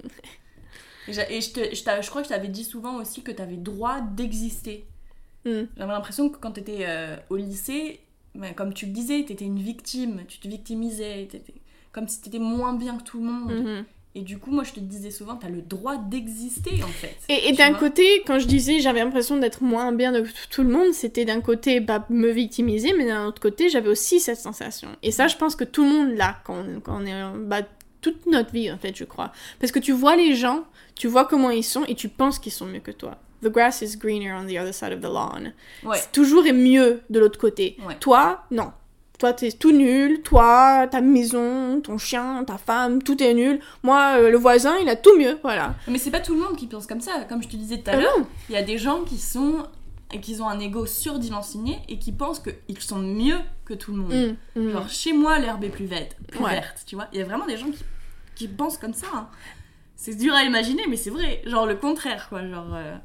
Et, 1.07 1.13
je, 1.41 1.49
te- 1.51 1.75
je 1.75 2.01
je 2.01 2.09
crois 2.09 2.21
que 2.21 2.27
je 2.29 2.33
t'avais 2.33 2.47
dit 2.47 2.63
souvent 2.63 2.95
aussi 3.01 3.21
que 3.23 3.31
t'avais 3.31 3.57
droit 3.57 3.99
d'exister. 4.01 4.85
Mm. 5.45 5.63
J'avais 5.77 5.91
l'impression 5.91 6.29
que 6.29 6.37
quand 6.37 6.51
t'étais 6.51 6.85
euh, 6.87 7.17
au 7.29 7.35
lycée, 7.35 7.99
ben, 8.35 8.53
comme 8.53 8.73
tu 8.73 8.85
le 8.85 8.93
disais, 8.93 9.23
t'étais 9.23 9.45
une 9.45 9.59
victime, 9.59 10.23
tu 10.27 10.39
te 10.39 10.47
victimisais, 10.47 11.27
t'étais- 11.29 11.53
comme 11.93 12.07
si 12.09 12.19
t'étais 12.21 12.39
moins 12.39 12.73
bien 12.73 12.97
que 12.97 13.03
tout 13.03 13.19
le 13.19 13.23
monde. 13.25 13.53
Mhm. 13.53 13.85
Et 14.15 14.21
du 14.21 14.37
coup, 14.37 14.51
moi, 14.51 14.63
je 14.63 14.73
te 14.73 14.79
disais 14.79 15.09
souvent, 15.09 15.35
t'as 15.37 15.49
le 15.49 15.61
droit 15.63 15.95
d'exister, 15.97 16.83
en 16.83 16.87
fait. 16.87 17.15
Et, 17.29 17.51
d'un 17.53 17.73
côté, 17.73 18.21
quand 18.27 18.37
je 18.37 18.45
disais 18.45 18.79
j'avais 18.79 18.99
l'impression 18.99 19.37
d'être 19.37 19.63
moins 19.63 19.91
bien 19.91 20.11
de 20.11 20.23
tout 20.51 20.61
le 20.61 20.69
monde, 20.69 20.93
c'était 20.93 21.25
d'un 21.25 21.41
côté 21.41 21.79
bah, 21.79 22.05
me 22.11 22.29
victimiser, 22.29 22.93
mais 22.95 23.05
d'un 23.07 23.25
autre 23.25 23.41
côté, 23.41 23.69
j'avais 23.69 23.89
aussi 23.89 24.19
cette 24.19 24.37
sensation. 24.37 24.89
Et 25.01 25.11
ça, 25.11 25.27
je 25.27 25.35
pense 25.37 25.55
que 25.55 25.63
tout 25.63 25.83
le 25.83 25.89
monde 25.89 26.09
l'a 26.15 26.37
quand, 26.45 26.57
on- 26.57 26.79
quand 26.79 27.01
on 27.01 27.05
est. 27.07 27.23
Bah, 27.47 27.61
toute 28.01 28.25
notre 28.27 28.51
vie, 28.51 28.69
en 28.71 28.77
fait, 28.77 28.95
je 28.95 29.03
crois. 29.05 29.31
Parce 29.59 29.71
que 29.71 29.79
tu 29.79 29.93
vois 29.93 30.15
les 30.15 30.35
gens, 30.35 30.65
tu 30.93 31.07
vois 31.07 31.25
comment 31.25 31.49
ils 31.49 31.63
sont, 31.63 31.83
et 31.85 31.95
tu 31.95 32.07
penses 32.09 32.37
qu'ils 32.37 32.51
sont 32.51 32.65
mieux 32.67 32.81
que 32.81 32.91
toi. 32.91 33.17
The 33.41 33.47
grass 33.47 33.81
is 33.81 33.97
greener 33.97 34.31
on 34.33 34.45
the 34.45 34.57
other 34.59 34.73
side 34.73 34.93
of 34.93 34.99
the 35.01 35.05
lawn. 35.11 35.53
Ouais. 35.83 35.97
Toujours 36.11 36.45
est 36.45 36.53
mieux 36.53 37.01
de 37.09 37.19
l'autre 37.19 37.39
côté. 37.39 37.77
Ouais. 37.87 37.97
Toi, 37.99 38.43
non. 38.51 38.71
Toi, 39.23 39.31
t'es 39.31 39.53
tout 39.53 39.71
nul. 39.71 40.21
Toi, 40.21 40.85
ta 40.91 40.99
maison, 40.99 41.79
ton 41.79 41.97
chien, 41.97 42.43
ta 42.43 42.57
femme, 42.57 43.01
tout 43.01 43.23
est 43.23 43.33
nul. 43.33 43.61
Moi, 43.81 44.15
euh, 44.17 44.29
le 44.29 44.37
voisin, 44.37 44.75
il 44.81 44.89
a 44.89 44.97
tout 44.97 45.17
mieux. 45.17 45.39
Voilà. 45.43 45.75
Mais 45.87 45.97
c'est 45.97 46.11
pas 46.11 46.19
tout 46.19 46.33
le 46.33 46.41
monde 46.41 46.57
qui 46.57 46.67
pense 46.67 46.85
comme 46.87 46.99
ça. 46.99 47.23
Comme 47.29 47.41
je 47.41 47.47
te 47.47 47.55
disais 47.55 47.77
tout 47.77 47.89
à 47.89 47.93
Ah 47.93 48.01
l'heure, 48.01 48.17
il 48.49 48.55
y 48.55 48.57
a 48.57 48.63
des 48.63 48.77
gens 48.77 49.03
qui 49.05 49.17
sont 49.17 49.63
et 50.11 50.19
qui 50.19 50.41
ont 50.41 50.49
un 50.49 50.59
ego 50.59 50.85
surdimensionné 50.85 51.79
et 51.87 51.99
qui 51.99 52.11
pensent 52.11 52.41
qu'ils 52.41 52.81
sont 52.81 52.99
mieux 52.99 53.37
que 53.63 53.73
tout 53.73 53.93
le 53.93 53.99
monde. 54.01 54.35
Mm, 54.57 54.61
mm. 54.61 54.71
Genre 54.73 54.89
chez 54.89 55.13
moi 55.13 55.39
l'herbe 55.39 55.63
est 55.63 55.69
plus 55.69 55.85
verte, 55.85 56.17
plus 56.27 56.43
Ouais. 56.43 56.55
verte, 56.55 56.83
tu 56.85 56.95
vois. 56.97 57.07
Il 57.13 57.19
y 57.19 57.21
a 57.21 57.25
vraiment 57.25 57.45
des 57.45 57.55
gens 57.55 57.67
qui, 57.71 57.81
qui 58.35 58.49
pensent 58.49 58.77
comme 58.77 58.93
ça. 58.93 59.07
hein. 59.15 59.29
C'est 59.95 60.15
dur 60.17 60.33
à 60.33 60.43
imaginer, 60.43 60.83
mais 60.89 60.97
c'est 60.97 61.11
vrai. 61.11 61.41
Genre 61.45 61.65
le 61.65 61.75
contraire, 61.75 62.27
quoi. 62.27 62.45
Genre. 62.45 62.73
euh. 62.75 62.97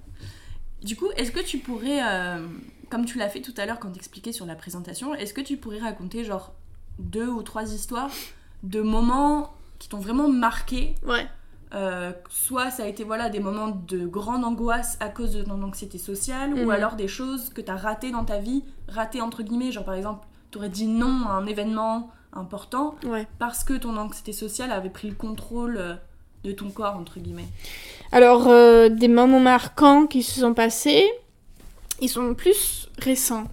Du 0.83 0.97
coup, 0.97 1.07
est-ce 1.17 1.31
que 1.31 1.39
tu 1.45 1.59
pourrais, 1.59 2.01
euh, 2.03 2.39
comme 2.91 3.05
tu 3.05 3.19
l'as 3.19 3.29
fait 3.29 3.41
tout 3.41 3.55
à 3.57 3.67
l'heure 3.67 3.79
quand 3.79 3.91
t'expliquais 3.91 4.33
sur 4.33 4.47
la 4.47 4.55
présentation, 4.55 5.15
est-ce 5.15 5.35
que 5.35 5.41
tu 5.41 5.57
pourrais 5.57 5.79
raconter 5.79 6.25
genre 6.25 6.53
deux 6.99 7.29
ou 7.29 7.43
trois 7.43 7.73
histoires 7.73 8.11
de 8.63 8.81
moments 8.81 9.53
qui 9.79 9.89
t'ont 9.89 9.99
vraiment 10.01 10.29
marqué 10.29 10.95
Ouais. 11.07 11.27
euh, 11.75 12.13
soit 12.31 12.71
ça 12.71 12.85
a 12.85 12.87
été 12.87 13.05
voilà 13.05 13.29
des 13.29 13.41
moments 13.41 13.69
de 13.87 14.07
grande 14.07 14.45
angoisse 14.45 14.97
à 15.01 15.09
cause 15.09 15.33
de 15.35 15.43
ton 15.43 15.63
anxiété 15.63 15.99
sociale 15.99 16.51
Mhm. 16.55 16.65
ou 16.67 16.71
alors 16.71 16.97
des 16.97 17.09
choses 17.09 17.51
que 17.51 17.61
t'as 17.61 17.77
ratées 17.77 18.11
dans 18.11 18.25
ta 18.25 18.39
vie, 18.39 18.65
ratées 18.89 19.21
entre 19.21 19.43
guillemets, 19.43 19.71
genre 19.71 19.85
par 19.85 19.95
exemple 19.95 20.27
t'aurais 20.51 20.71
dit 20.71 20.87
non 20.87 21.27
à 21.27 21.33
un 21.33 21.47
événement 21.47 22.11
important 22.33 22.95
Ouais. 23.05 23.27
parce 23.39 23.65
que 23.65 23.75
ton 23.75 23.97
anxiété 23.97 24.33
sociale 24.33 24.73
avait 24.73 24.91
pris 24.91 25.09
le 25.09 25.15
contrôle 25.15 25.77
euh, 25.79 25.95
de 26.45 26.53
ton 26.53 26.71
corps 26.71 26.97
entre 26.97 27.21
guillemets. 27.21 27.49
Alors, 28.13 28.49
euh, 28.49 28.89
des 28.89 29.09
moments 29.09 29.41
marquants 29.41 30.07
qui 30.07 30.23
se 30.23 30.41
sont 30.41 30.55
passés, 30.55 31.05
ils 32.01 32.09
sont 32.09 32.35
plus 32.35 32.89
récents. 32.99 33.45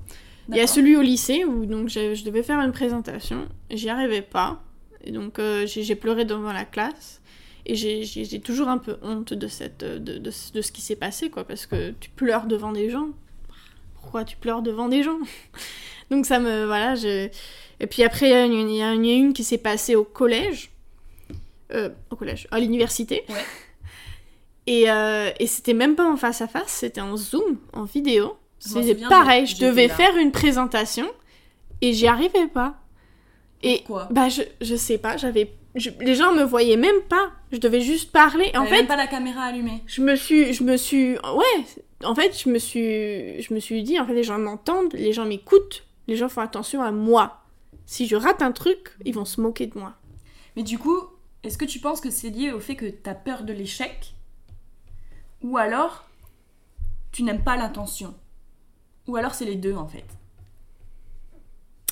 Il 0.50 0.56
y 0.56 0.62
a 0.62 0.68
celui 0.68 0.96
au 0.96 1.02
lycée 1.02 1.44
où 1.44 1.66
donc 1.66 1.90
je, 1.90 2.24
devais 2.24 2.44
faire 2.44 2.60
une 2.60 2.72
présentation, 2.72 3.48
j'y 3.72 3.90
arrivais 3.90 4.22
pas, 4.22 4.62
et 5.04 5.12
donc 5.12 5.40
euh, 5.40 5.66
j'ai 5.66 5.96
pleuré 5.96 6.26
devant 6.26 6.54
la 6.54 6.66
classe. 6.66 7.22
Et 7.68 7.74
j'ai- 7.76 8.40
toujours 8.42 8.68
un 8.68 8.78
peu 8.78 8.98
honte 9.02 9.34
de, 9.34 9.48
cette, 9.48 9.80
de, 9.84 9.98
de, 9.98 10.20
de 10.20 10.62
ce 10.62 10.72
qui 10.72 10.82
s'est 10.82 10.96
passé, 10.96 11.32
quoi, 11.32 11.46
parce 11.46 11.66
que 11.66 11.96
tu 12.00 12.12
pleures 12.12 12.46
devant 12.46 12.72
des 12.72 12.92
gens. 12.92 13.08
Pourquoi 13.96 14.24
tu 14.24 14.38
pleures 14.38 14.62
devant 14.62 14.88
des 14.88 15.02
gens? 15.02 15.18
Donc 16.12 16.28
ça 16.28 16.38
me... 16.38 16.66
Voilà, 16.66 16.94
je... 16.94 17.28
Et 17.80 17.88
puis 17.88 18.04
après, 18.04 18.48
il 18.48 18.70
y 18.70 18.78
y 18.78 18.84
a 18.84 18.94
une 18.94 19.34
qui 19.34 19.44
s'est 19.44 19.58
passée 19.58 19.96
au 19.96 20.04
collège. 20.04 20.70
Euh, 21.74 21.90
au 22.12 22.16
collège, 22.16 22.48
à 22.52 22.60
l'université. 22.60 23.24
Ouais. 23.30 23.44
Et, 24.68 24.90
euh, 24.90 25.30
et 25.40 25.48
c'était 25.48 25.74
même 25.74 25.96
pas 25.96 26.10
en 26.12 26.18
face 26.18 26.42
à 26.42 26.48
face, 26.48 26.70
c'était 26.70 27.02
en 27.02 27.16
Zoom, 27.18 27.58
en 27.74 27.84
vidéo. 27.84 28.36
C'était 28.60 28.96
pareil, 28.96 29.46
je 29.46 29.58
devais 29.60 29.88
faire 29.90 30.18
une 30.18 30.32
présentation 30.32 31.06
et 31.82 31.94
j'y 31.94 32.08
arrivais 32.08 32.48
pas. 32.48 32.76
Et 33.62 33.84
Pourquoi? 33.86 34.08
bah 34.12 34.30
je, 34.30 34.42
je 34.62 34.76
sais 34.76 34.98
pas, 34.98 35.18
j'avais 35.18 35.52
je- 35.76 35.90
les 36.00 36.16
gens 36.16 36.34
me 36.34 36.44
voyaient 36.44 36.78
même 36.78 37.02
pas, 37.10 37.32
je 37.52 37.58
devais 37.58 37.82
juste 37.82 38.12
parler. 38.12 38.50
En 38.56 38.66
fait, 38.66 38.72
même 38.72 38.88
pas 38.88 38.96
la 38.96 39.08
caméra 39.08 39.44
allumée. 39.44 39.84
je 39.86 40.02
me 40.02 40.16
suis 40.16 40.54
je 40.54 40.64
me 40.64 40.78
suis 40.78 41.14
ouais, 41.14 41.66
en 42.04 42.16
fait, 42.16 42.36
je 42.44 42.50
me 42.50 42.58
suis 42.60 43.42
je 43.42 43.54
me 43.54 43.60
suis 43.60 43.84
dit 43.84 44.00
en 44.00 44.06
fait 44.08 44.14
les 44.14 44.24
gens 44.24 44.40
m'entendent, 44.40 44.94
les 44.94 45.14
gens 45.14 45.26
m'écoutent, 45.26 45.84
les 46.08 46.16
gens 46.16 46.30
font 46.30 46.42
attention 46.42 46.82
à 46.82 46.92
moi. 46.92 47.42
Si 47.86 48.08
je 48.08 48.16
rate 48.16 48.42
un 48.42 48.52
truc, 48.52 48.94
ils 49.06 49.14
vont 49.14 49.26
se 49.26 49.40
moquer 49.40 49.68
de 49.68 49.78
moi. 49.78 49.94
Mais 50.56 50.64
du 50.64 50.80
coup, 50.80 50.98
est-ce 51.44 51.58
que 51.58 51.66
tu 51.66 51.80
penses 51.80 52.02
que 52.02 52.10
c'est 52.10 52.30
lié 52.32 52.52
au 52.52 52.60
fait 52.60 52.76
que 52.76 52.88
t'as 52.88 53.14
peur 53.14 53.44
de 53.44 53.54
l'échec? 53.54 54.15
Ou 55.46 55.58
alors 55.58 56.06
tu 57.12 57.24
n'aimes 57.24 57.44
pas 57.44 57.56
l'attention 57.56 58.14
ou 59.08 59.16
alors 59.16 59.34
c'est 59.36 59.46
les 59.46 59.56
deux 59.56 59.76
en 59.76 59.88
fait. 59.88 60.06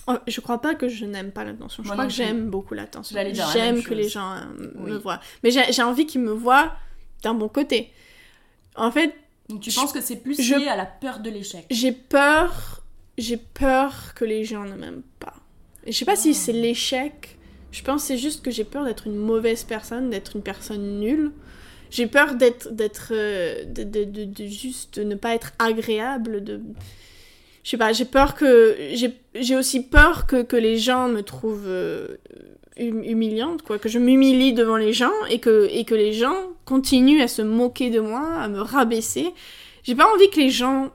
Oh, 0.08 0.16
je 0.28 0.42
crois 0.42 0.60
pas 0.60 0.76
que 0.76 0.89
je 0.89 1.06
n'aime 1.06 1.32
pas 1.32 1.46
l'attention. 1.46 1.82
Je 1.82 1.88
Moi 1.88 1.96
crois 1.96 2.08
que 2.08 2.12
j'aime 2.13 2.50
beaucoup 2.50 2.74
l'attention. 2.74 3.16
J'aime 3.54 3.78
que 3.78 3.89
chose. 3.89 3.98
les 3.98 4.10
gens 4.10 4.34
euh, 4.34 4.46
me 4.76 4.98
voient. 4.98 5.22
Mais 5.44 5.52
j'ai 5.52 5.82
envie 5.84 6.06
qu'ils 6.06 6.20
me 6.22 6.32
voient 6.34 6.74
d'un 7.22 7.34
bon 7.34 7.48
côté. 7.48 7.92
En 8.76 8.92
fait, 8.92 9.16
Donc 9.48 9.62
tu 9.62 9.72
Je- 9.72 9.80
penses 9.80 9.94
que 9.94 10.02
c'est 10.02 10.18
plus 10.18 10.42
je- 10.42 10.56
lié 10.56 10.68
à 10.68 10.76
la 10.76 10.86
peur 10.86 11.20
de 11.20 11.30
l'échec. 11.30 11.66
j'ai 11.70 11.92
peur. 11.94 12.82
J'ai 13.18 13.38
peur 13.38 14.13
que 14.16 14.26
les 14.26 14.44
gens 14.44 14.63
ne 14.66 14.76
m'aiment 14.76 15.04
pas. 15.20 15.36
Je 15.86 15.92
sais 15.92 16.06
pas 16.06 16.13
Ah. 16.13 16.18
si 16.18 16.34
c'est 16.34 16.52
l'échec. 16.54 17.38
Je 17.72 17.82
pense 17.84 18.02
que 18.02 18.08
c'est 18.10 18.18
juste 18.18 18.44
que 18.44 18.52
j'ai 18.52 18.63
peur 18.66 18.84
d'être 18.86 19.08
une 19.08 19.16
mauvaise 19.18 19.63
personne, 19.63 20.10
d'être 20.10 20.36
une 20.36 20.42
personne 20.44 21.00
nulle. 21.00 21.32
J'ai 21.93 22.08
peur 22.08 22.36
d'être. 22.36 22.71
d'être. 22.71 23.10
euh, 23.12 23.63
de, 23.65 23.84
de, 23.84 24.03
de- 24.03 24.25
de 24.25 24.45
juste 24.47 24.97
ne 24.97 25.15
pas 25.15 25.34
être 25.36 25.51
agréable, 25.60 26.43
de. 26.43 26.60
Je 27.63 27.69
sais 27.69 27.77
pas, 27.77 27.93
j'ai 27.93 28.06
peur 28.06 28.34
que. 28.36 28.75
J'ai 29.36 29.56
aussi 29.56 29.82
peur 29.84 30.25
que, 30.27 30.41
que 30.41 30.56
les 30.58 30.77
gens 30.77 31.08
me 31.08 31.21
trouvent 31.21 31.67
euh, 31.67 32.17
hum- 32.79 33.03
humiliante, 33.03 33.62
quoi. 33.62 33.77
Que 33.79 33.89
je 33.89 33.99
m'humilie 33.99 34.53
devant 34.53 34.77
les 34.77 34.91
gens 34.93 35.13
et 35.29 35.39
que, 35.39 35.67
et 35.71 35.86
que 35.86 35.95
les 35.95 36.13
gens 36.13 36.36
continuent 36.65 37.21
à 37.21 37.27
se 37.27 37.41
moquer 37.41 37.89
de 37.89 37.99
moi, 37.99 38.27
à 38.41 38.47
me 38.49 38.60
rabaisser. 38.60 39.27
J'ai 39.84 39.95
pas 39.95 40.12
envie 40.13 40.29
que 40.29 40.39
les 40.39 40.49
gens 40.49 40.91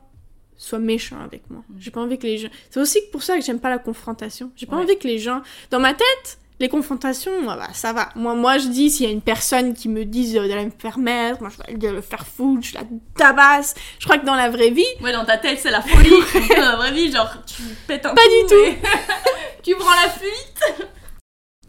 soient 0.57 0.79
méchants 0.81 1.21
avec 1.25 1.49
moi. 1.51 1.63
J'ai 1.79 1.91
pas 1.93 2.01
envie 2.01 2.19
que 2.19 2.27
les 2.27 2.39
gens. 2.39 2.49
C'est 2.71 2.81
aussi 2.81 2.99
pour 3.13 3.23
ça 3.23 3.37
que 3.39 3.45
j'aime 3.45 3.61
pas 3.61 3.71
la 3.71 3.79
confrontation. 3.79 4.51
J'ai 4.57 4.67
pas 4.67 4.77
Ouais. 4.77 4.83
envie 4.83 4.99
que 4.99 5.07
les 5.07 5.19
gens. 5.21 5.43
Dans 5.71 5.79
ma 5.79 5.95
tête, 5.95 6.39
les 6.61 6.69
confrontations, 6.69 7.31
ah 7.49 7.57
bah, 7.57 7.69
ça 7.73 7.93
va. 7.93 8.09
Moi, 8.17 8.35
moi, 8.35 8.59
je 8.59 8.67
dis, 8.69 8.91
s'il 8.91 9.07
y 9.07 9.09
a 9.09 9.13
une 9.13 9.23
personne 9.23 9.75
qui 9.75 9.89
me 9.89 10.05
dit 10.05 10.37
euh, 10.39 10.49
d'aller 10.49 10.65
me 10.67 10.73
faire 10.77 10.99
mettre, 10.99 11.41
moi, 11.41 11.51
je 11.69 11.77
vais 11.77 11.93
le 11.93 12.01
faire 12.01 12.27
foutre, 12.27 12.67
je 12.67 12.75
la 12.75 12.81
tabasse. 13.17 13.75
Je 14.01 14.05
crois 14.07 14.19
que 14.19 14.27
dans 14.27 14.35
la 14.35 14.51
vraie 14.51 14.71
vie, 14.71 14.85
Ouais, 15.01 15.13
dans 15.13 15.25
ta 15.25 15.39
tête, 15.39 15.59
c'est 15.61 15.71
la 15.71 15.83
folie. 15.83 16.11
dans 16.51 16.57
la 16.63 16.77
vraie 16.77 16.93
vie, 16.93 17.13
genre, 17.13 17.31
tu 17.47 17.63
pètes 17.87 18.07
un 18.07 18.15
Pas 18.15 18.23
coup 18.23 18.29
du 18.29 18.55
tout. 18.55 18.89
tu 19.63 19.75
prends 19.77 19.95
la 20.03 20.11
fuite. 20.11 20.89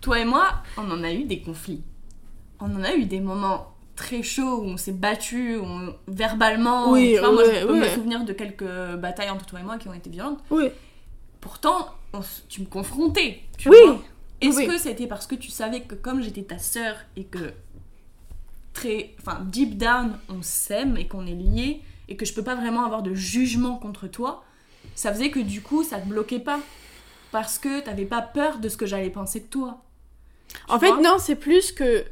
Toi 0.02 0.20
et 0.20 0.26
moi, 0.26 0.48
on 0.78 0.90
en 0.90 1.04
a 1.04 1.12
eu 1.12 1.24
des 1.26 1.42
conflits. 1.42 1.84
On 2.60 2.74
en 2.76 2.84
a 2.84 2.94
eu 2.94 3.06
des 3.06 3.20
moments 3.20 3.74
très 3.96 4.24
chaud, 4.24 4.62
où 4.62 4.66
on 4.66 4.78
s'est 4.78 4.94
battu, 4.94 5.58
on- 5.62 5.94
verbalement. 6.08 6.92
Oui, 6.92 7.16
vois, 7.18 7.32
moi, 7.32 7.44
je 7.46 7.66
peux 7.66 7.74
me 7.76 7.88
souvenir 7.90 8.24
de 8.24 8.34
quelques 8.34 8.64
batailles 8.98 9.30
entre 9.30 9.46
toi 9.46 9.60
et 9.60 9.64
moi 9.64 9.78
qui 9.78 9.88
ont 9.90 9.94
été 9.94 10.10
violentes. 10.10 10.40
Oui. 10.50 10.70
Pourtant, 11.42 11.90
on 12.14 12.22
s- 12.22 12.44
tu 12.50 12.62
me 12.62 12.66
confrontais. 12.66 13.42
Tu 13.58 13.70
Oui. 13.70 13.78
vois. 13.86 14.00
Est-ce 14.42 14.58
Oui. 14.58 14.68
que 14.68 14.78
c'était 14.78 15.08
parce 15.08 15.28
que 15.28 15.36
tu 15.36 15.50
savais 15.50 15.82
que 15.82 15.96
comme 15.96 16.22
j'étais 16.22 16.44
ta 16.44 16.58
sœur 16.58 16.96
et 17.18 17.26
que 17.26 17.52
très, 18.74 19.14
enfin 19.20 19.40
deep 19.46 19.78
down, 19.78 20.18
on 20.30 20.42
s'aime 20.42 20.98
et 20.98 21.08
qu'on 21.08 21.26
est 21.28 21.34
liés 21.36 21.82
et 22.08 22.16
que 22.16 22.26
je 22.26 22.34
peux 22.34 22.44
pas 22.44 22.56
vraiment 22.56 22.86
avoir 22.86 23.04
de 23.04 23.14
jugement 23.14 23.76
contre 23.78 24.08
toi, 24.08 24.44
ça 24.96 25.14
faisait 25.14 25.30
que 25.32 25.40
du 25.40 25.62
coup 25.62 25.84
ça 25.84 26.00
te 26.00 26.08
bloquait 26.08 26.40
pas 26.40 26.60
parce 27.32 27.60
que 27.60 27.82
t'avais 27.82 28.06
pas 28.06 28.22
peur 28.22 28.60
de 28.60 28.70
ce 28.70 28.78
que 28.78 28.86
j'allais 28.86 29.10
penser 29.10 29.42
de 29.42 29.46
toi. 29.46 29.84
Tu 30.50 30.58
En 30.74 30.80
fait, 30.80 30.92
non, 31.02 31.18
c'est 31.20 31.36
plus 31.36 31.72
que. 31.72 32.06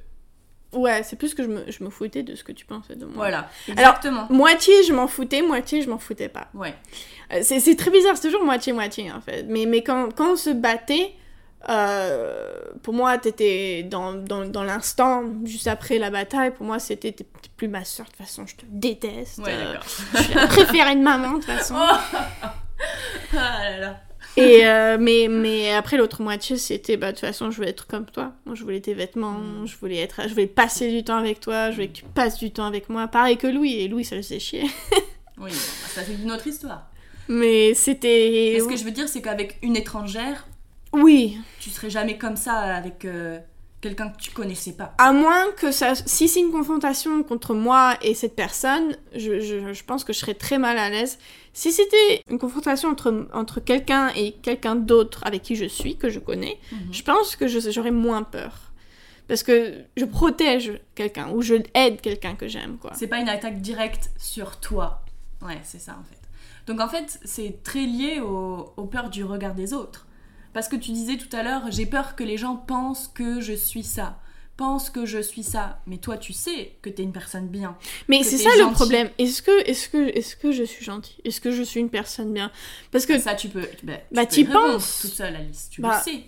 Ouais, 0.74 1.02
c'est 1.02 1.16
plus 1.16 1.34
que 1.34 1.42
je 1.44 1.48
me, 1.48 1.72
je 1.72 1.84
me 1.84 1.90
foutais 1.90 2.22
de 2.24 2.36
ce 2.36 2.44
que 2.44 2.52
tu 2.52 2.66
pensais 2.66 2.96
de 2.96 3.06
moi. 3.06 3.16
Voilà, 3.16 3.38
Alors- 3.40 3.50
exactement. 3.80 4.28
Moitié, 4.30 4.84
je 4.84 4.94
m'en 4.94 5.08
foutais, 5.08 5.42
moitié, 5.42 5.82
je 5.82 5.90
m'en 5.90 5.98
foutais 5.98 6.30
pas. 6.30 6.50
Ouais. 6.54 6.76
Euh, 7.34 7.40
C'est 7.42 7.60
c'est 7.62 7.76
très 7.76 7.90
bizarre, 7.90 8.16
c'est 8.18 8.28
toujours 8.28 8.44
moitié-moitié 8.44 9.12
en 9.12 9.22
fait. 9.22 9.44
Mais, 9.48 9.66
mais 9.66 9.82
quand, 9.82 10.10
quand 10.16 10.34
on 10.34 10.36
se 10.36 10.50
battait, 10.52 11.14
euh, 11.70 12.54
pour 12.84 12.94
moi, 12.94 13.18
t'étais 13.18 13.84
dans, 13.84 14.14
dans, 14.14 14.46
dans 14.46 14.64
l'instant, 14.64 15.24
juste 15.44 15.68
après 15.68 15.98
la 15.98 16.10
bataille, 16.10 16.52
pour 16.52 16.66
moi, 16.66 16.80
c'était 16.80 17.12
t'es 17.12 17.26
plus 17.58 17.68
ma 17.68 17.84
soeur, 17.84 18.06
de 18.06 18.12
toute 18.12 18.26
façon, 18.26 18.46
je 18.48 18.56
te 18.56 18.66
déteste. 18.68 19.40
Ouais, 19.40 19.54
euh, 19.54 19.76
je 20.14 20.24
suis 20.24 20.34
la 20.34 20.48
préférée 20.48 20.96
de 20.96 21.02
maman, 21.02 21.30
de 21.34 21.36
toute 21.36 21.46
façon. 21.46 21.76
ah 21.78 22.54
là 23.34 23.80
là. 23.80 24.02
Et, 24.36 24.68
euh, 24.68 24.98
mais, 25.00 25.28
mais 25.30 25.74
après, 25.74 25.98
l'autre 25.98 26.22
moitié, 26.22 26.58
c'était, 26.58 26.96
bah, 26.96 27.08
de 27.08 27.18
toute 27.18 27.26
façon, 27.26 27.50
je 27.50 27.56
voulais 27.58 27.70
être 27.72 27.88
comme 27.88 28.06
toi. 28.06 28.34
Moi, 28.46 28.54
je 28.56 28.64
voulais 28.64 28.80
tes 28.82 28.94
vêtements, 28.94 29.32
Mm. 29.40 29.66
je 29.66 29.76
voulais 29.78 29.98
être, 29.98 30.22
je 30.24 30.30
voulais 30.30 30.46
passer 30.48 30.92
du 30.92 31.04
temps 31.04 31.18
avec 31.18 31.40
toi, 31.40 31.72
je 31.72 31.76
voulais 31.76 31.88
que 31.88 31.94
tu 31.98 32.04
passes 32.04 32.38
du 32.38 32.52
temps 32.52 32.66
avec 32.66 32.88
moi. 32.90 33.08
Pareil 33.08 33.38
que 33.38 33.48
Louis, 33.48 33.74
et 33.80 33.88
Louis, 33.88 34.06
ça 34.06 34.16
le 34.16 34.22
faisait 34.22 34.40
chier. 34.40 34.64
Oui, 35.40 35.52
bah, 35.52 35.88
ça 35.90 36.02
c'est 36.04 36.14
une 36.16 36.32
autre 36.32 36.48
histoire. 36.48 36.90
Mais 37.28 37.76
c'était... 37.76 38.54
Et 38.56 38.60
ce 38.60 38.66
que 38.68 38.76
je 38.76 38.84
veux 38.84 38.90
dire, 38.92 39.08
c'est 39.08 39.22
qu'avec 39.22 39.60
une 39.62 39.76
étrangère, 39.76 40.48
Oui, 40.94 41.38
tu 41.60 41.70
serais 41.70 41.90
jamais 41.90 42.18
comme 42.18 42.36
ça 42.38 42.54
avec 42.54 43.06
euh, 43.06 43.40
quelqu'un 43.82 44.10
que 44.10 44.18
tu 44.18 44.32
connaissais 44.32 44.74
pas. 44.74 44.94
À 44.98 45.12
moins 45.12 45.52
que 45.58 45.72
ça. 45.72 45.94
Si 45.96 46.28
c'est 46.28 46.40
une 46.40 46.52
confrontation 46.52 47.24
contre 47.24 47.54
moi 47.54 47.96
et 48.02 48.14
cette 48.14 48.36
personne, 48.36 48.96
je, 49.16 49.40
je, 49.40 49.74
je 49.74 49.84
pense 49.84 50.04
que 50.04 50.14
je 50.14 50.20
serais 50.20 50.34
très 50.34 50.58
mal 50.58 50.78
à 50.78 50.90
l'aise. 50.90 51.20
Si 51.54 51.72
c'était 51.72 52.22
une 52.30 52.40
confrontation 52.40 52.90
entre, 52.90 53.28
entre 53.34 53.60
quelqu'un 53.60 54.10
et 54.16 54.34
quelqu'un 54.34 54.76
d'autre 54.76 55.22
avec 55.26 55.42
qui 55.42 55.56
je 55.56 55.66
suis, 55.66 55.98
que 55.98 56.10
je 56.10 56.20
connais, 56.20 56.58
Mhm. 56.72 56.94
je 56.94 57.04
pense 57.04 57.36
que 57.36 57.48
j'aurais 57.48 57.92
moins 57.92 58.24
peur. 58.24 58.72
Parce 59.28 59.44
que 59.44 59.74
je 59.98 60.06
protège 60.06 60.80
quelqu'un 60.96 61.32
ou 61.32 61.42
je 61.42 61.56
aide 61.74 62.00
quelqu'un 62.00 62.36
que 62.36 62.48
j'aime, 62.48 62.78
quoi. 62.78 62.92
C'est 62.96 63.08
pas 63.08 63.20
une 63.20 63.28
attaque 63.28 63.60
directe 63.62 64.10
sur 64.18 64.58
toi. 64.62 65.02
Ouais, 65.42 65.60
c'est 65.64 65.80
ça 65.82 65.98
en 66.00 66.04
fait. 66.06 66.18
Donc 66.66 66.80
en 66.80 66.88
fait, 66.88 67.20
c'est 67.26 67.62
très 67.62 67.86
lié 67.86 68.22
au, 68.22 68.74
aux 68.78 68.86
peurs 68.86 69.10
du 69.10 69.24
regard 69.26 69.54
des 69.54 69.74
autres. 69.74 70.07
Parce 70.58 70.70
que 70.70 70.76
tu 70.76 70.90
disais 70.92 71.18
tout 71.18 71.30
à 71.36 71.44
l'heure, 71.44 71.70
j'ai 71.70 71.86
peur 71.86 72.16
que 72.16 72.24
les 72.24 72.36
gens 72.36 72.56
pensent 72.56 73.08
que 73.14 73.42
je 73.42 73.54
suis 73.54 73.84
ça, 73.84 74.20
pensent 74.58 74.90
que 74.90 75.06
je 75.06 75.20
suis 75.20 75.44
ça. 75.44 75.82
Mais 75.86 75.98
toi, 75.98 76.18
tu 76.18 76.34
sais 76.34 76.72
que 76.82 76.90
t'es 76.90 77.04
une 77.04 77.12
personne 77.12 77.48
bien. 77.48 77.78
Mais 78.08 78.24
c'est 78.24 78.40
ça 78.40 78.50
le 78.58 78.72
problème. 78.74 79.12
Est-ce 79.20 79.44
que, 79.44 79.52
est-ce 79.70 79.88
que, 79.88 80.08
est-ce 80.18 80.36
que 80.36 80.52
je 80.52 80.64
suis 80.64 80.84
gentille? 80.84 81.18
Est-ce 81.26 81.42
que 81.42 81.52
je 81.52 81.62
suis 81.62 81.80
une 81.80 81.92
personne 81.92 82.34
bien? 82.34 82.52
Parce 82.92 83.06
que 83.06 83.20
Ça, 83.20 83.36
tu 83.36 83.50
peux. 83.50 83.68
Bah, 83.84 83.98
tu 84.00 84.16
Bah, 84.16 84.26
peux 84.26 84.40
y 84.42 84.46
penses. 84.46 84.98
toute 85.02 85.12
seule, 85.14 85.36
Alice. 85.36 85.68
Tu 85.70 85.80
Bah, 85.82 86.02
le 86.04 86.12
sais. 86.12 86.24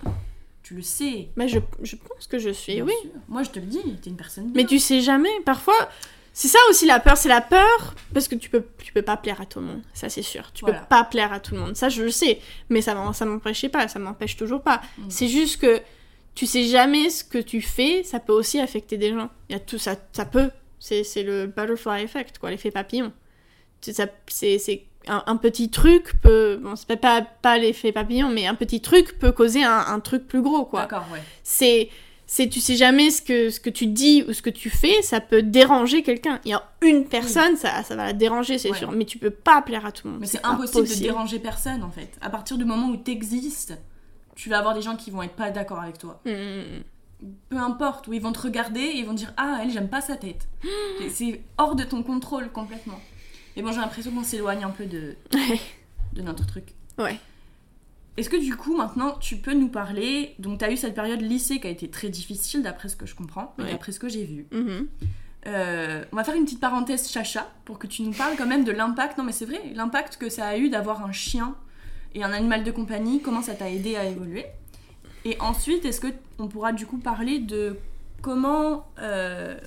Tu 0.62 0.76
le 0.76 0.84
sais. 0.84 1.30
bah, 1.36 1.48
je, 1.48 1.58
je 1.82 1.96
pense 1.96 2.28
que 2.28 2.38
je 2.38 2.52
suis, 2.52 2.76
bien 2.76 2.86
oui. 2.86 2.94
sûr. 3.02 3.10
Moi, 3.30 3.42
je 3.42 3.50
te 3.50 3.58
le 3.58 3.66
dis, 3.66 3.80
t'es 4.00 4.12
une 4.12 4.16
personne 4.16 4.52
bien. 4.52 4.62
Mais 4.62 4.68
tu 4.68 4.78
sais 4.78 5.02
jamais, 5.02 5.30
parfois. 5.44 5.90
C'est 6.34 6.48
ça 6.48 6.60
aussi 6.70 6.86
la 6.86 7.00
peur, 7.00 7.18
c'est 7.18 7.28
la 7.30 7.42
peur 7.42 7.96
parce 8.14 8.28
que 8.28 8.36
tu 8.36 8.50
peux, 8.50 8.64
tu 8.84 8.94
peux 8.94 9.02
pas 9.02 9.18
plaire 9.18 9.42
à 9.42 9.46
tout 9.46 9.60
le 9.60 9.66
monde, 9.66 9.82
ça 9.94 10.08
c'est 10.10 10.22
sûr. 10.22 10.52
Tu 10.54 10.64
Voilà. 10.64 10.80
peux 10.80 10.86
pas 10.88 11.04
plaire 11.04 11.34
à 11.34 11.40
tout 11.40 11.54
le 11.56 11.60
monde, 11.62 11.76
ça 11.76 11.90
je 11.90 12.04
le 12.04 12.12
sais. 12.12 12.40
Mais 12.70 12.82
ça, 12.82 12.96
ça 13.14 13.26
m'empêchait 13.26 13.70
pas, 13.70 13.88
ça 13.88 14.00
m'empêche 14.00 14.38
toujours 14.38 14.62
pas. 14.62 14.82
Mm. 14.98 15.04
C'est 15.10 15.28
juste 15.28 15.60
que 15.62 15.82
tu 16.36 16.46
sais 16.46 16.64
jamais 16.66 17.10
ce 17.10 17.24
que 17.26 17.40
tu 17.40 17.62
fais, 17.62 18.04
ça 18.04 18.20
peut 18.20 18.32
aussi 18.34 18.60
affecter 18.60 18.98
des 18.98 19.12
gens. 19.14 19.30
Il 19.50 19.54
y 19.54 19.56
a 19.56 19.60
tout 19.60 19.78
ça, 19.80 19.96
ça 20.14 20.26
peut. 20.26 20.50
C'est 20.80 21.04
c'est 21.04 21.24
le 21.24 21.48
butterfly 21.48 22.04
effect, 22.04 22.38
quoi, 22.38 22.52
l'effet 22.52 22.72
papillon. 22.72 23.12
C'est 23.82 23.94
ça- 23.94 24.08
c'est 24.28 24.60
c'est 24.60 24.86
un, 25.08 25.24
un 25.28 25.36
petit 25.36 25.70
truc 25.70 26.14
peut, 26.22 26.58
bon 26.62 26.76
c'est 26.78 26.96
pas 26.98 27.22
pas 27.22 27.58
l'effet 27.58 27.92
papillon, 27.92 28.30
mais 28.30 28.48
un 28.48 28.56
petit 28.56 28.80
truc 28.82 29.18
peut 29.20 29.32
causer 29.34 29.64
un, 29.64 29.78
un 29.88 30.00
truc 30.00 30.28
plus 30.28 30.42
gros, 30.42 30.64
quoi 30.66 30.82
D'accord, 30.82 31.06
ouais. 31.12 31.22
c'est 31.44 31.90
c'est 32.32 32.48
tu 32.48 32.60
sais 32.60 32.76
jamais 32.76 33.10
ce 33.10 33.24
que 33.24 33.50
ce 33.50 33.60
que 33.60 33.72
tu 33.72 33.88
dis 33.88 34.24
ou 34.28 34.34
ce 34.34 34.44
que 34.44 34.52
tu 34.52 34.70
fais 34.70 35.02
ça 35.02 35.20
peut 35.20 35.42
déranger 35.42 36.04
quelqu'un 36.04 36.40
il 36.46 36.52
y 36.52 36.54
a 36.54 36.64
une 36.84 37.06
personne 37.06 37.56
ça 37.56 37.82
ça 37.82 37.96
va 37.96 38.06
la 38.06 38.14
déranger 38.14 38.60
c'est 38.60 38.70
Ouais. 38.70 38.78
sûr 38.78 38.92
mais 38.92 39.06
tu 39.06 39.18
peux 39.18 39.32
pas 39.32 39.64
plaire 39.64 39.84
à 39.84 39.92
tout 39.92 40.06
le 40.06 40.12
monde 40.12 40.22
Mais 40.22 40.28
c'est 40.28 40.46
impossible 40.46 40.88
de 40.88 40.94
déranger 40.94 41.40
personne 41.40 41.82
en 41.84 41.90
fait. 41.90 42.12
À 42.22 42.30
partir 42.30 42.60
du 42.60 42.66
moment 42.66 42.88
où 42.90 42.98
t'existes, 42.98 43.74
tu 44.36 44.48
vas 44.50 44.60
avoir 44.60 44.76
des 44.76 44.84
gens 44.84 44.96
qui 44.96 45.10
vont 45.10 45.24
être 45.24 45.34
pas 45.36 45.50
d'accord 45.50 45.80
avec 45.80 45.98
toi. 45.98 46.22
Mm. 46.26 46.82
Peu 47.50 47.58
importe, 47.58 48.08
où 48.08 48.14
ils 48.14 48.22
vont 48.22 48.32
te 48.32 48.40
regarder 48.42 48.80
et 48.80 48.98
ils 49.00 49.06
vont 49.08 49.14
dire 49.14 49.34
Ah, 49.36 49.60
elle, 49.64 49.72
j'aime 49.72 49.90
pas 49.90 50.00
sa 50.02 50.16
tête. 50.16 50.48
Et 51.04 51.10
c'est 51.10 51.42
hors 51.58 51.76
de 51.76 51.84
ton 51.84 52.02
contrôle 52.04 52.50
complètement. 52.52 53.00
Et 53.58 53.62
bon, 53.64 53.72
j'ai 53.74 53.82
l'impression 53.82 54.12
qu'on 54.12 54.24
s'éloigne 54.24 54.64
un 54.64 54.70
peu 54.70 54.86
de, 54.86 55.16
de 56.14 56.22
notre 56.22 56.46
truc. 56.46 56.76
Ouais. 56.98 57.18
Est-ce 58.20 58.30
que 58.30 58.38
du 58.38 58.56
coup, 58.58 58.76
maintenant, 58.76 59.18
tu 59.20 59.38
peux 59.38 59.54
nous 59.54 59.70
parler 59.70 60.36
Donc, 60.40 60.60
t'as 60.60 60.72
eu 60.72 60.78
cette 60.78 60.94
période 60.94 61.22
lycée 61.22 61.60
qui 61.60 61.68
a 61.68 61.70
été 61.70 61.90
très 61.90 62.10
difficile, 62.10 62.62
d'après 62.64 62.90
ce 62.90 62.96
que 62.98 63.06
je 63.06 63.16
comprends, 63.16 63.54
et 63.58 63.62
Ouais. 63.64 63.72
d'après 63.72 63.92
ce 63.94 64.00
que 64.00 64.10
j'ai 64.10 64.26
vu. 64.26 64.46
Mhm. 64.52 64.88
Euh, 65.48 66.04
on 66.12 66.16
va 66.18 66.26
faire 66.26 66.36
une 66.36 66.44
petite 66.44 66.60
parenthèse 66.60 67.10
chacha 67.10 67.50
pour 67.64 67.80
que 67.80 67.88
tu 67.88 68.02
nous 68.02 68.12
parles 68.12 68.36
quand 68.38 68.46
même 68.46 68.66
de 68.66 68.74
l'impact. 68.74 69.18
Non, 69.18 69.24
mais 69.24 69.32
c'est 69.32 69.46
vrai, 69.46 69.62
l'impact 69.74 70.18
que 70.18 70.30
ça 70.30 70.48
a 70.48 70.58
eu 70.58 70.70
d'avoir 70.70 71.06
un 71.06 71.14
chien 71.14 71.56
et 72.14 72.24
un 72.24 72.32
animal 72.34 72.66
de 72.66 72.72
compagnie. 72.72 73.22
Comment 73.22 73.42
ça 73.42 73.54
t'a 73.56 73.70
aidé 73.70 73.96
à 73.96 74.04
évoluer 74.04 74.46
Et 75.24 75.38
ensuite, 75.40 75.86
est-ce 75.86 76.02
que 76.02 76.08
on 76.40 76.48
pourra 76.50 76.74
du 76.74 76.86
coup 76.86 76.98
parler 76.98 77.40
de 77.40 77.78
comment, 78.22 78.86
euh, 79.00 79.58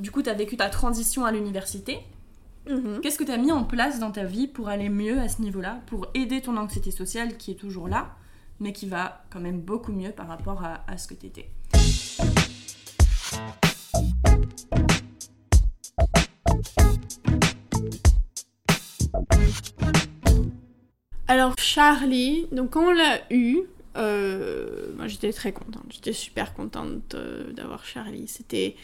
du 0.00 0.10
coup, 0.10 0.22
t'as 0.22 0.34
vécu 0.34 0.56
ta 0.56 0.68
transition 0.70 1.24
à 1.24 1.30
l'université 1.30 2.00
Mhm. 2.68 3.00
Qu'est-ce 3.00 3.18
que 3.18 3.24
t'as 3.24 3.36
mis 3.36 3.52
en 3.52 3.62
place 3.62 4.00
dans 4.00 4.10
ta 4.10 4.24
vie 4.24 4.48
pour 4.48 4.68
aller 4.68 4.88
mieux 4.88 5.20
à 5.20 5.28
ce 5.28 5.40
niveau-là, 5.40 5.80
pour 5.86 6.08
aider 6.14 6.40
ton 6.40 6.56
anxiété 6.56 6.90
sociale 6.90 7.36
qui 7.36 7.52
est 7.52 7.54
toujours 7.54 7.86
là, 7.88 8.16
mais 8.58 8.72
qui 8.72 8.88
va 8.88 9.24
quand 9.30 9.40
même 9.40 9.60
beaucoup 9.60 9.92
mieux 9.92 10.10
par 10.10 10.26
rapport 10.26 10.64
à, 10.64 10.84
à 10.88 10.98
ce 10.98 11.06
que 11.06 11.14
t'étais? 11.14 11.50
Alors 21.28 21.54
Charlie 21.58 22.46
donc 22.52 22.70
quand 22.70 22.88
on 22.88 22.92
l'a 22.92 23.20
eu 23.30 23.60
euh, 23.96 24.92
moi 24.96 25.06
j'étais 25.06 25.32
très 25.32 25.52
contente. 25.52 25.84
J'étais 25.90 26.12
super 26.12 26.54
contente 26.54 27.14
euh, 27.14 27.52
d'avoir 27.52 27.84
Charlie. 27.84 28.28
C'était 28.28 28.76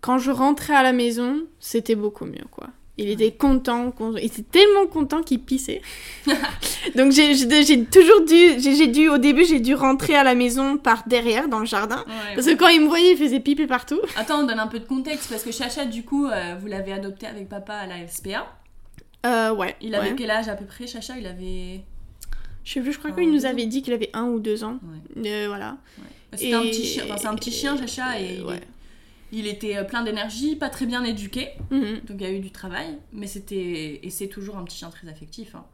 quand 0.00 0.18
je 0.18 0.30
rentrais 0.30 0.74
à 0.74 0.82
la 0.82 0.92
maison 0.92 1.44
c'était 1.58 1.94
beaucoup 1.96 2.24
mieux 2.24 2.44
quoi 2.50 2.68
il 3.00 3.08
était 3.10 3.32
content, 3.32 3.92
il 4.18 4.24
était 4.24 4.42
tellement 4.42 4.86
content 4.86 5.22
qu'il 5.22 5.40
pissait. 5.40 5.80
Donc 6.96 7.12
j'ai 7.12 7.84
toujours 7.86 8.24
dû, 8.26 8.60
j'ai 8.60 8.74
j'ai 8.76 8.86
dû, 8.86 9.08
au 9.08 9.18
début 9.18 9.44
j'ai 9.44 9.60
dû 9.60 9.74
rentrer 9.74 10.14
à 10.14 10.22
la 10.22 10.34
maison 10.34 10.76
par 10.76 11.04
derrière 11.06 11.48
dans 11.48 11.60
le 11.60 11.66
jardin. 11.66 12.04
Parce 12.34 12.46
que 12.46 12.54
quand 12.54 12.68
il 12.68 12.82
me 12.82 12.88
voyait, 12.88 13.12
il 13.12 13.16
faisait 13.16 13.40
pipi 13.40 13.66
partout. 13.66 14.00
Attends, 14.16 14.40
on 14.40 14.46
donne 14.46 14.60
un 14.60 14.66
peu 14.66 14.78
de 14.78 14.84
contexte 14.84 15.30
parce 15.30 15.42
que 15.42 15.52
Chacha, 15.52 15.86
du 15.86 16.04
coup, 16.04 16.26
euh, 16.26 16.56
vous 16.60 16.66
l'avez 16.66 16.92
adopté 16.92 17.26
avec 17.26 17.48
papa 17.48 17.74
à 17.74 17.86
la 17.86 18.06
SPA. 18.06 18.46
Euh, 19.26 19.54
ouais. 19.54 19.76
Il 19.80 19.94
avait 19.94 20.10
ouais. 20.10 20.16
quel 20.16 20.30
âge 20.30 20.48
à 20.48 20.54
peu 20.54 20.64
près, 20.64 20.86
Chacha? 20.86 21.14
Il 21.18 21.26
avait. 21.26 21.80
Je 22.64 22.72
sais 22.74 22.80
plus, 22.80 22.92
je 22.92 22.98
crois 22.98 23.12
qu'il 23.12 23.28
ou 23.28 23.32
nous 23.32 23.46
avait 23.46 23.66
dit 23.66 23.82
qu'il 23.82 23.94
avait 23.94 24.10
un 24.12 24.24
ou 24.24 24.38
deux 24.40 24.62
ans. 24.64 24.78
Euh, 25.16 25.44
voilà. 25.48 25.78
C'était 26.34 26.52
un 26.52 26.62
Et- 26.62 26.70
petit 26.70 26.84
chien. 26.84 27.04
Enfin, 27.06 27.16
c'est 27.16 27.26
un 27.26 27.34
petit 27.34 27.50
chien, 27.50 27.76
Chacha, 27.76 28.20
et 28.20 28.42
ouais. 28.42 28.60
Il 29.32 29.46
était 29.46 29.76
euh, 29.76 29.84
plein 29.84 30.02
d'énergie, 30.02 30.56
pas 30.56 30.68
très 30.70 30.86
bien 30.86 31.04
éduqué. 31.04 31.48
Mhm. 31.70 32.00
Donc 32.06 32.16
il 32.18 32.22
y 32.22 32.26
a 32.26 32.30
eu 32.30 32.40
du 32.40 32.50
travail, 32.50 32.98
mais 33.12 33.26
c'était. 33.26 34.00
Et 34.02 34.10
c'est 34.10 34.28
toujours 34.28 34.56
un 34.58 34.64
petit 34.64 34.78
chien 34.78 34.90
très 34.90 35.08
affectif. 35.08 35.54
hein. 35.54 35.64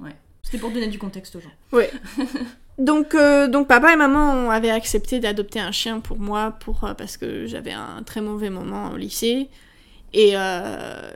Ouais. 0.00 0.14
C'était 0.42 0.58
pour 0.58 0.70
donner 0.70 0.88
du 0.88 0.98
contexte 0.98 1.36
aux 1.36 1.40
gens. 1.40 1.52
Donc, 2.78 3.16
euh, 3.16 3.48
donc 3.48 3.66
papa 3.66 3.92
et 3.92 3.96
maman 3.96 4.50
avaient 4.50 4.70
accepté 4.70 5.18
d'adopter 5.18 5.58
un 5.58 5.72
chien 5.72 5.98
pour 5.98 6.18
moi 6.20 6.52
pour, 6.60 6.84
euh, 6.84 6.94
parce 6.94 7.16
que 7.16 7.44
j'avais 7.46 7.72
un 7.72 8.04
très 8.04 8.20
mauvais 8.20 8.50
moment 8.50 8.92
au 8.92 8.96
lycée. 8.96 9.48
Et, 10.14 10.30
euh, 10.34 11.10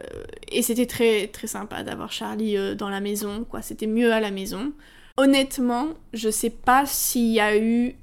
et 0.50 0.60
c'était 0.62 0.86
très, 0.86 1.28
très 1.28 1.46
sympa 1.46 1.84
d'avoir 1.84 2.10
Charlie 2.10 2.56
dans 2.76 2.88
la 2.88 2.98
maison, 3.00 3.44
quoi. 3.48 3.62
C'était 3.62 3.86
mieux 3.86 4.12
à 4.12 4.18
la 4.18 4.32
maison. 4.32 4.72
Honnêtement, 5.16 5.90
je 6.12 6.30
sais 6.30 6.50
pas 6.50 6.84
s'il 6.84 7.28
y 7.32 7.40
a 7.40 7.56
eu 7.56 7.94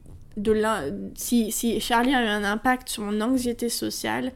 de 0.42 0.52
l'in- 0.52 0.92
si, 1.16 1.52
si 1.52 1.80
Charlie 1.80 2.14
a 2.16 2.24
eu 2.24 2.28
un 2.28 2.44
impact 2.44 2.90
sur 2.90 3.04
mon 3.04 3.20
anxiété 3.22 3.70
sociale. 3.70 4.32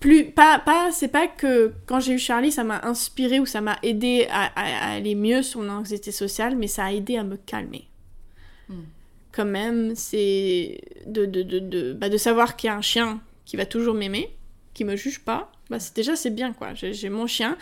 Plus, 0.00 0.26
pas, 0.26 0.58
pas, 0.58 0.90
c'est 0.92 1.08
pas 1.08 1.26
que 1.26 1.72
quand 1.86 1.98
j'ai 2.00 2.12
eu 2.14 2.18
Charlie, 2.18 2.52
ça 2.52 2.62
m'a 2.62 2.80
inspiré 2.84 3.40
ou 3.40 3.46
ça 3.46 3.60
m'a 3.62 3.78
aidé 3.82 4.26
à, 4.30 4.44
à- 4.54 4.90
à 4.90 4.92
aller 4.96 5.14
mieux 5.14 5.42
sur 5.42 5.60
mon 5.62 5.70
anxiété 5.70 6.12
sociale, 6.12 6.56
mais 6.56 6.66
ça 6.66 6.84
a 6.84 6.92
aidé 6.92 7.16
à 7.16 7.24
me 7.24 7.36
calmer. 7.36 7.88
Hmm. 8.68 8.82
Quand 9.32 9.46
même, 9.46 9.94
c'est 9.94 10.80
de, 11.06 11.24
de, 11.24 11.42
de, 11.42 11.58
de, 11.58 11.92
bah, 11.94 12.08
de 12.10 12.16
savoir 12.18 12.54
qu'il 12.56 12.68
y 12.68 12.70
a 12.70 12.76
un 12.76 12.82
chien 12.82 13.20
qui 13.46 13.56
va 13.56 13.64
toujours 13.66 13.94
m'aimer, 13.94 14.36
qui 14.74 14.84
me 14.84 14.94
juge 14.96 15.20
pas, 15.20 15.50
bah 15.70 15.80
c'est 15.80 15.96
déjà 15.96 16.16
c'est 16.16 16.30
bien 16.30 16.52
quoi. 16.52 16.74
J'ai 16.74 16.92
j'ai 16.92 17.08
mon 17.08 17.26
chien. 17.26 17.56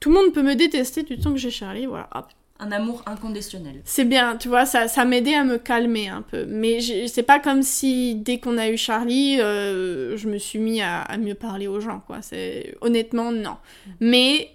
Tout 0.00 0.10
le 0.10 0.16
monde 0.16 0.32
peut 0.34 0.42
me 0.42 0.54
détester 0.54 1.02
du 1.02 1.18
temps 1.18 1.32
que 1.32 1.38
j'ai 1.38 1.50
Charlie, 1.50 1.86
voilà. 1.86 2.08
hop. 2.14 2.26
Un 2.60 2.72
amour 2.72 3.02
inconditionnel. 3.06 3.82
C'est 3.84 4.04
bien, 4.04 4.36
tu 4.36 4.48
vois, 4.48 4.66
ça, 4.66 4.88
ça 4.88 5.04
m'aidait 5.04 5.34
à 5.34 5.44
me 5.44 5.58
calmer 5.58 6.08
un 6.08 6.22
peu. 6.22 6.44
Mais 6.44 6.80
c'est 7.06 7.22
pas 7.22 7.38
comme 7.38 7.62
si 7.62 8.16
dès 8.16 8.40
qu'on 8.40 8.58
a 8.58 8.68
eu 8.68 8.76
Charlie, 8.76 9.40
euh, 9.40 10.16
je 10.16 10.28
me 10.28 10.38
suis 10.38 10.58
mis 10.58 10.82
à, 10.82 11.06
mieux 11.18 11.36
parler 11.36 11.68
aux 11.68 11.78
gens, 11.78 12.00
quoi. 12.04 12.20
C'est 12.20 12.76
honnêtement 12.80 13.30
non. 13.30 13.56
Mais 14.00 14.50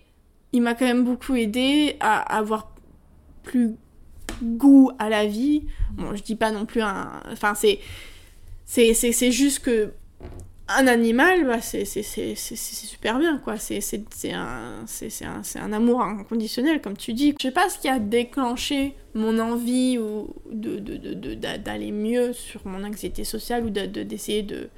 il 0.52 0.62
m'a 0.62 0.74
quand 0.74 0.86
même 0.86 1.06
beaucoup 1.06 1.36
aidé 1.36 1.96
à 2.02 2.20
avoir 2.38 2.74
plus 3.44 3.76
goût 4.42 4.92
à 5.00 5.08
la 5.08 5.26
vie. 5.26 5.64
Bon, 5.94 6.14
je 6.14 6.24
dis 6.24 6.36
pas 6.36 6.52
non 6.52 6.66
plus 6.66 6.82
un. 6.82 7.22
Enfin, 7.32 7.54
c'est, 7.56 7.80
c'est 8.66 9.32
juste 9.32 9.60
que. 9.60 9.94
Un 10.70 10.88
animal, 10.88 11.46
bah, 11.46 11.60
c'est, 11.62 11.84
super 11.86 13.20
bien, 13.20 13.38
quoi. 13.38 13.58
C'est, 13.58 13.80
un, 14.32 14.86
un, 14.86 15.74
amour 15.74 16.02
inconditionnel, 16.02 16.82
comme 16.82 16.96
tu 16.96 17.14
dis. 17.14 17.36
Je 17.40 17.48
sais 17.48 17.52
pas 17.52 17.70
ce 17.70 17.78
qui 17.78 17.90
a 17.90 18.00
déclenché 18.00 18.96
mon 19.14 19.40
envie 19.40 20.00
d'aller 20.52 21.92
mieux 21.92 22.32
sur 22.34 22.66
mon 22.66 22.84
anxiété 22.86 23.24
sociale 23.26 23.66
ou 23.66 23.70
de, 23.70 23.86
de- 23.86 24.04
d'essayer 24.04 24.42
de, 24.42 24.70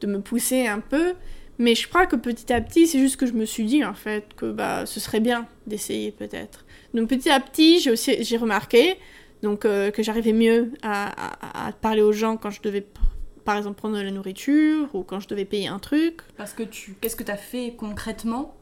de 0.00 0.06
me 0.06 0.20
pousser 0.20 0.66
un 0.66 0.80
peu. 0.80 1.14
Mais 1.58 1.74
je 1.74 1.86
crois 1.88 2.06
que 2.06 2.16
petit 2.16 2.52
à 2.52 2.60
petit, 2.60 2.86
c'est 2.88 2.98
juste 2.98 3.16
que 3.16 3.26
je 3.26 3.32
me 3.34 3.44
suis 3.44 3.64
dit, 3.64 3.84
en 3.84 3.94
fait, 3.94 4.34
que 4.36 4.50
bah, 4.50 4.86
ce 4.86 5.00
serait 5.00 5.20
bien 5.20 5.46
d'essayer 5.66 6.10
peut-être. 6.12 6.64
Donc 6.94 7.08
petit 7.08 7.30
à 7.30 7.40
petit, 7.40 7.80
j'ai 7.80 7.90
aussi 7.92 8.24
j'ai 8.24 8.36
remarqué 8.36 8.96
donc, 9.42 9.66
euh, 9.66 9.90
que 9.90 10.02
j'arrivais 10.02 10.32
mieux 10.32 10.72
à, 10.82 11.66
à- 11.66 11.68
à 11.68 11.72
parler 11.72 12.00
aux 12.02 12.12
gens 12.12 12.36
quand 12.38 12.50
je 12.50 12.62
devais, 12.62 12.86
par 13.44 13.56
exemple, 13.56 13.76
prendre 13.76 13.96
de 13.96 14.02
la 14.02 14.10
nourriture 14.10 14.88
ou 14.94 15.02
quand 15.02 15.20
je 15.20 15.28
devais 15.28 15.44
payer 15.44 15.68
un 15.68 15.78
truc. 15.78 16.20
Parce 16.36 16.52
que 16.52 16.62
tu. 16.62 16.94
Qu'est-ce 17.00 17.16
que 17.16 17.22
t'as 17.24 17.36
fait 17.36 17.74
concrètement 17.76 18.54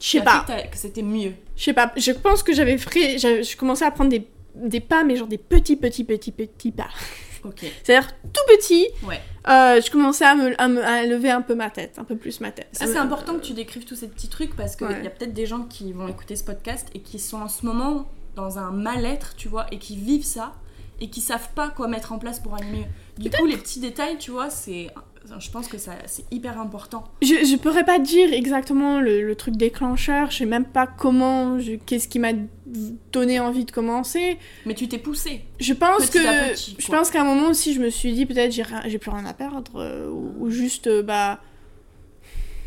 Je 0.00 0.06
sais 0.08 0.20
pas. 0.22 0.44
fait 0.46 0.70
que 0.70 0.76
c'était 0.76 1.02
mieux. 1.02 1.32
Je 1.56 1.64
sais 1.64 1.72
pas. 1.72 1.92
Je 1.96 2.12
pense 2.12 2.42
que 2.42 2.52
j'avais 2.52 2.78
fait... 2.78 3.18
Je 3.18 3.56
commençais 3.56 3.84
à 3.84 3.90
prendre 3.90 4.10
des, 4.10 4.26
des 4.54 4.80
pas, 4.80 5.04
mais 5.04 5.16
genre 5.16 5.28
des 5.28 5.38
petits, 5.38 5.76
petits, 5.76 6.04
petits, 6.04 6.32
petits 6.32 6.72
pas. 6.72 6.88
Ok. 7.44 7.64
C'est-à-dire 7.84 8.10
tout 8.32 8.42
petit. 8.56 8.88
Ouais. 9.06 9.20
euh, 9.48 9.80
je 9.80 9.90
commençais 9.92 10.24
à, 10.24 10.34
me, 10.34 10.60
à, 10.60 10.66
me- 10.68 10.82
à 10.84 11.04
lever 11.06 11.30
un 11.30 11.40
peu 11.40 11.54
ma 11.54 11.70
tête, 11.70 11.96
un 11.98 12.04
peu 12.04 12.16
plus 12.16 12.40
ma 12.40 12.50
tête. 12.50 12.66
Ça, 12.72 12.86
c'est 12.86 12.94
me- 12.94 12.98
important 13.00 13.34
que 13.36 13.42
tu 13.44 13.52
décrives 13.54 13.84
tous 13.84 13.94
ces 13.94 14.08
petits 14.08 14.28
trucs 14.28 14.56
parce 14.56 14.74
qu'il 14.74 14.88
Ouais. 14.88 15.04
y 15.04 15.06
a 15.06 15.10
peut-être 15.10 15.34
des 15.34 15.46
gens 15.46 15.62
qui 15.62 15.92
vont 15.92 16.08
écouter 16.08 16.34
ce 16.34 16.42
podcast 16.42 16.88
et 16.94 17.00
qui 17.00 17.18
sont 17.20 17.38
en 17.40 17.48
ce 17.48 17.64
moment 17.64 18.08
dans 18.34 18.58
un 18.58 18.72
mal-être, 18.72 19.34
tu 19.36 19.46
vois, 19.48 19.66
et 19.72 19.78
qui 19.78 19.96
vivent 19.96 20.24
ça 20.24 20.54
et 21.00 21.08
qui 21.10 21.20
savent 21.20 21.50
pas 21.54 21.68
quoi 21.68 21.88
mettre 21.88 22.12
en 22.12 22.18
place 22.18 22.40
pour 22.40 22.54
aller 22.54 22.66
mieux. 22.70 22.84
Du 23.22 23.30
coup, 23.30 23.46
les 23.46 23.56
petits 23.56 23.80
détails, 23.80 24.18
tu 24.18 24.30
vois, 24.30 24.50
c'est. 24.50 24.88
Je 25.38 25.50
pense 25.50 25.68
que 25.68 25.76
c'est 25.76 26.24
hyper 26.30 26.58
important. 26.58 27.04
Je, 27.20 27.26
je 27.44 27.56
pourrais 27.56 27.84
pas 27.84 27.98
dire 27.98 28.32
exactement 28.32 28.98
le, 28.98 29.20
le 29.26 29.34
truc 29.34 29.56
déclencheur, 29.56 30.30
je 30.30 30.38
sais 30.38 30.46
même 30.46 30.64
pas 30.64 30.86
comment, 30.86 31.58
qu'est-ce 31.84 32.08
qui 32.08 32.18
m'a 32.18 32.32
donné 33.12 33.38
envie 33.38 33.66
de 33.66 33.70
commencer. 33.70 34.38
Mais 34.64 34.74
tu 34.74 34.88
t'es 34.88 34.96
poussé. 34.96 35.42
Je 35.60 35.74
pense 35.74 36.06
Petit 36.06 36.18
que 36.18 36.50
petit, 36.52 36.76
je 36.78 36.86
pense 36.86 37.10
qu'à 37.10 37.20
un 37.20 37.24
moment 37.24 37.48
aussi 37.48 37.74
je 37.74 37.80
me 37.80 37.90
suis 37.90 38.12
dit 38.14 38.24
peut-être 38.24 38.52
j'ai 38.52 38.98
plus 38.98 39.10
rien 39.10 39.26
à 39.26 39.34
perdre 39.34 39.72
euh, 39.82 40.08
ou, 40.08 40.32
ou 40.46 40.50
juste 40.50 40.86
euh, 40.86 41.02
bah 41.02 41.40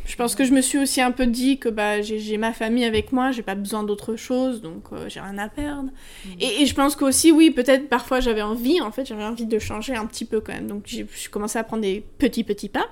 je 0.05 0.15
pense 0.15 0.35
que 0.35 0.43
je 0.43 0.51
me 0.51 0.61
suis 0.61 0.77
aussi 0.77 1.01
un 1.01 1.11
peu 1.11 1.27
dit 1.27 1.57
que 1.57 1.69
bah 1.69 2.01
j'ai 2.01 2.37
ma 2.37 2.53
famille 2.53 2.85
avec 2.85 3.11
moi, 3.11 3.31
j'ai 3.31 3.43
pas 3.43 3.55
besoin 3.55 3.83
d'autre 3.83 4.15
chose 4.15 4.61
donc 4.61 4.85
euh, 4.91 5.07
j'ai 5.07 5.19
rien 5.19 5.37
à 5.37 5.49
perdre. 5.49 5.89
Mm. 6.25 6.29
Et, 6.39 6.61
et 6.61 6.65
je 6.65 6.73
pense 6.75 6.95
qu'aussi 6.95 7.31
oui, 7.31 7.51
peut-être 7.51 7.87
parfois 7.89 8.19
j'avais 8.19 8.41
envie 8.41 8.81
en 8.81 8.91
fait, 8.91 9.05
j'avais 9.05 9.23
envie 9.23 9.45
de 9.45 9.59
changer 9.59 9.95
un 9.95 10.05
petit 10.05 10.25
peu 10.25 10.41
quand 10.41 10.53
même. 10.53 10.67
Donc 10.67 10.83
j'ai 10.85 11.05
j'ai 11.15 11.29
commencé 11.29 11.59
à 11.59 11.63
prendre 11.63 11.83
des 11.83 12.03
petits 12.17 12.43
petits 12.43 12.69
pas. 12.69 12.87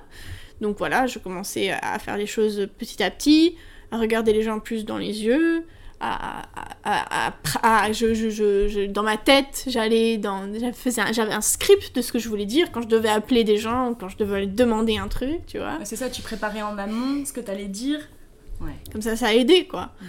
Donc 0.60 0.78
voilà, 0.78 1.06
je 1.06 1.18
commençais 1.18 1.70
à 1.70 1.98
faire 1.98 2.16
les 2.16 2.26
choses 2.26 2.68
petit 2.78 3.02
à 3.02 3.10
petit, 3.10 3.56
à 3.90 3.98
regarder 3.98 4.32
les 4.32 4.42
gens 4.42 4.60
plus 4.60 4.84
dans 4.84 4.98
les 4.98 5.24
yeux, 5.24 5.64
à, 6.00 7.32
à, 7.62 7.92
je, 7.92 8.14
je- 8.14 8.30
je- 8.30 8.86
dans 8.86 9.02
ma 9.02 9.16
tête, 9.16 9.64
j'allais 9.66 10.16
dans, 10.16 10.50
j'avais 10.54 11.00
un- 11.00 11.12
j'avais 11.12 11.32
un 11.32 11.40
script 11.40 11.94
de 11.94 12.02
ce 12.02 12.10
que 12.12 12.18
je 12.18 12.28
voulais 12.28 12.46
dire 12.46 12.72
quand 12.72 12.82
je 12.82 12.88
devais 12.88 13.08
appeler 13.10 13.44
des 13.44 13.58
gens, 13.58 13.94
quand 13.98 14.08
je 14.08 14.16
devais 14.16 14.46
demander 14.46 14.96
un 14.96 15.08
truc, 15.08 15.44
tu 15.46 15.58
vois. 15.58 15.78
C'est 15.84 15.96
ça, 15.96 16.08
tu 16.08 16.22
préparais 16.22 16.62
en 16.62 16.76
amont 16.78 17.24
ce 17.24 17.32
que 17.32 17.40
t'allais 17.40 17.66
dire. 17.68 18.00
Ouais. 18.60 18.72
Comme 18.92 19.02
ça, 19.02 19.16
ça 19.16 19.28
a 19.28 19.34
aidé, 19.34 19.66
quoi. 19.66 19.90
Mm. 20.00 20.06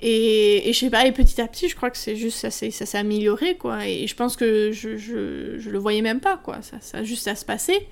Et, 0.00 0.68
et 0.68 0.72
je 0.72 0.78
sais 0.78 0.90
pas, 0.90 1.06
et 1.06 1.12
petit 1.12 1.40
à 1.40 1.46
petit, 1.46 1.68
je 1.68 1.76
crois 1.76 1.90
que 1.90 1.96
c'est 1.96 2.16
juste, 2.16 2.38
ça 2.38 2.50
s'est 2.50 2.70
ça 2.70 2.84
s'est 2.84 2.98
amélioré, 2.98 3.56
quoi. 3.56 3.86
Et 3.86 4.06
je 4.06 4.14
pense 4.14 4.36
que 4.36 4.70
je, 4.72 4.96
je, 4.96 5.58
je 5.58 5.70
le 5.70 5.78
voyais 5.78 6.02
même 6.02 6.20
pas, 6.20 6.36
quoi. 6.36 6.60
Ça, 6.62 6.76
ça 6.80 7.02
juste 7.02 7.28
à 7.28 7.34
se 7.34 7.44
passer. 7.44 7.86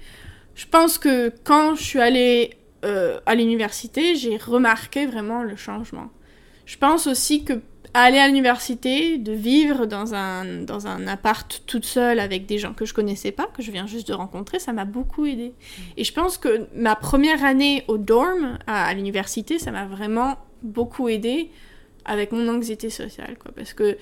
Je 0.55 0.67
pense 0.67 0.99
que 0.99 1.33
quand 1.45 1.75
je 1.75 1.83
suis 1.83 2.01
allée 2.01 2.51
euh, 2.85 3.19
à 3.25 3.35
l'université, 3.35 4.15
j'ai 4.17 4.37
remarqué 4.37 5.07
vraiment 5.07 5.43
le 5.43 5.57
changement. 5.57 6.11
Je 6.67 6.77
pense 6.79 7.07
aussi 7.07 7.45
que 7.45 7.61
aller 7.95 8.19
à 8.19 8.27
l'université, 8.27 9.19
de 9.19 9.33
vivre 9.33 9.85
dans 9.85 10.15
un, 10.15 10.63
dans 10.63 10.87
un 10.87 11.07
appart 11.07 11.63
toute 11.67 11.85
seule 11.85 12.21
avec 12.21 12.47
des 12.47 12.57
gens 12.57 12.73
que 12.73 12.87
je 12.87 12.95
connaissais 12.95 13.33
pas, 13.33 13.47
que 13.55 13.63
je 13.63 13.71
viens 13.71 13.87
juste 13.87 14.09
de 14.09 14.15
rencontrer, 14.15 14.59
ça 14.59 14.73
m'a 14.73 14.87
beaucoup 14.87 15.27
aidé. 15.27 15.53
Et 15.99 16.05
je 16.05 16.13
pense 16.15 16.39
que 16.39 16.67
ma 16.75 16.97
première 16.97 17.45
année 17.45 17.85
au 17.89 17.99
dorm 17.99 18.59
à, 18.67 18.87
à 18.87 18.95
l'université, 18.95 19.59
ça 19.59 19.73
m'a 19.73 19.85
vraiment 19.85 20.39
beaucoup 20.63 21.09
aidé 21.11 21.51
avec 22.07 22.33
mon 22.33 22.49
anxiété 22.49 22.89
sociale, 22.89 23.37
quoi. 23.39 23.53
Parce 23.55 23.75
que 23.75 23.99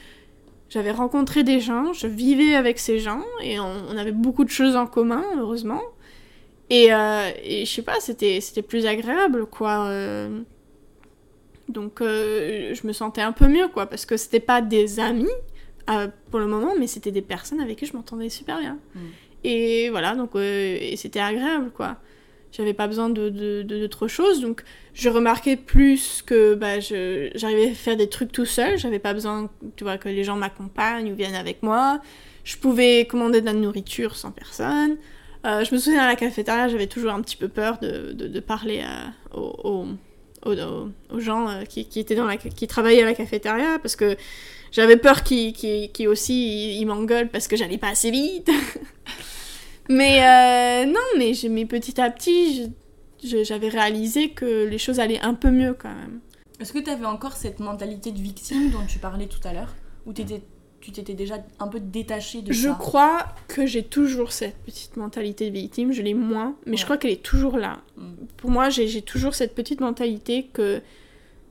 j'avais 0.69 0.93
rencontré 0.93 1.43
des 1.43 1.59
gens, 1.59 1.93
je 1.93 2.07
vivais 2.07 2.55
avec 2.55 2.79
ces 2.79 3.01
gens 3.01 3.25
et 3.43 3.59
on, 3.59 3.73
on 3.91 3.97
avait 3.97 4.13
beaucoup 4.13 4.45
de 4.45 4.51
choses 4.51 4.77
en 4.77 4.87
commun, 4.87 5.25
heureusement. 5.37 5.83
Et, 6.71 6.93
euh, 6.95 7.29
et 7.43 7.65
je 7.65 7.71
sais 7.73 7.83
pas, 7.83 7.99
c'était 7.99 8.41
c'était 8.41 8.63
plus 8.63 8.87
agréable, 8.87 9.47
quoi. 9.47 9.87
euh. 9.89 10.43
Donc 11.71 12.01
euh, 12.01 12.75
je 12.75 12.87
me 12.87 12.93
sentais 12.93 13.23
un 13.23 13.33
peu 13.33 13.47
mieux, 13.49 13.69
quoi, 13.69 13.87
parce 13.87 14.07
que 14.07 14.17
c'était 14.17 14.41
pas 14.41 14.61
des 14.61 15.01
amis 15.01 15.27
euh, 15.89 16.09
pour 16.31 16.39
le 16.41 16.47
moment, 16.47 16.73
mais 16.79 16.87
c'était 16.87 17.11
des 17.13 17.23
personnes 17.23 17.61
avec 17.61 17.79
qui 17.79 17.87
je 17.87 17.95
m'entendais 17.95 18.29
super 18.29 18.59
bien. 18.59 18.79
Mm. 18.95 18.99
Et 19.45 19.89
voilà, 19.91 20.15
donc 20.15 20.35
euh, 20.37 20.77
et 20.81 20.97
c'était 20.97 21.21
agréable, 21.21 21.71
quoi. 21.71 21.97
J'avais 22.53 22.75
pas 22.75 22.89
besoin 22.89 23.09
de, 23.09 23.29
de, 23.29 23.63
de- 23.63 23.79
d'autre 23.79 24.09
chose, 24.09 24.41
donc 24.41 24.65
je 24.93 25.09
remarquais 25.09 25.57
plus 25.57 26.21
que 26.27 26.55
bah, 26.55 26.81
je, 26.81 27.31
j'arrivais 27.37 27.71
à 27.71 27.75
faire 27.75 27.97
des 27.97 28.09
trucs 28.09 28.33
tout 28.33 28.45
seul, 28.45 28.77
j'avais 28.77 28.99
pas 28.99 29.15
besoin, 29.15 29.49
tu 29.77 29.85
vois, 29.85 29.99
que 29.99 30.09
les 30.09 30.25
gens 30.25 30.37
m'accompagnent 30.37 31.13
ou 31.13 31.15
viennent 31.15 31.37
avec 31.37 31.63
moi. 31.63 32.01
Je 32.43 32.57
pouvais 32.57 33.07
commander 33.07 33.41
de 33.41 33.47
la 33.47 33.53
nourriture 33.53 34.17
sans 34.17 34.33
personne. 34.33 34.97
Je 35.45 35.73
me 35.73 35.79
souviens 35.79 36.03
à 36.03 36.07
la 36.09 36.17
cafétéria, 36.17 36.67
j'avais 36.69 36.89
toujours 36.89 37.13
un 37.13 37.21
petit 37.23 37.37
peu 37.37 37.47
peur 37.49 37.79
de, 37.79 38.13
de, 38.13 38.27
de 38.27 38.41
parler 38.41 38.81
à- 38.81 39.13
aux, 39.39 39.55
aux, 39.63 39.87
aux- 40.47 41.19
gens 41.21 41.49
euh, 41.49 41.65
qui, 41.65 41.87
qui 41.87 42.67
travaillaient 42.67 43.03
à 43.03 43.07
la 43.07 43.15
cafétéria 43.15 43.79
parce 43.81 43.97
que 43.97 44.17
j'avais 44.73 44.97
peur 44.97 45.23
qu'ils 45.23 46.09
aussi 46.09 46.79
ils, 46.79 46.87
m'engueulent 46.87 47.29
parce 47.29 47.49
que 47.49 47.57
j'allais 47.57 47.79
pas 47.79 47.89
assez 47.89 48.11
vite. 48.11 48.49
mais 49.89 50.23
euh, 50.23 50.87
non, 50.87 51.01
mais, 51.19 51.33
mais 51.51 51.65
petit 51.67 52.01
à 52.01 52.11
petit, 52.11 52.73
j'avais 53.23 53.69
réalisé 53.69 54.31
que 54.31 54.67
les 54.67 54.79
choses 54.79 55.01
allaient 55.01 55.21
un 55.21 55.35
peu 55.35 55.51
mieux 55.51 55.75
quand 55.75 55.89
même. 55.95 56.21
Est-ce 56.61 56.73
que 56.73 56.79
t'avais 56.79 57.07
encore 57.07 57.37
cette 57.37 57.59
mentalité 57.61 58.13
de 58.13 58.19
victime 58.21 58.71
dont 58.71 58.85
tu 58.87 58.99
parlais 58.99 59.27
tout 59.27 59.41
à 59.45 59.53
l'heure 59.53 59.75
Ou 60.07 60.13
t'étais- 60.13 60.43
tu 60.91 60.97
t'étais 61.01 61.15
déjà 61.15 61.39
un 61.59 61.69
peu 61.69 61.81
détaché 61.81 62.43
de 62.43 62.53
Je 62.53 62.69
ça 62.69 62.77
crois 62.79 63.27
que 63.49 63.67
j'ai 63.67 63.83
toujours 63.83 64.33
cette 64.33 64.57
petite 64.65 64.97
mentalité 64.97 65.49
de 65.51 65.55
victime, 65.55 65.93
je 65.93 66.03
l'ai 66.03 66.15
moins, 66.15 66.55
mais 66.67 66.77
je 66.77 66.85
crois 66.85 66.97
qu'elle 66.97 67.13
est 67.13 67.23
toujours 67.23 67.57
là. 67.57 67.81
Mm. 67.97 68.03
Pour 68.37 68.51
moi, 68.51 68.69
j'ai 68.71 69.03
toujours 69.03 69.35
cette 69.35 69.55
petite 69.55 69.81
mentalité 69.81 70.49
que, 70.53 70.81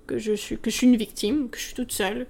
que, 0.07 0.17
je 0.17 0.33
suis, 0.33 0.57
que 0.57 0.69
je 0.69 0.75
suis 0.75 0.87
une 0.87 0.95
victime, 0.97 1.49
que 1.49 1.57
je 1.57 1.63
suis 1.65 1.73
toute 1.73 1.91
seule, 1.91 2.27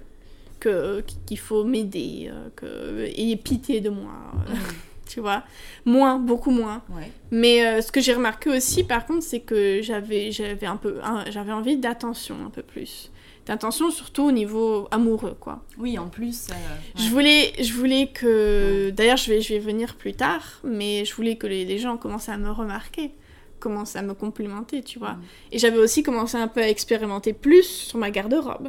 qu'il 0.60 1.38
faut 1.38 1.64
m'aider, 1.64 2.30
euh, 2.30 2.48
que 2.56 3.04
ayez 3.06 3.36
pitié 3.36 3.80
de 3.80 3.90
moi, 3.90 4.12
euh, 4.48 4.52
Mm. 4.54 4.58
tu 5.08 5.20
vois. 5.20 5.42
Moins, 5.86 6.18
beaucoup 6.18 6.50
moins. 6.50 6.82
Ouais. 6.90 7.10
Mais 7.30 7.66
euh, 7.66 7.80
ce 7.82 7.90
que 7.90 8.00
j'ai 8.00 8.12
remarqué 8.14 8.50
aussi, 8.50 8.84
par 8.84 9.06
contre, 9.06 9.22
c'est 9.24 9.40
que 9.40 9.80
j'avais 9.82 10.30
j'avais 10.32 10.66
un 10.66 10.76
peu, 10.76 10.98
un- 11.02 11.24
j'avais 11.30 11.52
envie 11.52 11.76
d'attention 11.76 12.36
un 12.46 12.50
peu 12.50 12.62
plus. 12.62 13.10
D'attention 13.50 13.90
surtout 13.90 14.22
au 14.22 14.30
niveau 14.30 14.86
amoureux, 14.92 15.36
quoi. 15.40 15.64
Oui, 15.76 15.98
en 15.98 16.06
plus. 16.06 16.46
euh, 16.50 16.52
ouais. 16.52 17.04
Je 17.04 17.10
voulais, 17.10 17.52
je 17.60 17.72
voulais 17.72 18.06
que. 18.06 18.90
D'ailleurs, 18.90 19.16
je 19.16 19.28
vais, 19.28 19.40
je 19.40 19.52
vais 19.54 19.58
venir 19.58 19.96
plus 19.96 20.12
tard, 20.14 20.60
mais 20.62 21.04
je 21.04 21.12
voulais 21.16 21.34
que 21.34 21.48
les, 21.48 21.64
les 21.64 21.78
gens 21.78 21.96
commencent 21.96 22.28
à 22.28 22.36
me 22.36 22.48
remarquer, 22.52 23.10
commencent 23.58 23.96
à 23.96 24.02
me 24.02 24.14
complimenter, 24.14 24.84
tu 24.84 25.00
vois. 25.00 25.14
Mm. 25.14 25.22
Et 25.50 25.58
j'avais 25.58 25.78
aussi 25.78 26.04
commencé 26.04 26.36
un 26.36 26.46
peu 26.46 26.60
à 26.60 26.68
expérimenter 26.68 27.32
plus 27.32 27.64
sur 27.64 27.98
ma 27.98 28.12
garde-robe. 28.12 28.68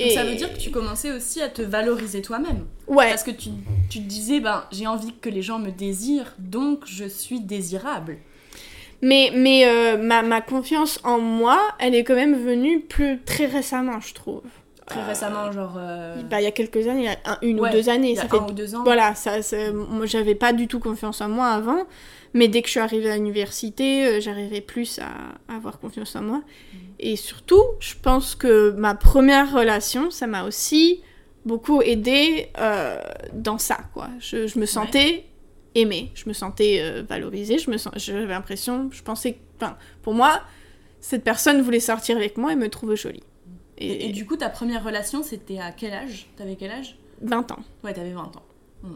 Donc 0.00 0.10
ça 0.12 0.24
veut 0.24 0.34
dire 0.34 0.50
que 0.50 0.58
tu 0.58 0.70
commençais 0.70 1.12
aussi 1.12 1.42
à 1.42 1.48
te 1.50 1.60
valoriser 1.60 2.22
toi-même. 2.22 2.64
Ouais, 2.86 3.10
Parce 3.10 3.24
que 3.24 3.30
tu, 3.32 3.50
tu 3.90 3.98
te 3.98 4.08
disais, 4.08 4.40
ben, 4.40 4.64
j'ai 4.72 4.86
envie 4.86 5.12
que 5.20 5.28
les 5.28 5.42
gens 5.42 5.58
me 5.58 5.70
désirent, 5.70 6.32
donc 6.38 6.84
je 6.86 7.04
suis 7.04 7.40
désirable. 7.40 8.16
Mais, 9.02 9.30
mais 9.34 9.66
euh, 9.66 9.98
ma, 9.98 10.22
ma 10.22 10.40
confiance 10.40 11.00
en 11.04 11.18
moi, 11.18 11.60
elle 11.78 11.94
est 11.94 12.04
quand 12.04 12.14
même 12.14 12.36
venue 12.36 12.80
plus 12.80 13.20
très 13.20 13.46
récemment, 13.46 14.00
je 14.00 14.14
trouve. 14.14 14.42
Très 14.86 15.00
Euh, 15.00 15.06
récemment, 15.06 15.52
genre. 15.52 15.74
euh, 15.78 16.22
Bah, 16.30 16.40
il 16.40 16.44
y 16.44 16.46
a 16.46 16.50
quelques 16.50 16.86
années, 16.88 17.02
il 17.02 17.04
y 17.04 17.08
a 17.08 17.16
un- 17.24 17.38
une 17.42 17.60
ouais, 17.60 17.68
ou 17.68 17.72
deux 17.72 17.88
années, 17.88 18.10
il 18.10 18.16
y 18.16 18.18
a 18.18 18.22
ça 18.22 18.28
fait 18.28 18.38
un 18.38 18.46
ou 18.46 18.52
deux 18.52 18.74
ans. 18.74 18.82
Voilà, 18.84 19.14
ça, 19.14 19.32
moi 19.72 20.06
j'avais 20.06 20.34
pas 20.34 20.52
du 20.52 20.66
tout 20.68 20.80
confiance 20.80 21.20
en 21.20 21.28
moi 21.28 21.48
avant, 21.48 21.84
Mais 22.34 22.48
dès 22.48 22.62
que 22.62 22.66
je 22.68 22.72
suis 22.72 22.80
arrivée 22.80 23.10
à 23.10 23.16
l'université, 23.16 24.06
euh, 24.06 24.20
j'arrivais 24.20 24.62
plus 24.62 24.98
à, 24.98 25.52
à 25.52 25.56
avoir 25.56 25.78
confiance 25.78 26.16
en 26.16 26.22
moi. 26.22 26.38
Mm. 26.38 26.76
Et 27.00 27.16
surtout, 27.16 27.62
je 27.78 27.94
pense 28.00 28.34
que 28.34 28.70
ma 28.70 28.94
première 28.94 29.52
relation, 29.52 30.10
ça 30.10 30.26
m'a 30.26 30.44
aussi 30.44 31.02
beaucoup 31.44 31.82
aidé 31.82 32.48
dans 33.34 33.58
ça, 33.58 33.78
quoi. 33.92 34.08
Je, 34.20 34.46
je 34.46 34.58
me 34.58 34.64
sentais 34.66 35.24
aimée, 35.74 36.10
je 36.14 36.28
me 36.28 36.32
sentais 36.32 36.80
euh, 36.80 37.02
valorisée, 37.02 37.58
je 37.58 37.70
me 37.70 37.76
sens, 37.76 37.92
j'avais 37.96 38.26
l'impression, 38.26 38.90
je 38.92 39.02
pensais, 39.02 39.38
enfin, 39.56 39.76
pour 40.02 40.14
moi, 40.14 40.42
cette 41.00 41.24
personne 41.24 41.60
voulait 41.62 41.80
sortir 41.80 42.16
avec 42.16 42.36
moi 42.36 42.52
et 42.52 42.56
me 42.56 42.68
trouvait 42.68 42.96
jolie. 42.96 43.22
Et, 43.78 44.08
et 44.08 44.12
du 44.12 44.26
coup, 44.26 44.36
ta 44.36 44.48
première 44.48 44.84
relation, 44.84 45.22
c'était 45.22 45.58
à 45.58 45.72
quel 45.72 45.92
âge? 45.92 46.26
T'avais 46.36 46.56
quel 46.56 46.70
âge? 46.70 46.96
20 47.22 47.52
ans. 47.52 47.58
Ouais, 47.82 47.92
t'avais 47.92 48.12
20 48.12 48.22
ans. 48.22 48.42
Mm. 48.82 48.94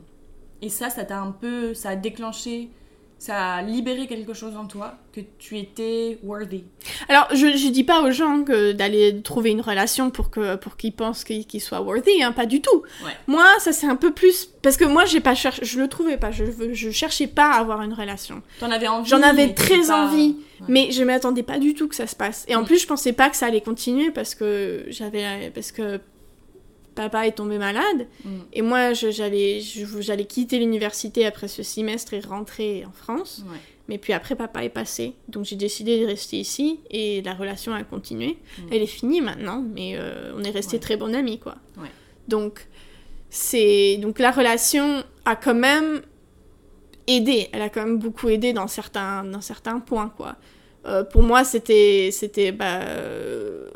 Et 0.63 0.69
ça, 0.69 0.91
ça 0.91 1.05
t'a 1.05 1.19
un 1.19 1.33
peu. 1.33 1.75
Ça 1.75 1.91
a 1.91 1.97
déclenché. 1.97 2.71
Ça 3.19 3.55
a 3.55 3.63
libéré 3.63 4.07
quelque 4.07 4.35
chose 4.35 4.57
en 4.57 4.67
toi, 4.67 4.95
que 5.13 5.21
tu 5.39 5.57
étais 5.59 6.19
worthy? 6.23 6.65
Alors, 7.09 7.27
je, 7.33 7.57
je 7.57 7.69
dis 7.71 7.83
pas 7.83 8.03
aux 8.03 8.11
gens 8.11 8.45
que 8.45 8.73
d'aller 8.73 9.23
trouver 9.23 9.51
une 9.51 9.63
relation 9.63 10.11
pour 10.11 10.31
que 10.31 10.57
pour 10.57 10.77
qu'ils 10.77 10.93
pensent 10.93 11.25
qu'ils 11.25 11.61
soient 11.63 11.81
worthy, 11.81 12.23
hein, 12.23 12.33
pas 12.33 12.45
du 12.45 12.61
tout. 12.61 12.83
Ouais. 13.05 13.13
Moi, 13.27 13.47
ça 13.59 13.73
c'est 13.73 13.87
un 13.87 13.97
peu 13.97 14.13
plus 14.13 14.51
parce 14.63 14.77
que 14.77 14.85
moi 14.85 15.07
j'ai 15.07 15.21
pas 15.21 15.35
cherché, 15.35 15.65
je 15.65 15.81
le 15.81 15.89
trouvais 15.89 16.19
pas, 16.19 16.31
je 16.31 16.45
je 16.73 16.91
cherchais 16.91 17.27
pas 17.27 17.53
à 17.53 17.59
avoir 17.61 17.81
une 17.83 17.95
relation. 17.95 18.43
T'en 18.61 18.71
avais 18.71 18.87
envie. 18.89 19.09
J'en 19.09 19.23
avais 19.23 19.55
très 19.55 19.81
pas- 19.87 20.05
envie, 20.07 20.37
Ouais. 20.61 20.67
mais 20.69 20.91
je 20.93 21.03
m'attendais 21.03 21.43
pas 21.43 21.59
du 21.59 21.73
tout 21.73 21.89
que 21.89 21.95
ça 21.95 22.07
se 22.07 22.15
passe. 22.17 22.45
Et 22.49 22.55
en 22.55 22.63
Mm. 22.63 22.67
plus, 22.67 22.83
je 22.83 22.87
pensais 22.87 23.13
pas 23.15 23.31
que 23.31 23.37
ça 23.37 23.47
allait 23.47 23.63
continuer 23.63 24.11
parce 24.11 24.35
que 24.35 24.85
j'avais 24.89 25.51
parce 25.55 25.73
que 25.73 26.01
papa 26.97 27.27
est 27.29 27.33
tombé 27.37 27.59
malade 27.59 28.09
Mm. 28.25 28.29
et 28.53 28.63
moi 28.63 28.93
j'allais 28.93 29.61
quitter 30.29 30.59
l'université 30.59 31.25
après 31.27 31.47
ce 31.47 31.63
semestre 31.63 32.13
et 32.15 32.21
rentrer 32.21 32.85
en 32.85 32.91
France. 32.93 33.45
Ouais. 33.49 33.59
Mais 33.89 33.99
puis 33.99 34.13
après, 34.13 34.35
papa 34.35 34.65
est 34.65 34.69
passé. 34.69 35.13
Donc 35.29 35.45
j'ai 35.45 35.55
décidé 35.55 36.01
de 36.01 36.07
rester 36.07 36.39
ici 36.39 36.81
et 36.91 37.23
la 37.23 37.35
relation 37.35 37.73
a 37.73 37.85
continué. 37.85 38.31
Mm. 38.59 38.63
Elle 38.73 38.83
est 38.83 38.87
finie 38.87 39.21
maintenant, 39.21 39.63
mais 39.75 39.93
euh, 39.95 40.33
on 40.37 40.43
est 40.43 40.51
restés 40.51 40.77
Ouais. 40.79 40.81
très 40.81 40.97
bons 40.97 41.15
amis, 41.15 41.39
quoi. 41.39 41.55
Ouais. 41.81 41.91
Donc, 42.27 42.67
c'est... 43.31 43.99
Donc 43.99 44.19
la 44.19 44.33
relation 44.33 45.05
a 45.25 45.37
quand 45.37 45.55
même 45.55 46.03
aidé. 47.07 47.49
Elle 47.53 47.63
a 47.63 47.69
quand 47.69 47.85
même 47.85 47.99
beaucoup 48.01 48.29
aidé 48.29 48.53
dans 48.53 48.67
certains, 48.67 49.23
dans 49.23 49.41
certains 49.41 49.79
points, 49.79 50.09
quoi. 50.17 50.35
Euh, 50.87 51.05
pour 51.05 51.23
moi, 51.23 51.45
c'était... 51.45 52.11
c'était 52.11 52.51
bah, 52.51 52.81
euh, 52.81 53.69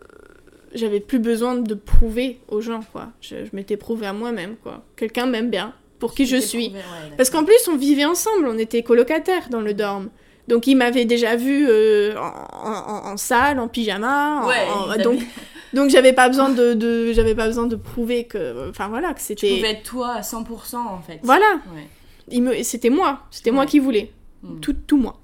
J'avais 0.74 1.00
plus 1.00 1.18
besoin 1.18 1.56
de 1.56 1.74
prouver 1.74 2.40
aux 2.48 2.60
gens, 2.60 2.80
quoi. 2.92 3.08
Je, 3.20 3.44
je 3.44 3.50
m'étais 3.54 3.76
prouvé 3.76 4.06
à 4.06 4.12
moi-même, 4.12 4.56
quoi. 4.62 4.84
Quelqu'un 4.96 5.26
m'aime 5.26 5.50
bien, 5.50 5.72
pour 5.98 6.14
qui 6.14 6.26
je 6.26 6.36
suis. 6.36 6.68
prouvé, 6.70 6.80
ouais, 6.82 7.16
Parce 7.16 7.30
qu'en 7.30 7.44
plus, 7.44 7.66
on 7.68 7.76
vivait 7.76 8.04
ensemble, 8.04 8.46
on 8.46 8.56
était 8.58 8.82
colocataires 8.82 9.48
dans 9.50 9.60
le 9.60 9.74
dorm. 9.74 10.10
Donc 10.48 10.66
il 10.66 10.74
m'avait 10.76 11.04
déjà 11.04 11.36
vu 11.36 11.66
euh, 11.68 12.14
en, 12.18 12.68
en- 13.06 13.12
en 13.12 13.16
salle, 13.16 13.58
en 13.60 13.68
pyjama. 13.68 14.42
en- 14.42 14.48
Ouais, 14.48 14.98
donc 15.02 15.20
donc 15.72 15.90
j'avais 15.90 16.12
pas 16.12 16.28
besoin 16.28 16.48
de, 16.50 16.74
de- 16.74 17.12
j'avais 17.12 17.34
pas 17.36 17.46
besoin 17.46 17.66
de 17.66 17.76
prouver 17.76 18.24
que 18.24 18.68
enfin 18.70 18.88
voilà 18.88 19.12
que 19.14 19.18
tu 19.20 19.24
c'était 19.26 19.54
pouvais 19.56 19.70
être 19.72 19.82
toi 19.84 20.14
à 20.14 20.20
100% 20.22 20.76
en 20.76 21.00
fait. 21.00 21.20
voilà 21.22 21.46
Ouais. 21.72 21.86
il 22.30 22.42
me 22.42 22.62
c'était 22.64 22.90
moi 22.90 23.20
c'était 23.30 23.52
moi 23.52 23.64
qui 23.66 23.78
voulais 23.78 24.10
Mm. 24.42 24.58
tout 24.60 24.74
tout 24.88 24.96
moi 24.96 25.20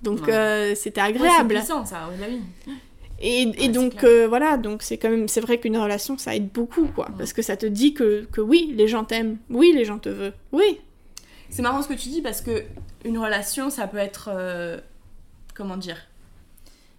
donc 0.00 0.26
euh, 0.28 0.74
c'était 0.76 1.00
Ouais, 1.02 1.08
c'est 1.08 1.16
agréable 1.16 1.54
puissant 1.56 1.84
ça, 1.84 2.08
ouais, 2.08 2.14
bah 2.18 2.26
oui. 2.30 2.72
Et, 3.20 3.42
et 3.42 3.46
Ouais, 3.46 3.54
c'est 3.58 3.68
donc 3.68 4.04
euh, 4.04 4.26
voilà 4.28 4.56
donc 4.56 4.82
c'est 4.82 4.96
quand 4.98 5.10
même 5.10 5.28
c'est 5.28 5.40
vrai 5.40 5.58
qu'une 5.60 5.76
relation 5.76 6.16
ça 6.18 6.34
aide 6.34 6.48
beaucoup 6.50 6.86
quoi 6.86 7.08
parce 7.18 7.32
que 7.32 7.42
ça 7.42 7.56
te 7.56 7.66
dit 7.66 7.92
que 7.94 8.26
que 8.32 8.40
oui 8.40 8.72
les 8.76 8.88
gens 8.88 9.04
t'aiment 9.04 9.36
oui 9.50 9.72
les 9.74 9.84
gens 9.84 9.98
te 9.98 10.08
veulent 10.08 10.34
oui 10.52 10.78
C'est 11.50 11.62
marrant 11.62 11.82
ce 11.82 11.88
que 11.88 11.94
tu 11.94 12.08
dis 12.08 12.22
parce 12.22 12.40
que 12.42 12.64
une 13.04 13.18
relation, 13.18 13.70
ça 13.70 13.86
peut 13.88 13.96
être. 13.98 14.28
euh, 14.32 14.78
comment 15.54 15.76
dire? 15.76 15.96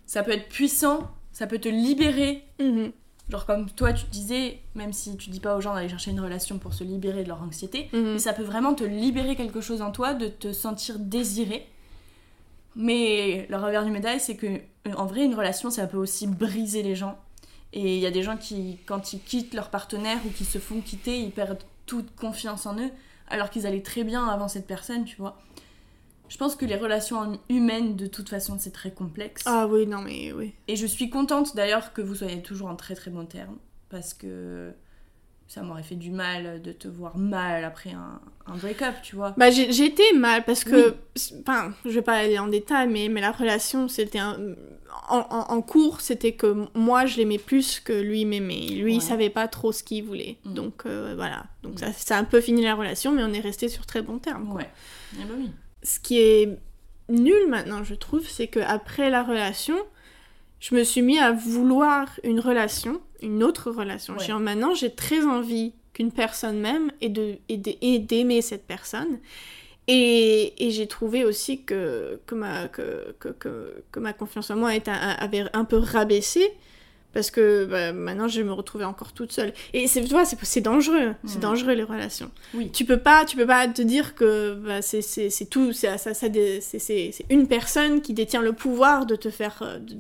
Ça 0.06 0.24
peut 0.24 0.32
être 0.32 0.50
puissant, 0.50 1.10
ça 1.32 1.48
peut 1.48 1.60
te 1.60 1.70
libérer. 1.70 2.44
Mhm. 2.60 2.92
Genre, 3.30 3.46
comme 3.46 3.70
toi, 3.70 3.94
tu 3.94 4.06
disais, 4.12 4.60
même 4.76 4.92
si 4.92 5.16
tu 5.16 5.30
dis 5.30 5.40
pas 5.40 5.56
aux 5.56 5.62
gens 5.62 5.74
d'aller 5.74 5.88
chercher 5.88 6.12
une 6.12 6.20
relation 6.20 6.58
pour 6.58 6.74
se 6.74 6.84
libérer 6.84 7.24
de 7.24 7.30
leur 7.30 7.42
anxiété, 7.42 7.88
Mhm. 7.94 8.14
mais 8.14 8.20
ça 8.20 8.34
peut 8.34 8.44
vraiment 8.44 8.74
te 8.74 8.84
libérer 8.84 9.36
quelque 9.38 9.62
chose 9.62 9.82
en 9.82 9.92
toi, 9.92 10.14
de 10.14 10.28
te 10.28 10.52
sentir 10.52 11.00
désiré. 11.00 11.66
Mais 12.76 13.48
le 13.50 13.58
revers 13.58 13.84
du 13.86 13.92
médaille, 13.92 14.20
c'est 14.20 14.36
que 14.36 14.48
euh, 14.48 14.94
en 14.96 15.06
vrai, 15.06 15.26
une 15.26 15.36
relation, 15.36 15.70
ça 15.70 15.88
peut 15.88 15.98
aussi 15.98 16.28
briser 16.28 16.84
les 16.84 16.96
gens. 16.96 17.18
Et 17.74 17.96
il 17.96 18.02
y 18.02 18.06
a 18.06 18.12
des 18.12 18.24
gens 18.24 18.38
qui, 18.38 18.80
quand 18.86 19.14
ils 19.14 19.22
quittent 19.22 19.54
leur 19.54 19.70
partenaire 19.70 20.20
ou 20.26 20.30
qui 20.30 20.46
se 20.46 20.58
font 20.58 20.82
quitter, 20.82 21.20
ils 21.20 21.32
perdent 21.32 21.64
toute 21.86 22.16
confiance 22.16 22.66
en 22.66 22.78
eux, 22.78 22.90
alors 23.30 23.50
qu'ils 23.50 23.66
allaient 23.66 23.82
très 23.82 24.04
bien 24.04 24.28
avant 24.28 24.48
cette 24.48 24.68
personne, 24.68 25.06
tu 25.06 25.16
vois. 25.18 25.38
Je 26.28 26.38
pense 26.38 26.56
que 26.56 26.66
les 26.66 26.78
relations 26.78 27.40
humaines, 27.50 27.96
de 27.96 28.08
toute 28.08 28.30
façon, 28.30 28.56
c'est 28.58 28.72
très 28.72 28.92
complexe. 28.92 29.44
ah 29.46 29.68
oui 29.68 29.86
non 29.86 30.02
mais 30.02 30.32
oui 30.32 30.54
Et 30.70 30.78
je 30.78 30.86
suis 30.86 31.10
contente 31.10 31.56
d'ailleurs 31.58 31.92
que 31.92 32.02
vous 32.02 32.16
soyez 32.16 32.42
toujours 32.42 32.70
en 32.70 32.76
très 32.76 32.96
très 32.96 33.12
bons 33.12 33.26
termes, 33.26 33.58
parce 33.90 34.14
que 34.14 34.72
ça 35.54 35.64
m'aurait 35.64 35.84
fait 35.84 35.96
du 35.96 36.12
mal 36.12 36.62
de 36.62 36.72
te 36.72 36.88
voir 36.88 37.18
mal 37.18 37.66
après 37.66 37.92
un, 37.92 38.22
un 38.48 38.56
break-up, 38.56 38.96
tu 39.04 39.18
vois. 39.18 39.34
Bah, 39.36 39.52
j'ai 39.52 39.84
été 39.86 40.04
mal 40.16 40.46
parce 40.46 40.64
que, 40.64 40.92
Oui. 40.92 41.34
enfin, 41.46 41.74
je 41.84 41.90
vais 41.90 42.02
pas 42.02 42.14
aller 42.14 42.40
en 42.40 42.48
détail, 42.48 42.88
mais, 42.88 43.10
mais 43.10 43.20
la 43.20 43.32
relation, 43.34 43.90
c'était. 43.90 44.22
En, 44.22 44.38
en- 45.10 45.26
en 45.50 45.62
cours, 45.62 46.00
c'était 46.00 46.34
que 46.34 46.68
moi, 46.74 47.06
je 47.06 47.18
l'aimais 47.18 47.38
plus 47.38 47.82
que 47.82 47.92
lui 47.92 48.24
m'aimait. 48.24 48.68
Lui, 48.70 48.94
il 48.94 49.00
Ouais. 49.00 49.00
savait 49.02 49.30
pas 49.30 49.48
trop 49.50 49.72
ce 49.74 49.84
qu'il 49.84 50.04
voulait. 50.06 50.38
Mm. 50.46 50.54
Donc, 50.54 50.84
euh, 50.86 51.14
voilà. 51.18 51.46
Donc, 51.64 51.74
Mm. 51.74 51.78
ça, 51.80 51.92
ça 51.94 52.16
a 52.16 52.20
un 52.20 52.24
peu 52.24 52.40
fini 52.40 52.62
la 52.62 52.76
relation, 52.76 53.12
mais 53.12 53.24
on 53.24 53.34
est 53.34 53.40
resté 53.42 53.68
sur 53.68 53.86
très 53.86 54.02
bons 54.02 54.20
termes. 54.20 54.48
quoi. 54.48 54.58
Ouais. 54.62 54.70
Eh 55.20 55.24
ben 55.26 55.36
oui. 55.38 55.50
Ce 55.84 56.00
qui 56.00 56.18
est 56.20 56.58
nul 57.10 57.48
maintenant, 57.50 57.84
je 57.84 57.96
trouve, 57.96 58.26
c'est 58.28 58.48
que 58.48 58.60
après 58.62 59.10
la 59.10 59.24
relation, 59.24 59.76
je 60.62 60.74
me 60.76 60.84
suis 60.84 61.02
mis 61.02 61.20
à 61.20 61.34
vouloir 61.34 62.08
une 62.24 62.40
relation, 62.40 63.02
une 63.22 63.44
autre 63.44 63.70
relation. 63.72 64.14
Ouais. 64.16 64.24
J'ai- 64.26 64.34
Maintenant, 64.34 64.74
j'ai 64.74 64.92
très 64.96 65.26
envie 65.26 65.74
qu'une 65.94 66.12
personne 66.14 66.60
m'aime 66.60 66.92
et 67.02 67.10
de 67.10 67.36
et 67.50 67.58
de- 67.58 67.74
et 67.82 68.00
d'aimer 68.00 68.42
cette 68.42 68.66
personne. 68.66 69.20
Et, 69.88 70.54
et 70.66 70.72
j'ai 70.72 70.88
trouvé 70.88 71.26
aussi 71.26 71.64
que, 71.64 72.20
que, 72.28 72.36
ma, 72.36 72.68
que, 72.68 73.14
que, 73.20 73.30
que, 73.92 74.00
ma 74.00 74.14
confiance 74.14 74.50
en 74.52 74.56
moi 74.56 74.76
était, 74.76 74.92
avait 74.92 75.44
un 75.54 75.66
peu 75.66 75.78
rabaissé. 75.78 76.52
Parce 77.14 77.30
que 77.30 77.66
bah, 77.66 77.92
maintenant, 77.92 78.30
je 78.30 78.42
me 78.42 78.54
retrouvais 78.54 78.86
encore 78.86 79.12
toute 79.12 79.34
seule. 79.34 79.52
Et 79.74 79.88
c'est, 79.88 80.02
tu 80.02 80.12
vois, 80.12 80.24
c'est, 80.24 80.62
dangereux. 80.62 81.14
C'est 81.26 81.36
Mhm. 81.36 81.42
dangereux, 81.42 81.74
les 81.74 81.84
relations. 81.84 82.32
Oui. 82.54 82.72
Tu 82.72 82.86
peux 82.86 83.00
pas, 83.00 83.26
tu 83.26 83.36
peux 83.36 83.46
pas 83.48 83.68
te 83.68 83.82
dire 83.82 84.16
que 84.16 84.54
bah, 84.54 84.82
c'est, 84.82 85.02
tout. 85.50 85.74
C'est, 85.74 85.98
ça, 85.98 86.14
ça, 86.14 86.28
c'est, 86.62 87.26
une 87.30 87.48
personne 87.50 88.02
qui 88.02 88.14
détient 88.14 88.42
le 88.42 88.54
pouvoir 88.54 89.06
de 89.06 89.18
te 89.18 89.30
faire... 89.30 89.62
euh, 89.64 89.80
de- 89.80 89.98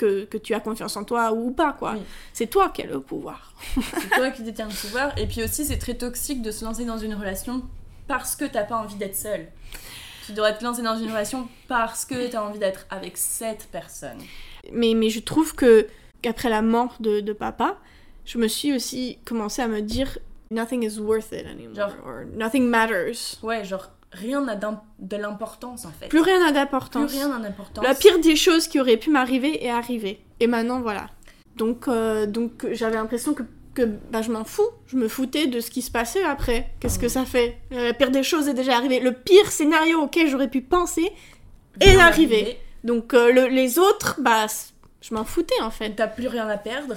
que, 0.00 0.24
que 0.24 0.38
tu 0.38 0.54
as 0.54 0.60
confiance 0.60 0.96
en 0.96 1.04
toi 1.04 1.32
ou 1.32 1.50
pas, 1.50 1.72
quoi. 1.74 1.92
Oui. 1.92 2.02
C'est 2.32 2.46
toi 2.48 2.70
qui 2.70 2.82
as 2.82 2.86
le 2.86 3.00
pouvoir. 3.00 3.52
C'est 3.76 4.10
toi 4.10 4.30
qui 4.30 4.42
détiens 4.42 4.66
le 4.68 4.74
pouvoir. 4.74 5.16
Et 5.18 5.26
puis 5.26 5.42
aussi, 5.44 5.64
c'est 5.64 5.78
très 5.78 5.94
toxique 5.94 6.40
de 6.42 6.50
se 6.50 6.64
lancer 6.64 6.84
dans 6.84 6.98
une 6.98 7.14
relation 7.14 7.62
parce 8.08 8.34
que 8.34 8.44
t'as 8.46 8.64
pas 8.64 8.76
envie 8.76 8.96
d'être 8.96 9.16
seule. 9.16 9.46
Tu 10.26 10.32
devrais 10.32 10.56
te 10.56 10.64
lancer 10.64 10.82
dans 10.82 10.96
une 10.96 11.10
relation 11.10 11.48
parce 11.68 12.04
que 12.04 12.28
t'as 12.28 12.42
envie 12.42 12.58
d'être 12.58 12.86
avec 12.90 13.16
cette 13.16 13.68
personne. 13.70 14.18
Mais, 14.72 14.94
mais 14.94 15.10
je 15.10 15.20
trouve 15.20 15.54
que 15.54 15.86
qu'après 16.22 16.48
la 16.48 16.62
mort 16.62 16.96
de, 17.00 17.20
de 17.20 17.32
papa, 17.32 17.76
je 18.24 18.38
me 18.38 18.48
suis 18.48 18.72
aussi 18.74 19.18
commencé 19.24 19.60
à 19.62 19.68
me 19.68 19.80
dire 19.82 20.18
nothing 20.50 20.82
is 20.82 20.98
worth 20.98 21.32
it 21.32 21.46
anymore. 21.46 21.74
Genre- 21.74 21.96
or 22.06 22.24
nothing 22.36 22.66
matters. 22.68 23.38
Ouais, 23.42 23.64
genre, 23.64 23.90
rien 24.12 24.40
n'a 24.42 24.56
de 24.56 25.16
l'importance 25.16 25.84
en 25.84 25.90
fait. 25.90 26.08
Plus 26.08 26.20
rien 26.20 26.38
n'a 26.40 26.46
Plus 26.46 26.54
d'importance. 26.54 27.10
rien 27.12 27.28
n'a 27.28 27.38
d'importance. 27.38 27.84
La 27.84 27.94
pire 27.94 28.18
des 28.18 28.36
choses 28.36 28.68
qui 28.68 28.80
auraient 28.80 28.96
pu 28.96 29.10
m'arriver 29.10 29.64
est 29.64 29.70
arrivée. 29.70 30.20
Et 30.40 30.46
maintenant, 30.46 30.80
voilà. 30.80 31.08
Donc, 31.56 31.88
euh, 31.88 32.26
donc 32.26 32.66
j'avais 32.72 32.96
l'impression 32.96 33.34
que, 33.34 33.42
que 33.74 33.82
bah, 34.10 34.22
je 34.22 34.30
m'en 34.32 34.44
fous. 34.44 34.68
Je 34.86 34.96
me 34.96 35.08
foutais 35.08 35.46
de 35.46 35.60
ce 35.60 35.70
qui 35.70 35.82
se 35.82 35.90
passait 35.90 36.22
après. 36.24 36.70
Qu'est-ce 36.80 36.98
que 36.98 37.08
ça 37.08 37.24
fait? 37.24 37.58
Euh, 37.72 37.86
La 37.88 37.92
pire 37.92 38.10
des 38.10 38.22
choses 38.22 38.48
est 38.48 38.54
déjà 38.54 38.76
arrivée. 38.76 39.00
Le 39.00 39.12
pire 39.12 39.50
scénario 39.50 40.00
auquel 40.00 40.28
j'aurais 40.28 40.48
pu 40.48 40.60
penser 40.62 41.10
est 41.80 41.96
arrivé. 41.96 42.58
Donc, 42.84 43.12
euh, 43.14 43.30
le- 43.30 43.48
les 43.48 43.78
autres, 43.78 44.16
bah, 44.20 44.46
je 45.02 45.14
m'en 45.14 45.24
foutais 45.24 45.60
en 45.62 45.70
fait. 45.70 45.90
T'as 45.96 46.06
plus 46.08 46.28
rien 46.28 46.48
à 46.48 46.56
perdre. 46.56 46.94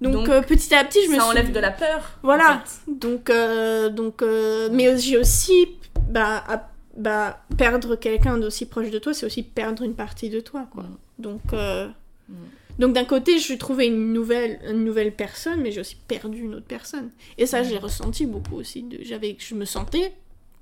Donc, 0.00 0.12
Donc, 0.12 0.28
euh, 0.28 0.42
petit 0.42 0.74
à 0.74 0.84
petit, 0.84 0.98
je 1.06 1.10
me 1.10 1.14
ça 1.16 1.20
suis... 1.22 1.30
enlève 1.30 1.52
de 1.52 1.60
la 1.60 1.70
peur. 1.70 2.18
Voilà. 2.22 2.50
en 2.56 2.66
fait. 2.66 2.80
Donc, 2.98 3.30
euh, 3.30 3.88
donc 3.90 4.22
euh, 4.22 4.68
mais 4.72 4.98
j'ai 4.98 5.16
aussi, 5.16 5.68
bah, 6.08 6.44
à- 6.48 6.70
bah, 6.96 7.44
perdre 7.58 7.96
quelqu'un 7.96 8.38
d'aussi 8.38 8.66
proche 8.66 8.90
de 8.90 8.98
toi, 8.98 9.12
c'est 9.14 9.26
aussi 9.26 9.42
perdre 9.42 9.82
une 9.82 9.94
partie 9.94 10.30
de 10.30 10.40
toi, 10.40 10.66
quoi. 10.70 10.84
Mm. 10.84 10.96
Donc, 11.18 11.40
euh, 11.52 11.88
Mm. 12.28 12.34
donc 12.78 12.92
d'un 12.94 13.04
côté, 13.04 13.38
je 13.38 13.54
trouvais 13.54 13.86
une 13.88 14.12
nouvelle, 14.12 14.60
une 14.68 14.84
nouvelle 14.84 15.14
personne, 15.14 15.60
mais 15.60 15.72
j'ai 15.72 15.80
aussi 15.80 15.96
perdu 15.96 16.38
une 16.40 16.54
autre 16.54 16.66
personne. 16.66 17.10
Et 17.38 17.46
ça, 17.46 17.62
Mm. 17.62 17.64
j'ai 17.64 17.78
ressenti 17.78 18.26
beaucoup 18.26 18.56
aussi. 18.56 18.82
De, 18.84 18.98
j'avais, 19.02 19.36
je 19.38 19.54
me 19.54 19.64
sentais 19.64 20.12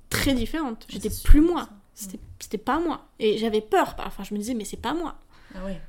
très 0.09 0.33
différente. 0.33 0.85
J'étais 0.89 1.09
C'est 1.09 1.23
plus 1.23 1.41
moi. 1.41 1.69
C'était, 1.95 2.19
c'était 2.39 2.57
pas 2.57 2.79
moi. 2.79 3.05
Et 3.19 3.37
j'avais 3.37 3.61
peur. 3.61 3.95
Parfois, 3.95 4.25
je 4.25 4.33
me 4.33 4.39
disais, 4.39 4.55
mais 4.55 4.65
c'est 4.65 4.81
pas 4.81 4.93
moi. 4.95 5.15
Ah 5.55 5.63
ouais. 5.65 5.79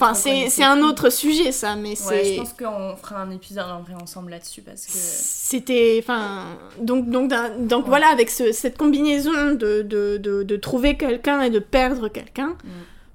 Enfin, 0.00 0.14
c'est 0.14 0.62
un 0.62 0.82
autre 0.82 1.10
sujet, 1.10 1.52
ça, 1.52 1.76
mais 1.76 1.90
Ouais, 1.90 1.94
c'est... 1.96 2.34
je 2.34 2.40
pense 2.40 2.52
qu'on 2.52 2.96
fera 2.96 3.20
un 3.22 3.30
épisode 3.30 3.66
en 3.70 3.82
vrai 3.82 3.94
ensemble 3.94 4.30
là-dessus 4.30 4.62
parce 4.62 4.86
que. 4.86 4.92
C'était, 4.94 5.98
enfin, 6.02 6.46
donc, 6.80 7.08
donc, 7.10 7.30
donc 7.30 7.84
Ouais. 7.84 7.88
voilà, 7.88 8.08
avec 8.08 8.30
ce- 8.30 8.52
cette 8.52 8.76
combinaison 8.78 9.52
de, 9.54 9.82
de, 9.82 10.16
de, 10.16 10.42
de 10.42 10.56
trouver 10.56 10.96
quelqu'un 10.96 11.42
et 11.42 11.50
de 11.50 11.58
perdre 11.58 12.08
quelqu'un, 12.08 12.56
Mm. 12.64 12.68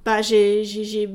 bah 0.05 0.21
j'ai, 0.21 0.63
j'ai, 0.63 1.09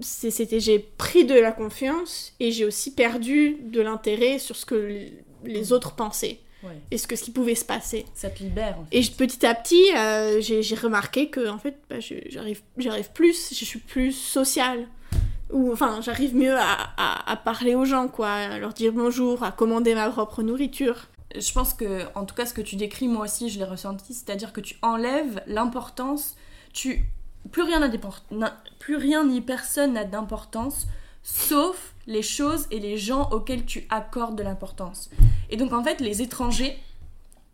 c'était, 0.00 0.78
pris 0.98 1.24
de 1.24 1.34
la 1.34 1.52
confiance 1.52 2.32
et 2.40 2.50
j'ai 2.52 2.64
aussi 2.64 2.94
perdu 2.94 3.56
de 3.64 3.80
l'intérêt 3.80 4.38
sur 4.38 4.56
ce 4.56 4.66
que 4.66 4.98
les 5.44 5.72
autres 5.72 5.94
pensaient 5.94 6.38
Ouais. 6.62 6.72
et 6.90 6.96
ce 6.98 7.06
que 7.06 7.16
ce 7.16 7.22
qui 7.22 7.30
pouvait 7.30 7.54
se 7.54 7.64
passer. 7.66 8.06
Ça 8.14 8.28
te 8.30 8.42
libère 8.42 8.76
en 8.80 8.84
fait. 8.86 8.96
Et 8.96 9.02
je- 9.02 9.12
petit 9.12 9.44
à 9.46 9.54
petit, 9.54 9.84
euh, 9.96 10.40
j'ai, 10.40 10.74
remarqué 10.74 11.28
que 11.28 11.48
en 11.48 11.58
fait, 11.58 11.76
bah, 11.88 11.96
j'arrive 12.00 13.10
plus, 13.12 13.50
je 13.54 13.64
suis 13.64 13.78
plus 13.78 14.12
sociale. 14.12 14.86
Ou 15.52 15.72
enfin, 15.72 16.00
j'arrive 16.00 16.34
mieux 16.34 16.56
à, 16.56 17.30
à, 17.30 17.36
parler 17.36 17.74
aux 17.74 17.84
gens, 17.84 18.08
quoi, 18.08 18.30
à 18.30 18.58
leur 18.58 18.72
dire 18.72 18.92
bonjour, 18.92 19.42
à 19.42 19.52
commander 19.52 19.94
ma 19.94 20.10
propre 20.10 20.42
nourriture. 20.42 21.06
Je 21.34 21.52
pense 21.52 21.74
que, 21.74 22.02
en 22.14 22.24
tout 22.24 22.34
cas, 22.34 22.46
ce 22.46 22.54
que 22.54 22.60
tu 22.60 22.76
décris, 22.76 23.08
moi 23.08 23.24
aussi, 23.24 23.48
je 23.48 23.58
l'ai 23.58 23.64
ressenti, 23.64 24.14
c'est-à-dire 24.14 24.52
que 24.52 24.60
tu 24.60 24.76
enlèves 24.82 25.42
l'importance, 25.46 26.36
tu 26.72 27.04
plus 27.52 27.62
rien 27.62 27.88
plus 28.78 28.96
rien 28.96 29.24
ni 29.24 29.40
personne 29.40 29.92
n'a 29.92 30.04
d'importance, 30.04 30.86
sauf 31.22 31.94
les 32.06 32.22
choses 32.22 32.66
et 32.70 32.80
les 32.80 32.98
gens 32.98 33.28
auxquels 33.30 33.64
tu 33.64 33.86
accordes 33.90 34.36
de 34.36 34.42
l'importance. 34.42 35.10
Et 35.50 35.56
donc, 35.56 35.72
en 35.72 35.82
fait, 35.82 36.00
les 36.00 36.22
étrangers, 36.22 36.76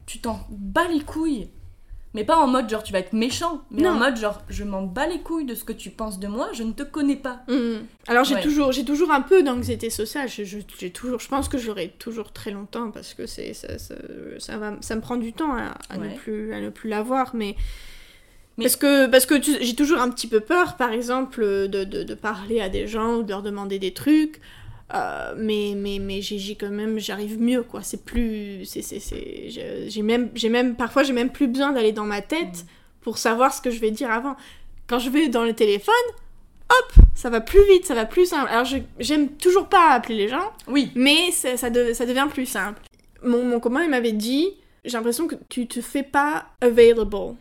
tu 0.07 0.21
t'en 0.21 0.41
bats 0.51 0.89
les 0.89 1.03
couilles. 1.03 1.51
Mais 2.15 2.25
pas 2.25 2.37
en 2.37 2.47
mode 2.47 2.69
genre 2.69 2.83
tu 2.83 2.93
vas 2.93 2.99
être 2.99 3.15
méchant, 3.15 3.63
mais 3.71 3.89
en 3.89 3.95
mode 3.95 4.17
genre 4.19 4.43
je 4.51 4.65
m'en 4.65 4.83
bats 4.83 5.07
les 5.07 5.21
couilles 5.21 5.47
de 5.47 5.55
ce 5.55 5.65
que 5.65 5.73
tu 5.73 5.89
penses 5.89 6.19
de 6.21 6.27
moi, 6.29 6.51
je 6.53 6.63
ne 6.63 6.73
te 6.73 6.83
connais 6.83 7.17
pas. 7.17 7.41
Mhm. 7.49 7.87
Alors 8.07 8.25
j'ai 8.25 8.35
Ouais. 8.35 8.43
toujours, 8.43 8.71
j'ai 8.73 8.85
toujours 8.85 9.11
un 9.13 9.23
peu 9.23 9.43
d'anxiété 9.43 9.89
sociale. 9.89 10.29
Je, 10.29 10.45
je- 10.45 10.59
j'ai 10.79 10.91
toujours, 10.91 11.21
je 11.21 11.29
pense 11.29 11.49
que 11.49 11.57
je 11.57 11.67
l'aurai 11.69 11.89
toujours 11.99 12.31
très 12.33 12.51
longtemps 12.51 12.91
parce 12.91 13.15
que 13.15 13.25
c'est, 13.27 13.55
ça, 13.55 13.79
ça, 13.79 13.95
ça 14.39 14.59
va, 14.59 14.75
ça 14.83 14.95
me 14.95 15.01
prend 15.01 15.17
du 15.17 15.33
temps 15.33 15.55
à, 15.57 15.75
à 15.89 15.97
ne 15.97 16.15
plus, 16.15 16.53
à 16.53 16.61
ne 16.61 16.69
plus 16.69 16.91
l'avoir. 16.91 17.35
Mais, 17.35 17.57
Mais- 18.59 18.65
parce 18.65 18.77
que, 18.77 19.07
parce 19.07 19.25
que 19.25 19.41
j'ai 19.41 19.75
toujours 19.75 19.99
un 19.99 20.11
petit 20.11 20.27
peu 20.27 20.41
peur, 20.41 20.77
par 20.77 20.93
exemple, 20.93 21.41
de, 21.43 21.85
de, 21.85 22.03
de 22.03 22.15
parler 22.15 22.61
à 22.61 22.69
des 22.69 22.87
gens 22.87 23.15
ou 23.17 23.23
de 23.23 23.31
leur 23.31 23.43
demander 23.43 23.79
des 23.79 23.95
trucs. 23.95 24.39
Euh, 24.95 25.35
mais 25.39 25.73
mais 25.77 25.99
mais 25.99 26.21
j'ai, 26.21 26.55
quand 26.55 26.69
même 26.69 26.99
j'arrive 26.99 27.41
mieux 27.41 27.63
quoi 27.63 27.83
c'est 27.83 28.05
plus 28.05 28.67
c'est 28.67 28.83
c'est 28.83 29.49
j'ai 29.89 30.03
même 30.03 30.29
j'ai 30.35 30.51
même 30.51 30.75
parfois 30.77 31.03
j'ai 31.03 31.15
même 31.15 31.31
plus 31.31 31.47
besoin 31.49 31.73
d'aller 31.73 31.93
dans 31.93 32.05
ma 32.05 32.21
tête 32.21 32.67
pour 33.01 33.17
savoir 33.17 33.55
ce 33.55 33.63
que 33.63 33.71
je 33.71 33.81
vais 33.81 33.91
dire 33.91 34.11
avant 34.11 34.37
quand 34.87 34.99
je 34.99 35.09
vais 35.09 35.29
dans 35.29 35.45
le 35.45 35.55
téléphone 35.55 35.95
ça 37.15 37.29
va 37.31 37.41
plus 37.41 37.63
vite, 37.71 37.85
ça 37.85 37.95
va 37.95 38.07
plus 38.07 38.27
simple. 38.27 38.49
Alors 38.51 38.67
j'aime 38.99 39.29
toujours 39.37 39.69
pas 39.69 39.91
appeler 39.91 40.17
les 40.17 40.29
gens, 40.29 40.53
Oui, 40.69 40.91
mais 40.95 41.31
ça, 41.31 41.57
ça, 41.59 41.69
de- 41.69 41.93
ça 41.93 42.07
devient 42.07 42.27
plus 42.31 42.47
simple. 42.47 42.81
Mon, 43.23 43.45
mon 43.45 43.61
copain, 43.61 43.83
il 43.85 43.91
m'avait 43.91 44.13
dit, 44.13 44.49
j'ai 44.85 44.97
l'impression 44.97 45.27
que 45.27 45.35
tu 45.51 45.67
te 45.67 45.81
fais 45.83 46.03
pas 46.03 46.47
available. 46.63 47.37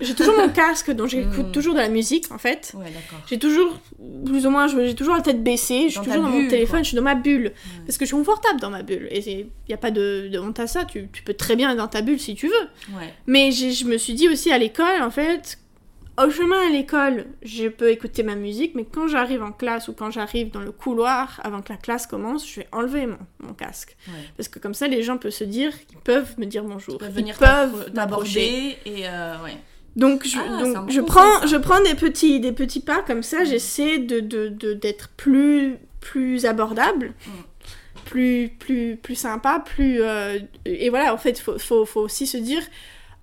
J'ai 0.00 0.14
toujours 0.14 0.36
mon 0.36 0.48
casque, 0.62 0.90
donc 0.92 1.08
j'écoute 1.08 1.48
Mm. 1.48 1.52
toujours 1.52 1.74
de 1.74 1.78
la 1.80 1.88
musique, 1.88 2.30
en 2.32 2.38
fait. 2.38 2.72
ouais. 2.76 2.86
J'ai 3.28 3.38
toujours, 3.38 3.78
plus 4.24 4.46
ou 4.46 4.50
moins, 4.50 4.66
j'ai 4.68 4.94
toujours 4.94 5.14
la 5.14 5.22
tête 5.22 5.42
baissée, 5.42 5.84
je 5.88 5.98
suis 5.98 6.00
toujours 6.00 6.22
dans 6.22 6.28
mon 6.28 6.48
téléphone, 6.48 6.70
quoi. 6.78 6.82
je 6.82 6.88
suis 6.88 6.96
dans 6.96 7.02
ma 7.02 7.14
bulle. 7.14 7.52
Parce 7.86 7.98
que 7.98 8.04
je 8.04 8.08
suis 8.08 8.16
confortable 8.16 8.60
dans 8.60 8.70
ma 8.70 8.82
bulle. 8.82 9.08
Et 9.10 9.18
il 9.30 9.46
n'y 9.68 9.74
a 9.74 9.78
pas 9.78 9.90
de, 9.90 10.28
de 10.32 10.38
honte 10.38 10.58
à 10.60 10.66
ça, 10.66 10.84
tu, 10.84 11.08
tu 11.12 11.22
peux 11.22 11.34
très 11.34 11.56
bien 11.56 11.70
être 11.70 11.76
dans 11.78 11.88
ta 11.88 12.02
bulle 12.02 12.18
si 12.20 12.34
tu 12.34 12.48
veux. 12.48 12.96
Ouais. 12.98 13.12
Mais 13.26 13.50
je 13.52 13.84
me 13.86 13.96
suis 13.98 14.14
dit 14.14 14.28
aussi 14.28 14.50
à 14.52 14.58
l'école, 14.58 15.02
en 15.02 15.10
fait, 15.10 15.58
au 16.22 16.28
chemin 16.30 16.66
à 16.66 16.70
l'école, 16.70 17.24
je 17.42 17.68
peux 17.68 17.88
écouter 17.88 18.22
ma 18.22 18.34
musique, 18.34 18.74
mais 18.74 18.84
quand 18.84 19.08
j'arrive 19.08 19.42
en 19.42 19.52
classe 19.52 19.88
ou 19.88 19.94
quand 19.94 20.10
j'arrive 20.10 20.50
dans 20.50 20.60
le 20.60 20.70
couloir, 20.72 21.40
avant 21.44 21.62
que 21.62 21.72
la 21.72 21.78
classe 21.78 22.06
commence, 22.06 22.46
je 22.46 22.60
vais 22.60 22.68
enlever 22.72 23.06
mon, 23.06 23.16
mon 23.42 23.54
casque. 23.54 23.96
ouais. 24.08 24.14
Parce 24.36 24.48
que 24.50 24.58
comme 24.58 24.74
ça, 24.74 24.86
les 24.86 25.02
gens 25.02 25.16
peuvent 25.16 25.32
se 25.32 25.44
dire, 25.44 25.72
ils 25.92 25.96
peuvent 25.98 26.34
me 26.38 26.44
dire 26.44 26.62
bonjour. 26.64 26.96
Ils 26.96 26.98
peuvent 26.98 27.14
venir 27.14 27.38
t'aborder 27.38 28.76
et 28.84 29.08
euh, 29.08 29.42
ouais. 29.44 29.56
Donc, 29.96 30.26
je, 30.26 30.38
Ah, 30.38 30.62
donc 30.62 30.86
bon 30.86 30.88
je, 30.90 31.00
prends, 31.00 31.46
je 31.46 31.56
prends 31.56 31.80
des 31.82 31.94
petits, 31.94 32.38
des 32.40 32.52
petits 32.52 32.80
pas 32.80 33.02
comme 33.02 33.22
ça, 33.22 33.44
j'essaie 33.44 33.98
de, 33.98 34.20
de, 34.20 34.48
de- 34.48 34.72
d'être 34.74 35.08
plus, 35.16 35.76
plus 36.00 36.46
abordable, 36.46 37.12
Mm. 37.26 37.30
plus, 38.04 38.48
plus, 38.58 38.96
plus 38.96 39.14
sympa, 39.16 39.62
plus... 39.64 40.00
euh, 40.02 40.38
et 40.64 40.90
voilà, 40.90 41.12
en 41.12 41.18
fait, 41.18 41.38
il 41.38 41.42
faut, 41.42 41.58
faut, 41.58 41.84
faut 41.84 42.00
aussi 42.00 42.26
se 42.26 42.36
dire, 42.36 42.62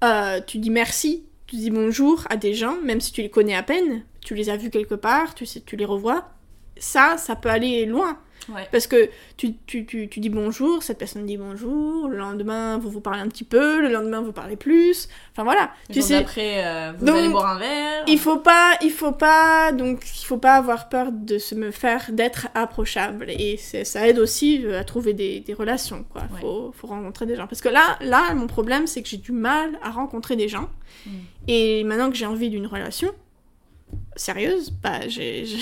euh, 0.03 0.39
tu 0.45 0.57
dis 0.59 0.69
merci, 0.69 1.23
tu 1.47 1.55
dis 1.55 1.69
bonjour 1.71 2.23
à 2.29 2.35
des 2.37 2.53
gens, 2.53 2.75
même 2.83 2.99
si 3.01 3.11
tu 3.11 3.21
les 3.21 3.29
connais 3.29 3.55
à 3.55 3.63
peine, 3.63 4.03
tu 4.21 4.35
les 4.35 4.49
as 4.49 4.57
vus 4.57 4.69
quelque 4.69 4.95
part, 4.95 5.33
tu, 5.35 5.45
sais, 5.45 5.61
tu 5.65 5.77
les 5.77 5.85
revois. 5.85 6.29
Ça, 6.77 7.15
ça 7.17 7.35
peut 7.35 7.49
aller 7.49 7.85
loin. 7.85 8.19
Ouais. 8.49 8.67
Parce 8.71 8.87
que 8.87 9.09
tu, 9.35 9.55
tu, 9.65 9.85
tu, 9.85 10.07
tu 10.07 10.19
dis 10.19 10.29
bonjour, 10.29 10.81
cette 10.81 10.97
personne 10.97 11.25
dit 11.25 11.35
bonjour, 11.37 12.07
le 12.07 12.17
lendemain 12.17 12.77
vous 12.77 12.89
vous 12.89 13.01
parlez 13.01 13.19
un 13.19 13.27
petit 13.27 13.43
peu, 13.43 13.81
le 13.81 13.89
lendemain 13.89 14.21
vous 14.21 14.31
parlez 14.31 14.55
plus. 14.55 15.09
Enfin 15.33 15.43
voilà, 15.43 15.71
Le 15.89 15.93
tu 15.95 16.01
sais, 16.01 16.19
d'après, 16.19 16.65
euh, 16.65 16.93
vous 16.97 17.05
Donc, 17.05 17.17
allez 17.17 17.29
boire 17.29 17.55
un 17.55 17.59
verre. 17.59 18.03
il 18.07 18.17
faut 18.17 18.37
pas, 18.37 18.77
il 18.81 18.91
faut 18.91 19.11
pas, 19.11 19.71
donc 19.73 20.01
il 20.21 20.25
faut 20.25 20.37
pas 20.37 20.53
avoir 20.55 20.87
peur 20.89 21.11
de 21.11 21.37
se 21.37 21.55
me 21.55 21.71
faire 21.71 22.05
d'être 22.11 22.47
approchable 22.55 23.29
et 23.29 23.57
ça 23.57 24.07
aide 24.07 24.19
aussi 24.19 24.65
euh, 24.65 24.79
à 24.79 24.83
trouver 24.83 25.13
des, 25.13 25.41
des 25.41 25.53
relations 25.53 26.05
quoi. 26.09 26.21
Ouais. 26.33 26.39
Faut, 26.41 26.71
faut 26.75 26.87
rencontrer 26.87 27.25
des 27.25 27.35
gens 27.35 27.47
parce 27.47 27.61
que 27.61 27.69
là, 27.69 27.97
là 28.01 28.33
mon 28.33 28.47
problème 28.47 28.87
c'est 28.87 29.01
que 29.01 29.09
j'ai 29.09 29.17
du 29.17 29.31
mal 29.33 29.77
à 29.83 29.89
rencontrer 29.91 30.35
des 30.35 30.47
gens 30.47 30.69
Mm. 31.05 31.09
et 31.49 31.83
maintenant 31.83 32.09
que 32.09 32.15
j'ai 32.15 32.25
envie 32.25 32.49
d'une 32.49 32.65
relation 32.65 33.11
sérieuse, 34.15 34.71
bah 34.71 35.01
j'y 35.07 35.59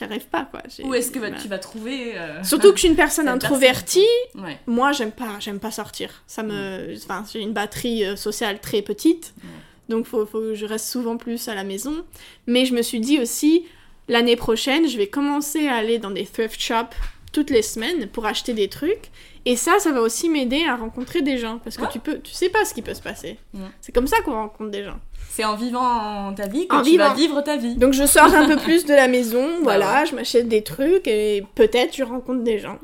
arrive 0.00 0.26
pas 0.26 0.44
quoi. 0.50 0.62
Où 0.84 0.94
est-ce 0.94 1.10
que 1.10 1.18
tu 1.40 1.48
vas 1.48 1.58
trouver 1.58 2.18
euh, 2.18 2.42
Surtout 2.44 2.70
que 2.70 2.76
je 2.76 2.80
suis 2.80 2.88
une 2.88 2.96
personne 2.96 3.28
introvertie. 3.36 4.06
Ouais. 4.34 4.58
Moi, 4.66 4.92
j'aime 4.92 5.12
pas, 5.12 5.38
j'aime 5.40 5.60
pas 5.60 5.70
sortir. 5.70 6.22
Ça 6.26 6.42
me, 6.42 6.94
enfin, 6.96 7.24
j'ai 7.32 7.40
une 7.40 7.52
batterie 7.52 8.04
euh, 8.04 8.16
sociale 8.16 8.60
très 8.60 8.82
petite, 8.82 9.34
Ouais. 9.42 9.48
donc 9.88 10.06
faut, 10.06 10.26
faut 10.26 10.40
que 10.40 10.54
je 10.54 10.66
reste 10.66 10.86
souvent 10.88 11.16
plus 11.16 11.48
à 11.48 11.54
la 11.54 11.64
maison. 11.64 12.04
Mais 12.46 12.64
je 12.66 12.74
me 12.74 12.82
suis 12.82 13.00
dit 13.00 13.20
aussi, 13.20 13.64
l'année 14.08 14.36
prochaine, 14.36 14.88
je 14.88 14.96
vais 14.96 15.06
commencer 15.06 15.68
à 15.68 15.74
aller 15.76 15.98
dans 15.98 16.10
des 16.10 16.26
thrift 16.26 16.60
shops 16.60 16.96
toutes 17.32 17.50
les 17.50 17.62
semaines 17.62 18.08
pour 18.08 18.26
acheter 18.26 18.52
des 18.52 18.68
trucs. 18.68 19.10
Et 19.44 19.56
ça, 19.56 19.78
ça 19.80 19.90
va 19.90 20.00
aussi 20.02 20.28
m'aider 20.28 20.62
à 20.64 20.76
rencontrer 20.76 21.20
des 21.22 21.36
gens 21.38 21.58
parce 21.58 21.76
que 21.76 21.82
Ouais. 21.82 21.88
tu 21.90 21.98
peux, 21.98 22.20
tu 22.20 22.32
sais 22.32 22.48
pas 22.48 22.64
ce 22.64 22.74
qui 22.74 22.82
peut 22.82 22.94
se 22.94 23.00
passer. 23.02 23.38
C'est 23.80 23.90
comme 23.92 24.06
ça 24.06 24.20
qu'on 24.20 24.34
rencontre 24.34 24.70
des 24.70 24.84
gens. 24.84 25.00
C'est 25.34 25.46
en 25.46 25.56
vivant 25.56 26.34
ta 26.34 26.46
vie 26.46 26.68
que 26.68 26.76
En 26.76 26.82
tu 26.82 26.98
vas 26.98 27.14
vivre 27.14 27.40
ta 27.40 27.56
vie. 27.56 27.74
Donc 27.76 27.94
je 27.94 28.04
sors 28.04 28.34
un 28.34 28.46
peu 28.46 28.56
plus 28.62 28.84
de 28.84 28.92
la 28.92 29.08
maison, 29.08 29.62
voilà, 29.62 29.86
Bah 29.86 30.00
ouais. 30.00 30.06
je 30.06 30.14
m'achète 30.14 30.46
des 30.46 30.62
trucs 30.62 31.06
et 31.08 31.42
peut-être 31.54 31.96
je 31.96 32.02
rencontre 32.02 32.44
des 32.44 32.58
gens. 32.58 32.78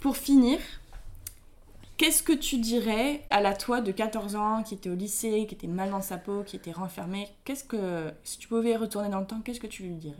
Pour 0.00 0.16
finir, 0.16 0.58
qu'est-ce 1.96 2.24
que 2.24 2.32
tu 2.32 2.58
dirais 2.58 3.22
à 3.30 3.40
la 3.40 3.54
toi 3.54 3.80
de 3.80 3.92
14 3.92 4.34
ans 4.34 4.64
qui 4.64 4.74
était 4.74 4.90
au 4.90 4.96
lycée, 4.96 5.46
qui 5.48 5.54
était 5.54 5.68
mal 5.68 5.90
dans 5.90 6.02
sa 6.02 6.16
peau, 6.16 6.42
qui 6.44 6.56
était 6.56 6.72
renfermée? 6.72 7.28
Qu'est-ce 7.44 7.62
que 7.62 8.10
si 8.24 8.38
tu 8.38 8.48
pouvais 8.48 8.74
retourner 8.74 9.08
dans 9.08 9.20
le 9.20 9.26
temps, 9.26 9.40
qu'est-ce 9.44 9.60
que 9.60 9.68
tu 9.68 9.84
lui 9.84 9.94
dirais? 9.94 10.16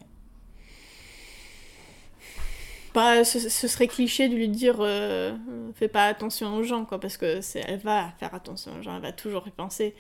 Bah, 2.94 3.24
ce, 3.24 3.38
ce 3.40 3.68
serait 3.68 3.88
cliché 3.88 4.28
de 4.28 4.34
lui 4.36 4.48
dire 4.48 4.76
euh, 4.80 5.36
fais 5.74 5.88
pas 5.88 6.04
attention 6.06 6.54
aux 6.56 6.62
gens, 6.62 6.84
quoi, 6.84 6.98
parce 7.00 7.16
que 7.16 7.40
c'est, 7.42 7.64
elle 7.66 7.80
va 7.80 8.12
faire 8.20 8.34
attention 8.34 8.72
aux 8.78 8.82
gens, 8.82 8.96
elle 8.96 9.02
va 9.02 9.12
toujours 9.12 9.46
y 9.48 9.50
penser. 9.50 9.94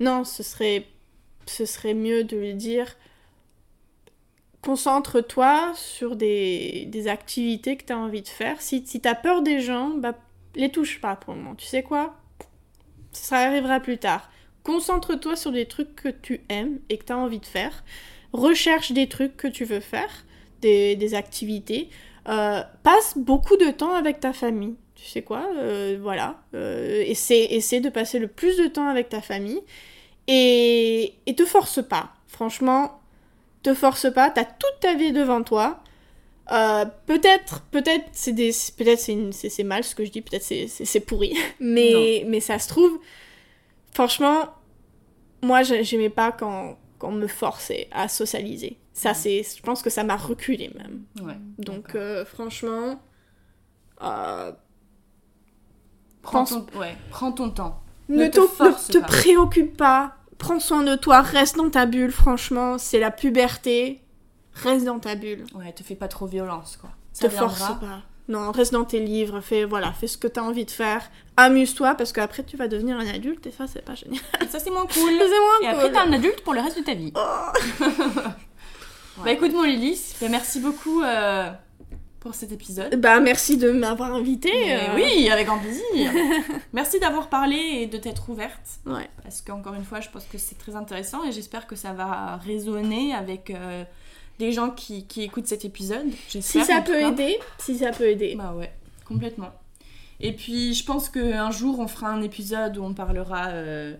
Non, 0.00 0.24
ce 0.24 0.42
serait, 0.42 0.86
ce 1.46 1.64
serait 1.64 1.94
mieux 1.94 2.24
de 2.24 2.36
lui 2.36 2.54
dire 2.54 2.96
concentre-toi 4.62 5.72
sur 5.74 6.16
des, 6.16 6.84
des 6.86 7.08
activités 7.08 7.76
que 7.76 7.84
tu 7.84 7.92
as 7.92 7.98
envie 7.98 8.22
de 8.22 8.28
faire. 8.28 8.60
Si, 8.62 8.84
si 8.86 9.00
tu 9.00 9.08
as 9.08 9.14
peur 9.14 9.42
des 9.42 9.60
gens, 9.60 9.90
bah, 9.90 10.14
les 10.54 10.70
touche 10.70 11.00
pas 11.00 11.16
pour 11.16 11.34
le 11.34 11.40
moment. 11.40 11.54
Tu 11.56 11.66
sais 11.66 11.82
quoi? 11.82 12.14
Ça 13.10 13.38
arrivera 13.38 13.80
plus 13.80 13.98
tard. 13.98 14.30
Concentre-toi 14.62 15.36
sur 15.36 15.50
des 15.50 15.66
trucs 15.66 15.96
que 15.96 16.08
tu 16.08 16.42
aimes 16.48 16.78
et 16.88 16.98
que 16.98 17.04
tu 17.04 17.12
as 17.12 17.18
envie 17.18 17.40
de 17.40 17.46
faire. 17.46 17.84
Recherche 18.32 18.92
des 18.92 19.08
trucs 19.08 19.36
que 19.36 19.48
tu 19.48 19.64
veux 19.64 19.80
faire, 19.80 20.24
des, 20.60 20.94
des 20.96 21.14
activités. 21.14 21.90
Euh, 22.28 22.62
passe 22.84 23.18
beaucoup 23.18 23.56
de 23.56 23.70
temps 23.70 23.94
avec 23.94 24.20
ta 24.20 24.32
famille. 24.32 24.76
Tu 24.94 25.06
sais 25.06 25.22
quoi? 25.22 25.44
Euh, 25.58 25.98
Voilà. 26.00 26.40
Euh, 26.54 27.02
essaie, 27.04 27.48
essaie 27.50 27.80
de 27.80 27.88
passer 27.88 28.20
le 28.20 28.28
plus 28.28 28.56
de 28.56 28.68
temps 28.68 28.86
avec 28.86 29.08
ta 29.08 29.20
famille. 29.20 29.60
Et, 30.28 31.14
et 31.26 31.34
te 31.34 31.44
force 31.44 31.82
pas. 31.86 32.12
Franchement, 32.26 33.00
te 33.62 33.74
force 33.74 34.12
pas. 34.12 34.30
T'as 34.30 34.44
toute 34.44 34.80
ta 34.80 34.94
vie 34.94 35.12
devant 35.12 35.42
toi. 35.42 35.80
Euh, 36.50 36.84
peut-être, 37.06 37.62
peut-être, 37.70 38.04
c'est 38.12 38.32
des, 38.32 38.50
peut-être 38.76 38.98
c'est, 39.00 39.32
c'est, 39.32 39.64
mal 39.64 39.84
ce 39.84 39.94
que 39.94 40.04
je 40.04 40.10
dis. 40.10 40.22
Peut-être 40.22 40.42
c'est, 40.42 40.66
c'est, 40.68 41.00
pourri. 41.00 41.36
Mais, 41.60 42.24
mais 42.26 42.40
ça 42.40 42.58
se 42.58 42.68
trouve. 42.68 42.98
Franchement, 43.92 44.48
moi, 45.42 45.62
j'ai- 45.62 45.84
j'aimais 45.84 46.10
pas 46.10 46.32
quand, 46.32 46.76
quand 46.98 47.08
on 47.08 47.12
me 47.12 47.26
forçait 47.28 47.88
à 47.92 48.08
socialiser. 48.08 48.78
Ça, 48.92 49.10
Ouais. 49.10 49.14
c'est, 49.14 49.42
je 49.56 49.62
pense 49.62 49.82
que 49.82 49.90
ça 49.90 50.04
m'a 50.04 50.16
reculé 50.16 50.70
même. 50.76 51.04
Ouais. 51.26 51.36
Donc, 51.58 51.94
euh, 51.94 52.24
franchement, 52.24 53.00
euh, 54.02 54.52
prends 56.22 56.44
ton, 56.44 56.66
ouais, 56.78 56.96
prends 57.10 57.32
ton 57.32 57.50
temps. 57.50 57.80
Ne, 58.12 58.24
Ne 58.24 58.28
te 58.28 58.40
force 58.40 58.88
ne 58.88 59.00
te 59.00 59.04
préoccupe 59.06 59.76
pas. 59.76 60.16
Prends 60.38 60.60
soin 60.60 60.82
de 60.82 60.96
toi, 60.96 61.20
reste 61.20 61.56
dans 61.56 61.70
ta 61.70 61.86
bulle, 61.86 62.10
franchement, 62.12 62.76
c'est 62.78 62.98
la 62.98 63.10
puberté. 63.10 64.00
reste 64.54 64.84
dans 64.84 64.98
ta 64.98 65.14
bulle. 65.14 65.44
Ouais, 65.54 65.72
te 65.72 65.82
fais 65.82 65.94
pas 65.94 66.08
trop 66.08 66.26
violence, 66.26 66.76
quoi. 66.80 66.90
Ça 67.12 67.28
te 67.28 67.34
force 67.34 67.56
viendra. 67.58 67.74
pas. 67.80 68.02
Non, 68.28 68.50
reste 68.52 68.72
dans 68.72 68.84
tes 68.84 69.00
livres, 69.00 69.40
fais, 69.40 69.64
voilà, 69.64 69.92
fais 69.92 70.06
ce 70.06 70.16
que 70.16 70.26
t'as 70.28 70.42
envie 70.42 70.64
de 70.64 70.70
faire. 70.70 71.10
Amuse-toi, 71.36 71.94
parce 71.94 72.12
qu'après, 72.12 72.44
tu 72.44 72.56
vas 72.56 72.68
devenir 72.68 72.96
un 72.96 73.06
adulte, 73.06 73.46
et 73.46 73.50
ça, 73.50 73.66
c'est 73.66 73.84
pas 73.84 73.94
génial. 73.94 74.22
Et 74.40 74.46
ça, 74.46 74.58
c'est 74.58 74.70
moins 74.70 74.86
cool. 74.92 75.12
C'est 75.18 75.28
moins 75.28 75.60
Et 75.62 75.66
après, 75.68 75.90
t'es 75.92 75.98
un 75.98 76.12
adulte 76.12 76.42
pour 76.42 76.54
le 76.54 76.60
reste 76.60 76.78
de 76.78 76.84
ta 76.84 76.94
vie. 76.94 77.12
Oh. 77.14 77.84
Bah 79.24 79.30
écoute, 79.30 79.52
mon 79.52 79.62
Lily, 79.62 80.00
bah, 80.20 80.28
merci 80.30 80.58
beaucoup 80.58 81.02
euh, 81.02 81.50
pour 82.22 82.36
cet 82.36 82.52
épisode. 82.52 82.94
Bah, 83.00 83.18
merci 83.18 83.56
de 83.56 83.72
m'avoir 83.72 84.14
invité. 84.14 84.50
Euh. 84.52 84.94
Oui, 84.94 85.28
avec 85.28 85.46
grand 85.46 85.58
plaisir. 85.58 86.12
merci 86.72 87.00
d'avoir 87.00 87.28
parlé 87.28 87.56
et 87.56 87.86
de 87.88 87.98
t'être 87.98 88.30
ouverte. 88.30 88.78
Ouais. 88.86 89.10
Parce 89.24 89.42
qu'encore 89.42 89.74
une 89.74 89.82
fois, 89.82 90.00
je 90.00 90.08
pense 90.08 90.24
que 90.26 90.38
c'est 90.38 90.56
très 90.56 90.76
intéressant 90.76 91.24
et 91.24 91.32
j'espère 91.32 91.66
que 91.66 91.74
ça 91.74 91.92
va 91.92 92.36
résonner 92.36 93.12
avec 93.12 93.50
euh, 93.50 93.82
des 94.38 94.52
gens 94.52 94.70
qui, 94.70 95.04
qui 95.08 95.22
écoutent 95.22 95.48
cet 95.48 95.64
épisode. 95.64 96.06
Si 96.28 96.42
ça 96.42 96.80
peut 96.80 97.00
aider, 97.00 97.40
si 97.58 97.78
ça 97.78 97.90
peut 97.90 98.06
aider. 98.06 98.36
Bah 98.36 98.54
ouais, 98.56 98.72
complètement. 99.04 99.50
Et 100.20 100.32
puis 100.32 100.74
je 100.74 100.84
pense 100.84 101.08
qu'un 101.08 101.50
jour 101.50 101.80
on 101.80 101.88
fera 101.88 102.08
un 102.08 102.22
épisode 102.22 102.78
où 102.78 102.84
on 102.84 102.94
parlera 102.94 103.48
euh, 103.48 103.96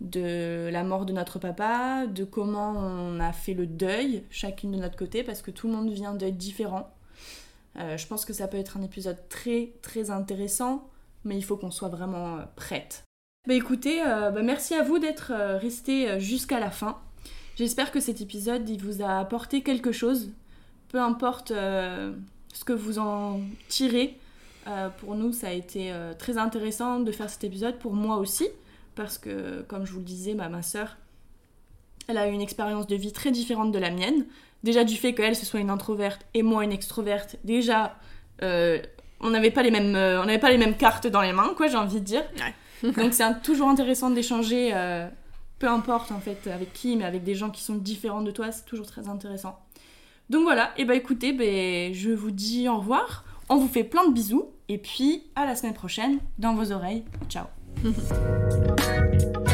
de 0.00 0.70
la 0.70 0.84
mort 0.84 1.04
de 1.04 1.12
notre 1.12 1.40
papa, 1.40 2.06
de 2.06 2.22
comment 2.22 2.74
on 2.76 3.18
a 3.18 3.32
fait 3.32 3.54
le 3.54 3.66
deuil, 3.66 4.22
chacune 4.30 4.70
de 4.70 4.76
notre 4.76 4.96
côté, 4.96 5.24
parce 5.24 5.42
que 5.42 5.50
tout 5.50 5.66
le 5.66 5.74
monde 5.74 5.90
vient 5.90 6.14
d'être 6.14 6.36
différent. 6.36 6.92
Euh, 7.78 7.96
je 7.96 8.06
pense 8.06 8.24
que 8.24 8.32
ça 8.32 8.48
peut 8.48 8.56
être 8.56 8.76
un 8.76 8.82
épisode 8.82 9.18
très 9.28 9.72
très 9.82 10.10
intéressant, 10.10 10.88
mais 11.26 11.36
il 11.36 11.42
faut 11.42 11.56
qu'on 11.56 11.70
soit 11.70 11.88
vraiment 11.88 12.36
euh, 12.36 12.42
prête. 12.54 13.04
Bah 13.46 13.54
écoutez, 13.54 14.02
euh, 14.02 14.30
bah, 14.30 14.42
merci 14.42 14.74
à 14.74 14.82
vous 14.82 14.98
d'être 14.98 15.32
euh, 15.34 16.18
jusqu'à 16.18 16.58
la 16.58 16.70
fin. 16.70 16.98
J'espère 17.56 17.90
que 17.90 18.00
cet 18.00 18.20
épisode 18.20 18.68
il 18.68 18.82
vous 18.82 19.02
a 19.02 19.18
apporté 19.18 19.62
quelque 19.62 19.92
chose, 19.92 20.30
peu 20.88 21.00
importe 21.00 21.48
ce 21.48 22.64
que 22.64 22.74
vous 22.74 22.98
en 22.98 23.40
tirez. 23.68 24.18
Pour 24.98 25.14
nous, 25.14 25.32
ça 25.32 25.48
a 25.48 25.52
été 25.52 25.90
très 26.18 26.36
intéressant 26.36 27.00
de 27.00 27.10
faire 27.12 27.30
cet 27.30 27.44
épisode, 27.44 27.78
pour 27.78 27.94
moi 27.94 28.18
aussi, 28.18 28.46
parce 28.94 29.16
que, 29.16 29.62
comme 29.68 29.86
je 29.86 29.92
vous 29.92 30.00
le 30.00 30.04
disais, 30.04 30.34
bah, 30.34 30.50
ma 30.50 30.60
sœur, 30.60 30.98
elle 32.08 32.18
a 32.18 32.28
eu 32.28 32.32
une 32.32 32.42
expérience 32.42 32.86
de 32.86 32.94
vie 32.94 33.12
très 33.12 33.30
différente 33.30 33.72
de 33.72 33.78
la 33.78 33.90
mienne. 33.90 34.26
Déjà 34.62 34.84
du 34.84 34.96
fait 34.96 35.14
qu'elle, 35.14 35.36
ce 35.36 35.46
soit 35.46 35.60
une 35.60 35.70
introverte 35.70 36.22
et 36.34 36.42
moi 36.42 36.64
une 36.64 36.72
extroverte, 36.72 37.36
déjà, 37.44 37.96
euh, 38.42 38.80
on 39.20 39.30
n'avait 39.30 39.50
pas, 39.50 39.62
les 39.62 39.70
mêmes, 39.70 39.94
euh, 39.94 40.20
on 40.20 40.26
n'avait 40.26 40.38
pas 40.38 40.50
les 40.50 40.58
mêmes 40.58 40.76
cartes 40.76 41.06
dans 41.06 41.22
les 41.22 41.32
mains, 41.32 41.52
quoi, 41.56 41.68
j'ai 41.68 41.76
envie 41.76 42.00
de 42.00 42.04
dire. 42.04 42.24
Donc 42.82 43.12
c'est 43.12 43.42
toujours 43.42 43.68
intéressant 43.68 44.10
d'échanger, 44.10 44.72
euh, 44.74 45.08
peu 45.58 45.68
importe 45.68 46.12
en 46.12 46.20
fait 46.20 46.46
avec 46.48 46.72
qui, 46.72 46.96
mais 46.96 47.04
avec 47.04 47.24
des 47.24 47.34
gens 47.34 47.50
qui 47.50 47.62
sont 47.62 47.76
différents 47.76 48.22
de 48.22 48.30
toi, 48.30 48.52
c'est 48.52 48.66
toujours 48.66 48.86
très 48.86 49.08
intéressant. 49.08 49.58
Donc 50.28 50.42
voilà, 50.42 50.72
et 50.76 50.84
bah 50.84 50.94
écoutez, 50.94 51.32
ben, 51.32 51.94
je 51.94 52.10
vous 52.10 52.32
dis 52.32 52.68
au 52.68 52.78
revoir, 52.78 53.24
on 53.48 53.56
vous 53.56 53.68
fait 53.68 53.84
plein 53.84 54.06
de 54.08 54.12
bisous, 54.12 54.50
et 54.68 54.78
puis 54.78 55.24
à 55.36 55.46
la 55.46 55.54
semaine 55.54 55.74
prochaine 55.74 56.18
dans 56.38 56.54
vos 56.54 56.72
oreilles. 56.72 57.04
Ciao 57.28 57.46